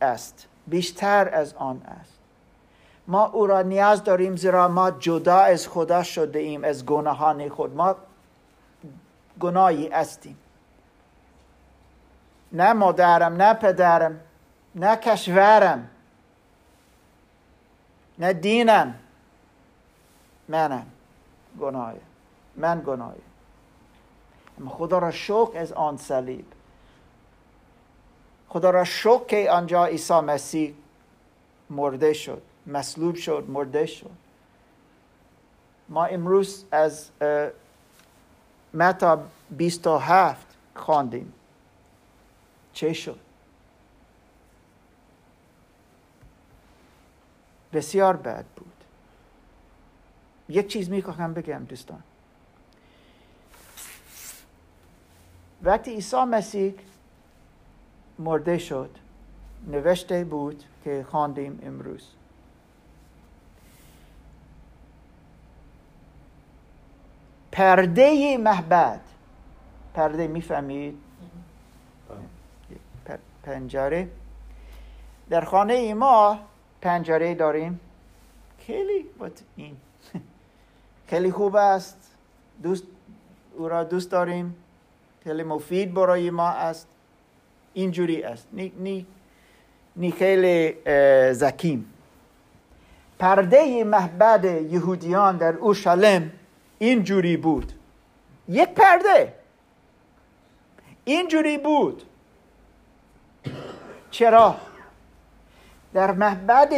است. 0.00 0.46
بیشتر 0.66 1.28
از 1.28 1.54
آن 1.54 1.82
است. 1.82 2.18
ما 3.08 3.26
او 3.26 3.46
را 3.46 3.62
نیاز 3.62 4.04
داریم 4.04 4.36
زیرا 4.36 4.68
ما 4.68 4.90
جدا 4.90 5.38
از 5.38 5.68
خدا 5.68 6.02
شده 6.02 6.38
ایم 6.38 6.64
از 6.64 6.86
گناهان 6.86 7.48
خود. 7.48 7.76
ما 7.76 7.96
گناهی 9.40 9.88
هستیم. 9.88 10.38
نه 12.52 12.72
مادرم 12.72 13.42
نه 13.42 13.54
پدرم 13.54 14.20
نه 14.74 14.96
کشورم 14.96 15.90
نه 18.18 18.32
دینم. 18.32 18.94
منم 20.48 20.86
گناهی 21.60 22.00
من 22.56 22.82
گناهی. 22.86 23.20
اما 24.60 24.70
خدا 24.70 24.98
را 24.98 25.10
شکر 25.10 25.52
از 25.54 25.72
آن 25.72 25.96
صلیب. 25.96 26.46
خدا 28.48 28.70
را 28.70 28.84
شکر 28.84 29.24
که 29.24 29.50
آنجا 29.50 29.84
عیسی 29.86 30.20
مسیح 30.20 30.74
مرده 31.70 32.12
شد 32.12 32.42
مصلوب 32.66 33.16
شد 33.16 33.44
مرده 33.48 33.86
شد. 33.86 34.10
ما 35.88 36.04
امروز 36.04 36.64
از 36.70 37.10
متا 38.74 39.22
27 39.50 40.46
خواندیم. 40.74 41.32
چه 42.76 42.92
شد 42.92 43.20
بسیار 47.72 48.16
بد 48.16 48.44
بود. 48.56 48.72
یک 50.48 50.66
چیز 50.68 50.90
می‌خواهم 50.90 51.34
بگم 51.34 51.64
دوستان. 51.64 52.02
وقتی 55.62 55.90
عیسی 55.90 56.16
مسیح 56.16 56.74
مرده 58.18 58.58
شد 58.58 58.90
نوشته 59.66 60.24
بود 60.24 60.64
که 60.84 61.06
خواندیم 61.10 61.58
امروز. 61.62 62.10
پرده 67.52 68.36
محبت. 68.36 69.00
پرده 69.94 70.26
می‌فهمید 70.26 71.05
پنجره. 73.46 74.08
در 75.30 75.40
خانه 75.40 75.94
ما 75.94 76.38
پنجره 76.80 77.34
داریم. 77.34 77.80
خیلی 78.58 79.04
این. 79.56 79.76
خیلی 81.10 81.30
خوب 81.30 81.56
است. 81.56 82.12
دوست 82.62 82.84
او 83.56 83.68
را 83.68 83.84
دوست 83.84 84.10
داریم. 84.10 84.56
خیلی 85.24 85.42
مفید 85.42 85.94
برای 85.94 86.30
ما 86.30 86.48
است. 86.48 86.88
اینجوری 87.74 88.22
است. 88.22 88.48
نی, 88.52 88.72
نی, 88.78 89.06
نی 89.96 90.10
خیلی 90.10 90.74
زکیم 91.32 91.92
پرده 93.18 93.84
محبت 93.84 94.44
یهودیان 94.44 95.36
در 95.36 95.54
اورشلیم 95.54 96.32
اینجوری 96.78 97.36
بود. 97.36 97.72
یک 98.48 98.68
پرده. 98.68 99.34
اینجوری 101.04 101.58
بود. 101.58 102.02
چرا؟ 104.16 104.54
در 105.94 106.12
محبد 106.12 106.72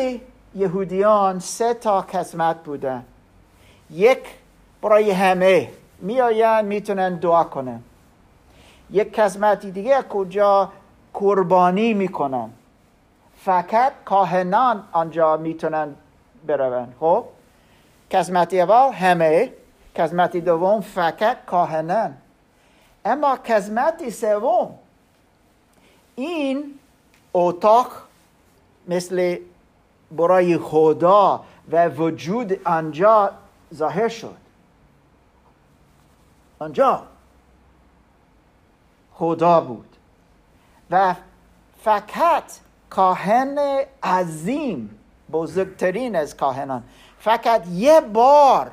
یهودیان 0.55 1.39
سه 1.39 1.75
تا 1.75 2.01
قسمت 2.01 2.57
بودن. 2.65 3.05
یک 3.91 4.19
برای 4.83 5.11
همه 5.11 5.71
میآیند 5.99 6.65
می‌تونن 6.65 7.15
دعا 7.15 7.45
کنن. 7.45 7.83
یک 8.91 9.21
قسمتی 9.21 9.71
دیگه 9.71 10.03
کجا 10.03 10.73
قربانی 11.15 11.95
می‌کنن. 11.95 12.51
فقط 13.41 13.93
کاهنان 14.05 14.85
آنجا 14.93 15.37
می‌تونن 15.37 15.95
بروند. 16.47 16.95
خب؟ 17.01 17.25
قسمتی 18.11 18.61
اول 18.61 18.93
همه 18.93 19.53
قسمتی 19.97 20.41
دوم 20.41 20.81
فقط 20.81 21.45
کاهنان. 21.47 22.15
اما 23.05 23.35
قسمتی 23.35 24.11
سوم 24.11 24.75
این 26.15 26.75
اتاق 27.35 27.93
مثل 28.89 29.39
برای 30.11 30.59
خدا 30.59 31.45
و 31.73 31.89
وجود 31.89 32.67
آنجا 32.67 33.31
ظاهر 33.75 34.09
شد. 34.09 34.37
آنجا 36.59 37.03
خدا 39.15 39.61
بود. 39.61 39.97
و 40.91 41.15
فقط 41.83 42.53
کاهن 42.91 43.59
عظیم 44.03 44.99
بزرگترین 45.33 46.17
از 46.17 46.37
کاهنان 46.37 46.85
فقط 47.19 47.67
یه 47.69 48.01
بار 48.01 48.71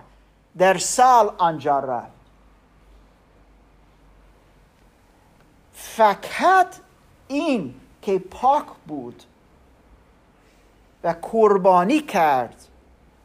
در 0.58 0.78
سال 0.78 1.32
آنجا 1.38 1.80
رفت. 1.80 2.16
فقط 5.74 6.76
این 7.28 7.76
که 8.06 8.20
پاک 8.20 8.66
بود 8.88 9.24
و 11.04 11.16
قربانی 11.22 12.00
کرد 12.00 12.56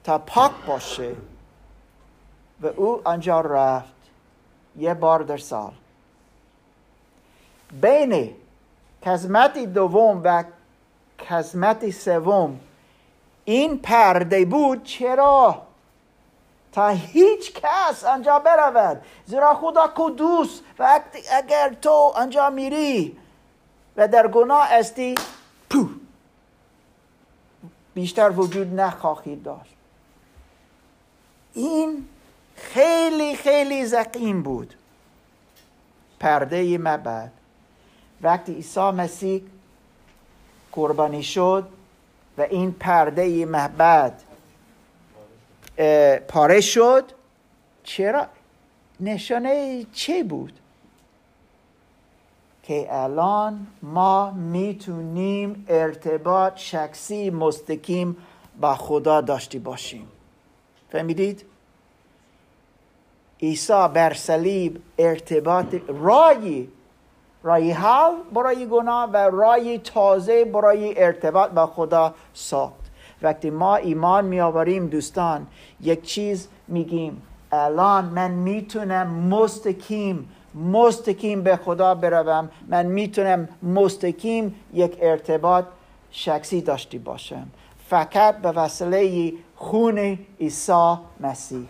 تا 0.05 0.19
پاک 0.19 0.53
باشه. 0.67 1.17
و 2.61 2.67
او 2.67 3.01
آنجا 3.05 3.41
رفت 3.41 3.93
یه 4.77 4.95
بار 4.95 5.23
در 5.23 5.37
سال. 5.37 5.73
بین 7.81 8.35
قسمت 9.03 9.59
دوم 9.59 10.21
و 10.25 10.45
قسمت 11.31 11.91
سوم 11.91 12.61
این 13.45 13.79
پرده 13.79 14.45
بود 14.45 14.85
چرا؟ 14.85 15.63
تا 16.73 16.89
هیچ 16.89 17.53
کس 17.55 18.05
آنجا 18.05 18.39
برود. 18.39 19.03
زیرا 19.27 19.55
خدا 19.55 19.87
قدوس 19.97 20.61
و 20.79 21.01
اگر 21.33 21.77
تو 21.83 22.13
آنجا 22.17 22.51
میری 22.51 23.17
و 24.01 24.09
در 24.09 24.29
گناه 24.29 24.69
استی 24.73 25.15
پو. 25.71 25.89
بیشتر 27.95 28.31
وجود 28.31 28.81
نخواهید 28.81 29.43
داشت. 29.43 29.75
این 31.55 32.09
خیلی 32.57 33.37
خیلی 33.37 33.87
زقیم 33.87 34.43
بود. 34.43 34.75
پرده 36.21 36.79
مبد. 36.79 37.33
وقتی 38.23 38.55
عیسی 38.55 38.81
مسیح 38.81 39.43
قربانی 40.73 41.23
شد 41.23 41.69
و 42.39 42.43
این 42.43 42.73
پرده 42.73 43.47
محبت 43.47 44.23
پاره 46.29 46.61
شد 46.61 47.13
چرا؟ 47.85 48.27
نشانه 49.01 49.87
چه 49.93 50.25
بود؟ 50.25 50.53
که 52.71 52.87
الان 52.91 53.67
ما 53.83 54.31
می‌تونیم 54.31 55.65
ارتباط 55.69 56.53
شخصی 56.57 57.31
مستقیم 57.31 58.17
با 58.61 58.75
خدا 58.75 59.21
داشتی 59.21 59.59
باشیم. 59.59 60.09
فهمیدید؟ 60.93 61.45
عیسی 63.43 63.89
بر 63.95 64.15
صلیب 64.15 64.83
ارتباط 64.99 65.75
رایی 65.89 66.69
رای 67.43 67.71
حل 67.71 68.13
برای 68.35 68.67
گناه 68.67 69.11
و 69.11 69.17
رای 69.17 69.79
تازه 69.79 70.45
برای 70.45 71.05
ارتباط 71.05 71.51
با 71.51 71.67
خدا 71.67 72.15
ساخت. 72.35 72.91
وقتی 73.23 73.51
ما 73.51 73.77
ایمان 73.77 74.25
می 74.25 74.41
آوریم 74.41 74.87
دوستان 74.87 75.47
یک 75.81 76.03
چیز 76.03 76.49
میگیم. 76.69 77.23
الان 77.53 78.05
من 78.05 78.31
می‌تونم 78.31 79.07
مستقیم 79.11 80.29
مستقیم 80.55 81.43
به 81.43 81.57
خدا 81.57 81.95
بروم. 81.95 82.51
من 82.69 82.87
می‌تونم 82.87 83.49
مستقیم 83.63 84.55
یک 84.73 84.99
ارتباط 85.01 85.65
شخصی 86.11 86.61
داشتی 86.61 86.99
باشم. 86.99 87.47
فقط 87.89 88.37
به 88.37 88.53
وسیله 88.53 89.33
خون 89.57 90.19
عیسی 90.41 90.95
مسیح. 91.21 91.67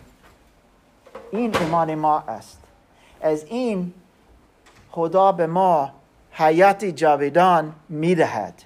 این 1.33 1.57
ایمان 1.57 1.95
ما 1.95 2.19
است. 2.19 2.59
از 3.21 3.45
این 3.45 3.93
خدا 4.91 5.33
به 5.33 5.47
ما 5.47 5.91
حیات 6.33 6.85
جاویدان 6.85 7.73
می‌دهد. 7.89 8.63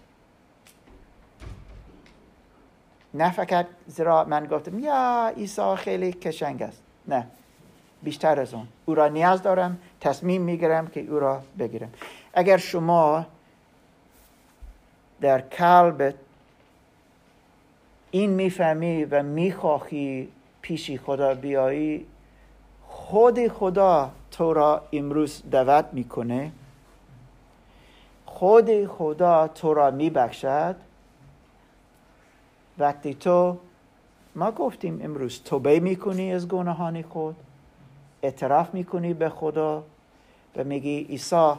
نه 3.15 3.31
فقط 3.31 3.67
زیرا 3.87 4.25
من 4.25 4.47
گفتم 4.47 4.79
یا 4.79 5.33
عیسی 5.37 5.75
خیلی 5.77 6.13
کشنگ 6.13 6.63
است. 6.63 6.83
نه. 7.09 7.27
بیشتر 8.05 8.41
از 8.41 8.55
اون. 8.55 8.69
او 8.85 8.95
را 8.95 9.09
نیاز 9.09 9.43
دارم 9.43 9.79
تصمیم 10.01 10.43
می‌گیرم 10.43 10.87
که 10.87 11.01
او 11.01 11.19
را 11.21 11.43
بگیرم. 11.59 11.93
اگر 12.35 12.57
شما 12.57 13.27
در 15.21 15.39
قلبت 15.39 16.15
این 18.11 18.31
می‌فهمی 18.31 19.05
و 19.05 19.23
می‌خواهی 19.23 20.29
پیشی 20.63 20.99
خدا 20.99 21.35
بیایی 21.35 22.07
خود 22.89 23.49
خدا 23.49 24.11
تو 24.31 24.53
را 24.53 24.83
امروز 24.93 25.43
دعوت 25.51 25.85
می‌کنه. 25.93 26.53
خود 28.27 28.87
خدا 28.87 29.49
تو 29.49 29.75
را 29.75 29.91
میبخشد. 29.91 30.77
وقتی 32.79 33.15
تو 33.15 33.59
ما 34.35 34.51
گفتیم 34.51 35.01
امروز 35.03 35.43
توبه 35.45 35.81
می‌کنی 35.81 36.33
از 36.33 36.49
گناهان 36.49 37.03
خود. 37.03 37.37
اعتراف 38.25 38.75
می‌کنی 38.75 39.15
به 39.15 39.29
خدا 39.29 39.85
و 40.57 40.65
میگی 40.65 41.03
عیسی 41.03 41.53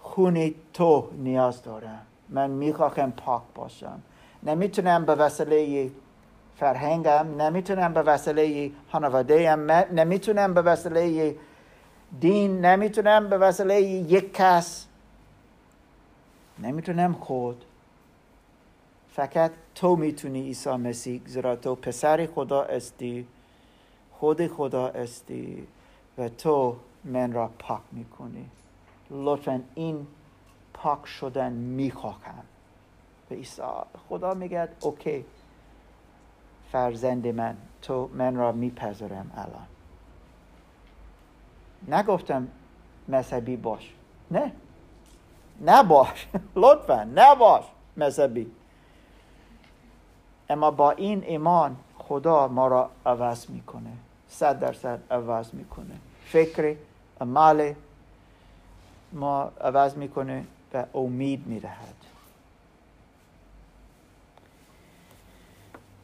خون 0.00 0.54
تو 0.74 1.08
نیاز 1.12 1.62
دارم. 1.62 2.06
من 2.28 2.50
می‌خواهم 2.50 3.12
پاک 3.12 3.42
باشم. 3.54 4.02
نمی‌تونم 4.42 5.04
به 5.04 5.14
وسیله 5.14 5.90
فرهنگم 6.56 7.42
نمی‌تونم 7.42 7.94
به 7.94 8.02
وسیله 8.02 8.70
خانواده 8.92 9.56
نمی‌تونم 9.92 10.54
به 10.54 10.62
وسیله 10.62 11.34
دین 12.20 12.64
نمی‌تونم 12.64 13.28
به 13.28 13.38
وسیله 13.38 13.82
یک 13.82 14.34
کس. 14.34 14.86
نمی‌تونم 16.58 17.12
خود. 17.12 17.64
فقط 19.10 19.50
تو 19.74 19.96
می‌تونی 19.96 20.42
عیسی 20.42 20.70
مسیح 20.70 21.20
زیرا 21.26 21.56
تو 21.56 21.74
پسر 21.74 22.26
خدا 22.34 22.62
استی 22.62 23.26
خود 24.12 24.46
خدا 24.46 24.86
استی 24.88 25.66
و 26.18 26.28
تو 26.28 26.76
من 27.04 27.32
را 27.32 27.50
پاک 27.58 27.80
می‌کنی. 27.92 28.50
لطفا 29.10 29.62
این 29.74 30.06
پاک 30.74 31.06
شدن 31.06 31.52
می‌خواهم. 31.52 32.44
به 33.28 33.36
عیسی 33.36 33.62
خدا 34.08 34.34
میگه 34.34 34.68
اوکی. 34.80 35.24
فرزند 36.72 37.26
من 37.26 37.56
تو 37.82 38.10
من 38.14 38.36
را 38.36 38.52
میپذرم 38.52 39.30
الان. 39.34 39.66
نگفتم 41.88 42.48
مذهبی 43.08 43.56
باش. 43.56 43.94
نه. 44.30 44.52
نباش. 45.64 46.28
لطفا 46.56 47.08
نباش 47.14 47.64
مذهبی. 47.96 48.50
اما 50.50 50.70
با 50.70 50.90
این 50.90 51.24
ایمان 51.24 51.76
خدا 51.98 52.48
ما 52.48 52.68
را 52.68 52.90
عوض 53.06 53.50
می‌کنه. 53.50 53.92
صد 54.28 54.60
درصد 54.60 55.00
عوض 55.10 55.54
می‌کنه. 55.54 55.94
فکر 56.32 56.76
عمل 57.20 57.72
ما 59.12 59.52
عوض 59.60 59.94
می‌کنه 59.94 60.44
و 60.74 60.84
امید 60.94 61.46
می‌دهد 61.46 61.94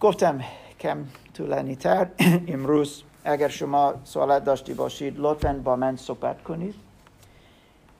گفتم 0.00 0.40
کم 0.80 1.04
طولانی 1.34 1.76
تر 1.76 2.08
امروز 2.48 3.02
اگر 3.24 3.48
شما 3.48 3.94
سوالات 4.04 4.44
داشتی 4.44 4.74
باشید 4.74 5.14
لطفا 5.18 5.52
با 5.64 5.76
من 5.76 5.96
صحبت 5.96 6.42
کنید. 6.42 6.74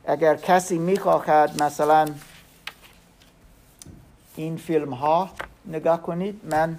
اگر 0.06 0.36
کسی 0.36 0.78
می‌خواهد 0.78 1.62
مثلا 1.62 2.06
این 4.36 4.56
فیلم 4.56 4.94
ها 4.94 5.30
نگاه 5.66 6.02
کنید 6.02 6.40
من 6.44 6.78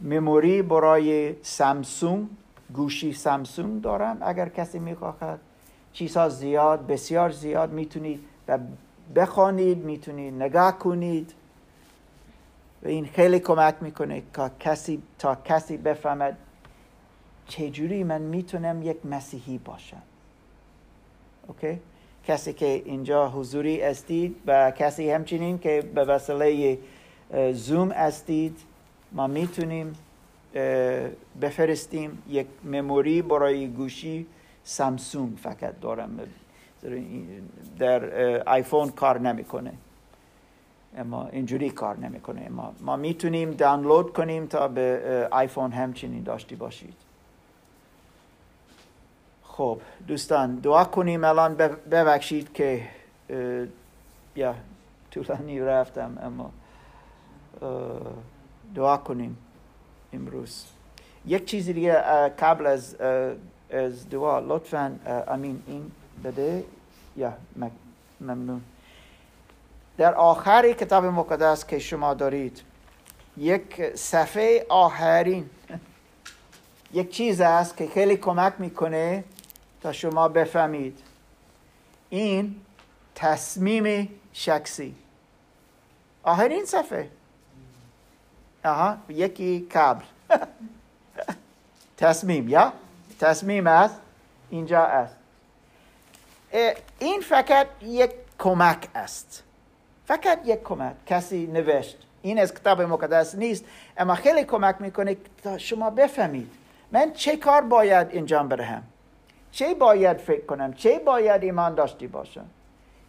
مموری 0.00 0.62
برای 0.62 1.34
سامسونگ 1.42 2.28
گوشی 2.74 3.12
سامسونگ 3.12 3.82
دارم 3.82 4.18
اگر 4.20 4.48
کسی 4.48 4.78
می‌خواهد 4.78 5.40
چیزها 5.92 6.28
زیاد 6.28 6.86
بسیار 6.86 7.30
زیاد 7.30 7.72
می‌تونید 7.72 8.20
بخوانید 9.14 9.84
می‌تونید 9.84 10.34
نگاه 10.34 10.78
کنید. 10.78 11.34
و 12.82 12.88
این 12.88 13.06
خیلی 13.06 13.38
کمک 13.38 13.74
می‌کنه 13.80 14.22
که 14.36 14.50
کسی 14.60 15.02
تا 15.18 15.34
کسی 15.34 15.76
بفهمد 15.76 16.36
چجوری 17.46 18.04
من 18.04 18.20
می‌تونم 18.20 18.82
یک 18.82 19.06
مسیحی 19.06 19.58
باشم. 19.58 20.02
اوکی؟ 21.48 21.80
کسی 22.24 22.52
که 22.52 22.66
اینجا 22.66 23.28
حضوری 23.28 23.82
استید 23.82 24.36
و 24.46 24.70
کسی 24.70 25.10
همچنین 25.10 25.58
که 25.58 25.90
به 25.94 26.04
وسیله 26.04 26.78
زوم 27.52 27.90
استید 27.90 28.58
ما 29.12 29.26
می‌تونیم 29.26 29.92
بفرستیم 31.40 32.22
یک 32.28 32.46
مموری 32.64 33.22
برای 33.22 33.68
گوشی 33.68 34.26
سامسونگ 34.64 35.36
فقط 35.36 35.80
دارم. 35.80 36.20
در 37.78 38.02
آیفون 38.48 38.90
کار 38.90 39.18
نمی‌کنه. 39.20 39.72
اما 40.96 41.26
اینجوری 41.26 41.70
کار 41.70 41.96
نمی‌کنه. 41.96 42.48
ما 42.48 42.74
ما 42.80 42.96
می‌تونیم 42.96 43.50
دانلود 43.50 44.12
کنیم 44.12 44.46
تا 44.46 44.68
به 44.68 45.28
آیفون 45.30 45.72
همچنین 45.72 46.22
داشتی 46.22 46.56
باشید. 46.56 46.94
خب 49.42 49.80
دوستان 50.06 50.56
دعا 50.56 50.84
کنیم 50.84 51.24
الان 51.24 51.54
ببخشید 51.90 52.52
که 52.52 52.88
یا 54.36 54.54
طولانی 55.10 55.60
رفتم 55.60 56.18
اما 56.22 56.50
دعا 58.74 58.96
کنیم. 58.96 59.36
امروز. 60.12 60.64
یک 61.26 61.44
چیز 61.44 61.66
دیگه 61.66 61.92
قبل 62.28 62.66
از 62.66 62.96
از 63.72 64.08
دعا 64.10 64.40
لطفا 64.40 64.98
امین 65.28 65.62
این 65.66 65.90
بده؟ 66.24 66.64
یا 67.16 67.32
ممنون. 68.20 68.62
در 69.96 70.14
آخر 70.14 70.72
کتاب 70.72 71.04
مقدس 71.04 71.66
که 71.66 71.78
شما 71.78 72.14
دارید 72.14 72.62
یک 73.36 73.96
صفحه 73.96 74.66
آخرین 74.68 75.50
یک 76.92 77.10
چیز 77.10 77.40
است 77.40 77.76
که 77.76 77.88
خیلی 77.88 78.16
کمک 78.16 78.52
می‌کنه 78.58 79.24
تا 79.82 79.92
شما 79.92 80.28
بفهمید. 80.28 80.98
این 82.10 82.56
تصمیم 83.14 84.08
شخصی. 84.32 84.94
آخرین 86.22 86.64
صفحه. 86.64 87.10
آها 88.64 88.96
یکی 89.08 89.68
قبل 89.74 90.04
تصمیم 91.96 92.48
یا 92.48 92.72
تصمیم 93.20 93.66
است 93.66 94.00
اینجا 94.50 94.82
است 94.82 95.16
این 96.98 97.20
فقط 97.20 97.66
یک 97.82 98.10
کمک 98.38 98.88
است 98.94 99.42
فقط 100.06 100.38
یک 100.44 100.62
کمک 100.62 100.94
کسی 101.06 101.46
نوشت 101.46 101.96
این 102.22 102.38
از 102.38 102.54
کتاب 102.54 102.82
مقدس 102.82 103.34
نیست 103.34 103.64
اما 103.96 104.14
خیلی 104.14 104.44
کمک 104.44 104.76
می‌کنه 104.80 105.16
تا 105.42 105.58
شما 105.58 105.90
بفهمید 105.90 106.50
من 106.92 107.12
چه 107.12 107.36
کار 107.36 107.60
باید 107.60 108.08
انجام 108.10 108.48
بدهم 108.48 108.82
چه 109.52 109.74
باید 109.74 110.16
فکر 110.16 110.46
کنم 110.46 110.72
چه 110.72 110.98
باید 110.98 111.42
ایمان 111.42 111.74
داشتی 111.74 112.06
باشم 112.06 112.46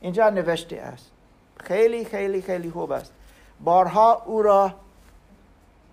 اینجا 0.01 0.29
نوشته 0.29 0.75
است 0.75 1.11
خیلی 1.63 2.05
خیلی 2.05 2.41
خیلی 2.41 2.71
خوب 2.71 2.91
است 2.91 3.13
بارها 3.63 4.23
او 4.25 4.41
را 4.41 4.73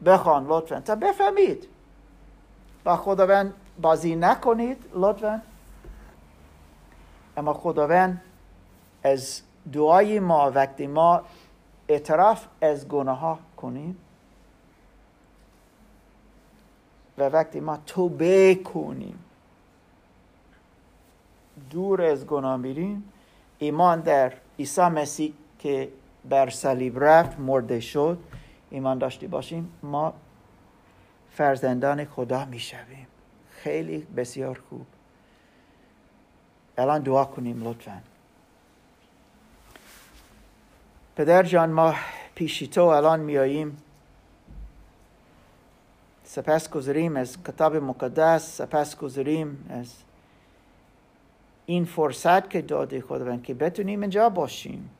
بخوان 0.04 0.46
لطفا. 0.46 0.80
تا 0.80 0.94
بفهمید. 0.94 1.68
با 2.84 2.96
خداوند 2.96 3.54
بازی 3.80 4.16
نکنید 4.16 4.84
لطفا. 4.94 5.42
اما 7.36 7.54
خداوند 7.54 8.22
از 9.02 9.42
دعای 9.72 10.20
ما 10.20 10.50
وقتی 10.50 10.86
ما 10.86 11.22
اعتراف 11.88 12.46
از 12.60 12.88
گناه 12.88 13.18
ها 13.18 13.38
کنیم 13.56 13.96
و 17.18 17.22
وقتی 17.22 17.60
ما 17.60 17.78
توبه 17.86 18.54
کنیم 18.54 19.24
دور 21.70 22.02
از 22.02 22.26
گناه 22.26 22.56
میریم. 22.56 23.12
ایمان 23.58 24.00
در 24.00 24.32
عیسی 24.58 24.82
مسیح 24.82 25.32
که 25.58 25.88
بر 26.28 26.50
صلیب 26.50 27.04
رفت 27.04 27.40
مرده 27.40 27.80
شد. 27.80 28.18
ایمان 28.70 28.98
داشتی 28.98 29.26
باشیم 29.26 29.72
ما 29.82 30.14
فرزندان 31.30 32.04
خدا 32.04 32.44
می‌شویم. 32.44 33.06
خیلی 33.50 33.98
بسیار 33.98 34.62
خوب. 34.68 34.86
الان 36.78 37.02
دعا 37.02 37.24
کنیم 37.24 37.68
لطفا. 37.68 38.00
پدر 41.16 41.42
جان 41.42 41.70
ما 41.70 41.94
پیشی 42.34 42.66
تو 42.66 42.84
الان 42.84 43.20
میاییم 43.20 43.76
سپس 46.24 46.70
گذاریم 46.70 47.16
از 47.16 47.42
کتاب 47.42 47.76
مقدس 47.76 48.56
سپس 48.56 48.96
گذاریم 48.96 49.66
از 49.70 49.94
این 51.66 51.84
فرصت 51.84 52.50
که 52.50 52.62
داده 52.62 53.00
خداوند 53.00 53.42
که 53.42 53.54
بتونیم 53.54 54.00
اینجا 54.00 54.28
باشیم. 54.28 54.90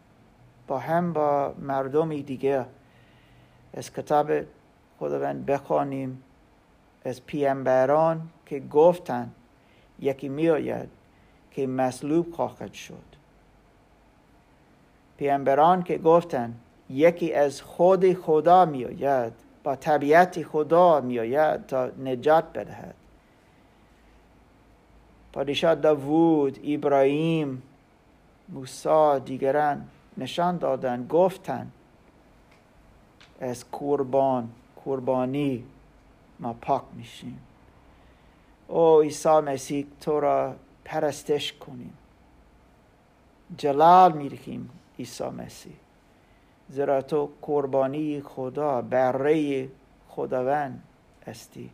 با 0.67 0.79
هم 0.79 1.13
با 1.13 1.55
مردمی 1.59 2.23
دیگه. 2.23 2.67
از 3.75 3.93
کتاب 3.93 4.31
خداوند 4.99 5.47
بخوانیم 5.47 6.23
از 7.05 7.27
پیامبران 7.27 8.29
که 8.47 8.61
گفتن 8.61 9.31
یکی 10.01 10.29
میآید 10.29 10.89
که 11.51 11.67
مصلوب 11.67 12.35
خواهد 12.35 12.73
شد. 12.73 13.11
پیامبران 15.17 15.83
که 15.83 15.99
گفتن 15.99 16.55
یکی 16.91 17.33
از 17.33 17.63
خود 17.63 18.13
خدا 18.13 18.65
میآید 18.65 19.33
با 19.65 19.77
طبیعت 19.77 20.43
خدا 20.43 21.01
میآید 21.01 21.67
تا 21.67 21.87
نجات 21.87 22.45
بدهد. 22.53 22.95
پادشاه 25.33 25.75
داوود 25.75 26.59
ابراهیم 26.65 27.63
موسی 28.49 29.21
دیگران 29.25 29.89
نشان 30.19 30.57
دادن 30.57 31.07
گفتن 31.07 31.71
از 33.41 33.65
قربان 33.73 34.49
قربانی 34.85 35.65
ما 36.41 36.53
پاک 36.53 36.83
میشیم. 36.93 37.41
او 38.69 39.01
عیسی 39.01 39.29
مسیح 39.29 39.87
تو 40.01 40.21
را 40.21 40.57
پرستش 40.85 41.53
کنیم. 41.53 41.93
جلال 43.57 44.13
میرخیم 44.13 44.71
عیسی 44.99 45.25
مسیح. 45.25 45.75
زیرا 46.69 47.03
تو 47.03 47.31
قربانی 47.43 48.21
خدا 48.21 48.83
بره 48.83 49.69
خداوند 50.09 50.83
هستی. 51.27 51.71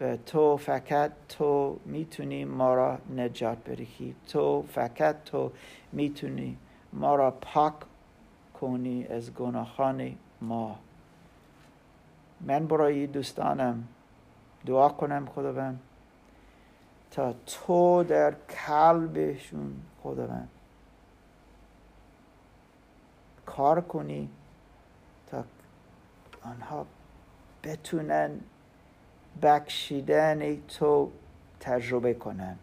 و 0.00 0.16
تو 0.16 0.56
فقط 0.56 1.12
تو 1.28 1.78
می‌تونی 1.84 2.44
ما 2.44 2.74
را 2.74 2.98
نجات 3.16 3.58
برخی 3.58 4.14
تو 4.28 4.62
فقط 4.62 5.24
تو 5.24 5.52
می‌تونی 5.92 6.56
ما 6.92 7.14
را 7.14 7.30
پاک 7.30 7.74
کنی 8.60 9.06
از 9.06 9.34
گناهان 9.34 10.14
ما. 10.42 10.78
من 12.40 12.66
برای 12.66 13.06
دوستانم 13.06 13.88
دعا 14.66 14.88
کنم 14.88 15.26
خداوند 15.26 15.80
تا 17.10 17.34
تو 17.46 18.04
در 18.04 18.30
قلبشون 18.30 19.82
خداوند 20.02 20.48
کار 23.46 23.80
کنی 23.80 24.28
تا 25.30 25.44
آنها 26.42 26.86
بتونن 27.62 28.40
بخشیدن 29.42 30.56
تو 30.68 31.10
تجربه 31.60 32.14
کنن. 32.14 32.56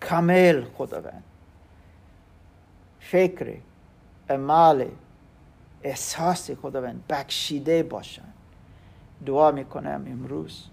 کامل 0.00 0.64
خداوند. 0.64 1.24
فکر 3.00 3.56
عمل 4.30 4.88
احساس 5.82 6.50
خداوند 6.50 7.04
بخشیده 7.08 7.82
باشن. 7.82 8.32
دعا 9.26 9.50
می‌کنم 9.50 10.04
امروز 10.06 10.64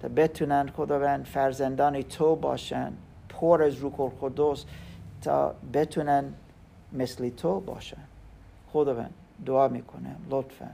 تا 0.00 0.08
بتونن 0.08 0.68
خداوند 0.68 1.24
فرزندان 1.24 2.02
تو 2.02 2.36
باشن 2.36 2.92
پر 3.28 3.62
از 3.62 3.74
روح 3.74 4.00
القدس 4.00 4.64
تا 5.22 5.54
بتونن 5.72 6.34
مثل 6.92 7.28
تو 7.28 7.60
باشن. 7.60 8.02
خداوند 8.72 9.14
دعا 9.46 9.68
می‌کنم 9.68 10.16
لطفا 10.30 10.70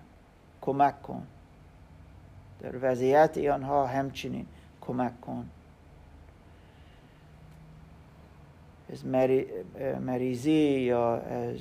کمک 0.61 1.03
کن. 1.03 1.27
در 2.61 2.73
وضعیت 2.83 3.39
آنها 3.39 3.87
همچنین 3.87 4.47
کمک 4.81 5.21
کن. 5.21 5.49
از 8.93 9.07
مریضی 10.01 10.81
یا 10.81 11.17
از 11.17 11.61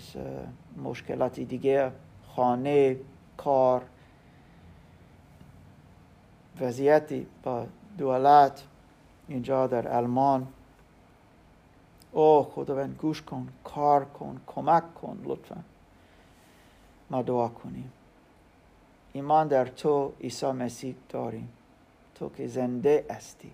مشکلات 0.83 1.39
دیگه 1.39 1.91
خانه 2.35 2.97
کار 3.37 3.81
وضعیتی 6.61 7.27
با 7.43 7.65
دولت 7.97 8.63
اینجا 9.27 9.67
در 9.67 9.87
آلمان. 9.87 10.47
او 12.11 12.43
خداوند 12.43 12.95
گوش 12.95 13.21
کن 13.21 13.47
کار 13.63 14.05
کن 14.05 14.41
کمک 14.47 14.93
کن 14.93 15.21
لطفا. 15.25 15.63
ما 17.09 17.21
دعا 17.21 17.47
کنیم. 17.47 17.91
ایمان 19.13 19.47
در 19.47 19.65
تو 19.65 20.13
عیسی 20.21 20.51
مسیح 20.51 20.95
داریم. 21.09 21.49
تو 22.15 22.29
که 22.29 22.47
زنده 22.47 23.05
هستی. 23.09 23.51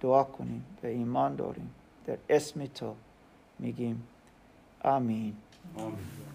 دعا 0.00 0.24
کنیم. 0.24 0.64
و 0.82 0.86
ایمان 0.86 1.36
داریم. 1.36 1.70
در 2.06 2.18
اسم 2.28 2.66
تو 2.66 2.94
میگیم. 3.58 4.02
آمین. 4.84 5.36
آمین. 5.76 6.29